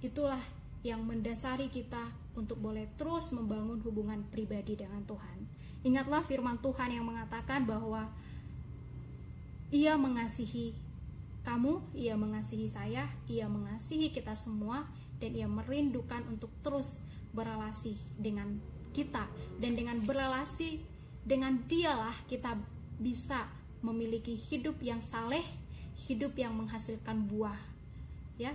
itulah 0.04 0.40
yang 0.82 1.00
mendasari 1.06 1.70
kita 1.70 2.10
untuk 2.34 2.58
boleh 2.58 2.90
terus 2.98 3.30
membangun 3.30 3.78
hubungan 3.86 4.18
pribadi 4.28 4.74
dengan 4.74 5.06
Tuhan. 5.06 5.38
Ingatlah 5.86 6.26
firman 6.26 6.58
Tuhan 6.58 6.90
yang 6.90 7.06
mengatakan 7.06 7.62
bahwa 7.62 8.10
Ia 9.72 9.94
mengasihi 9.94 10.74
kamu, 11.46 11.80
Ia 11.94 12.18
mengasihi 12.18 12.66
saya, 12.66 13.06
Ia 13.30 13.46
mengasihi 13.46 14.10
kita 14.10 14.34
semua, 14.34 14.90
dan 15.22 15.38
Ia 15.38 15.46
merindukan 15.46 16.26
untuk 16.26 16.50
terus 16.66 17.02
berrelasi 17.30 17.94
dengan 18.18 18.58
kita, 18.90 19.26
dan 19.62 19.72
dengan 19.78 20.02
berrelasi 20.02 20.82
dengan 21.22 21.62
Dialah 21.66 22.14
kita 22.26 22.58
bisa 22.98 23.46
memiliki 23.82 24.34
hidup 24.34 24.78
yang 24.82 25.02
saleh, 25.02 25.42
hidup 26.06 26.38
yang 26.38 26.54
menghasilkan 26.54 27.26
buah. 27.26 27.58
Ya, 28.38 28.54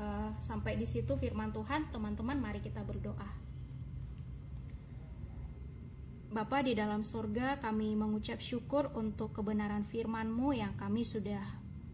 uh, 0.00 0.32
sampai 0.40 0.76
di 0.80 0.88
situ 0.88 1.14
firman 1.16 1.52
Tuhan 1.52 1.90
teman-teman 1.90 2.38
mari 2.38 2.62
kita 2.62 2.80
berdoa 2.86 3.44
Bapa 6.34 6.66
di 6.66 6.74
dalam 6.74 7.06
surga 7.06 7.62
kami 7.62 7.94
mengucap 7.94 8.42
syukur 8.42 8.90
untuk 8.98 9.30
kebenaran 9.38 9.86
firman-Mu 9.86 10.50
yang 10.50 10.74
kami 10.74 11.06
sudah 11.06 11.38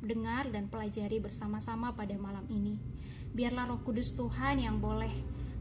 dengar 0.00 0.48
dan 0.48 0.72
pelajari 0.72 1.20
bersama-sama 1.20 1.92
pada 1.92 2.16
malam 2.16 2.48
ini. 2.48 2.80
Biarlah 3.36 3.68
Roh 3.68 3.84
Kudus 3.84 4.16
Tuhan 4.16 4.64
yang 4.64 4.80
boleh 4.80 5.12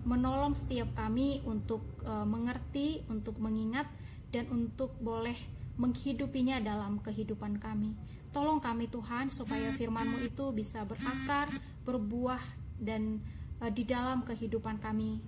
menolong 0.07 0.55
setiap 0.55 0.91
kami 0.95 1.43
untuk 1.43 1.83
uh, 2.05 2.23
mengerti, 2.23 3.03
untuk 3.11 3.37
mengingat 3.39 3.87
dan 4.29 4.47
untuk 4.53 4.95
boleh 5.01 5.35
menghidupinya 5.79 6.59
dalam 6.59 6.99
kehidupan 6.99 7.57
kami. 7.57 7.95
Tolong 8.29 8.61
kami 8.61 8.91
Tuhan 8.91 9.33
supaya 9.33 9.73
firman-Mu 9.73 10.29
itu 10.29 10.45
bisa 10.53 10.85
berakar, 10.85 11.49
berbuah 11.87 12.41
dan 12.77 13.23
uh, 13.59 13.71
di 13.71 13.83
dalam 13.83 14.23
kehidupan 14.23 14.77
kami 14.79 15.19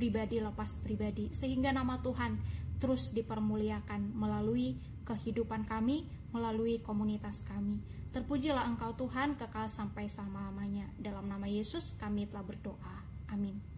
pribadi 0.00 0.40
lepas 0.40 0.80
pribadi 0.80 1.28
sehingga 1.36 1.76
nama 1.76 2.00
Tuhan 2.00 2.40
terus 2.80 3.12
dipermuliakan 3.12 4.16
melalui 4.16 4.80
kehidupan 5.04 5.68
kami, 5.68 6.08
melalui 6.32 6.80
komunitas 6.80 7.44
kami. 7.44 7.84
Terpujilah 8.10 8.66
Engkau 8.66 8.96
Tuhan 8.96 9.36
kekal 9.36 9.70
sampai 9.70 10.08
selama-lamanya. 10.08 10.88
Dalam 10.96 11.28
nama 11.28 11.46
Yesus 11.46 11.94
kami 12.00 12.26
telah 12.26 12.42
berdoa. 12.42 13.04
Amin. 13.30 13.69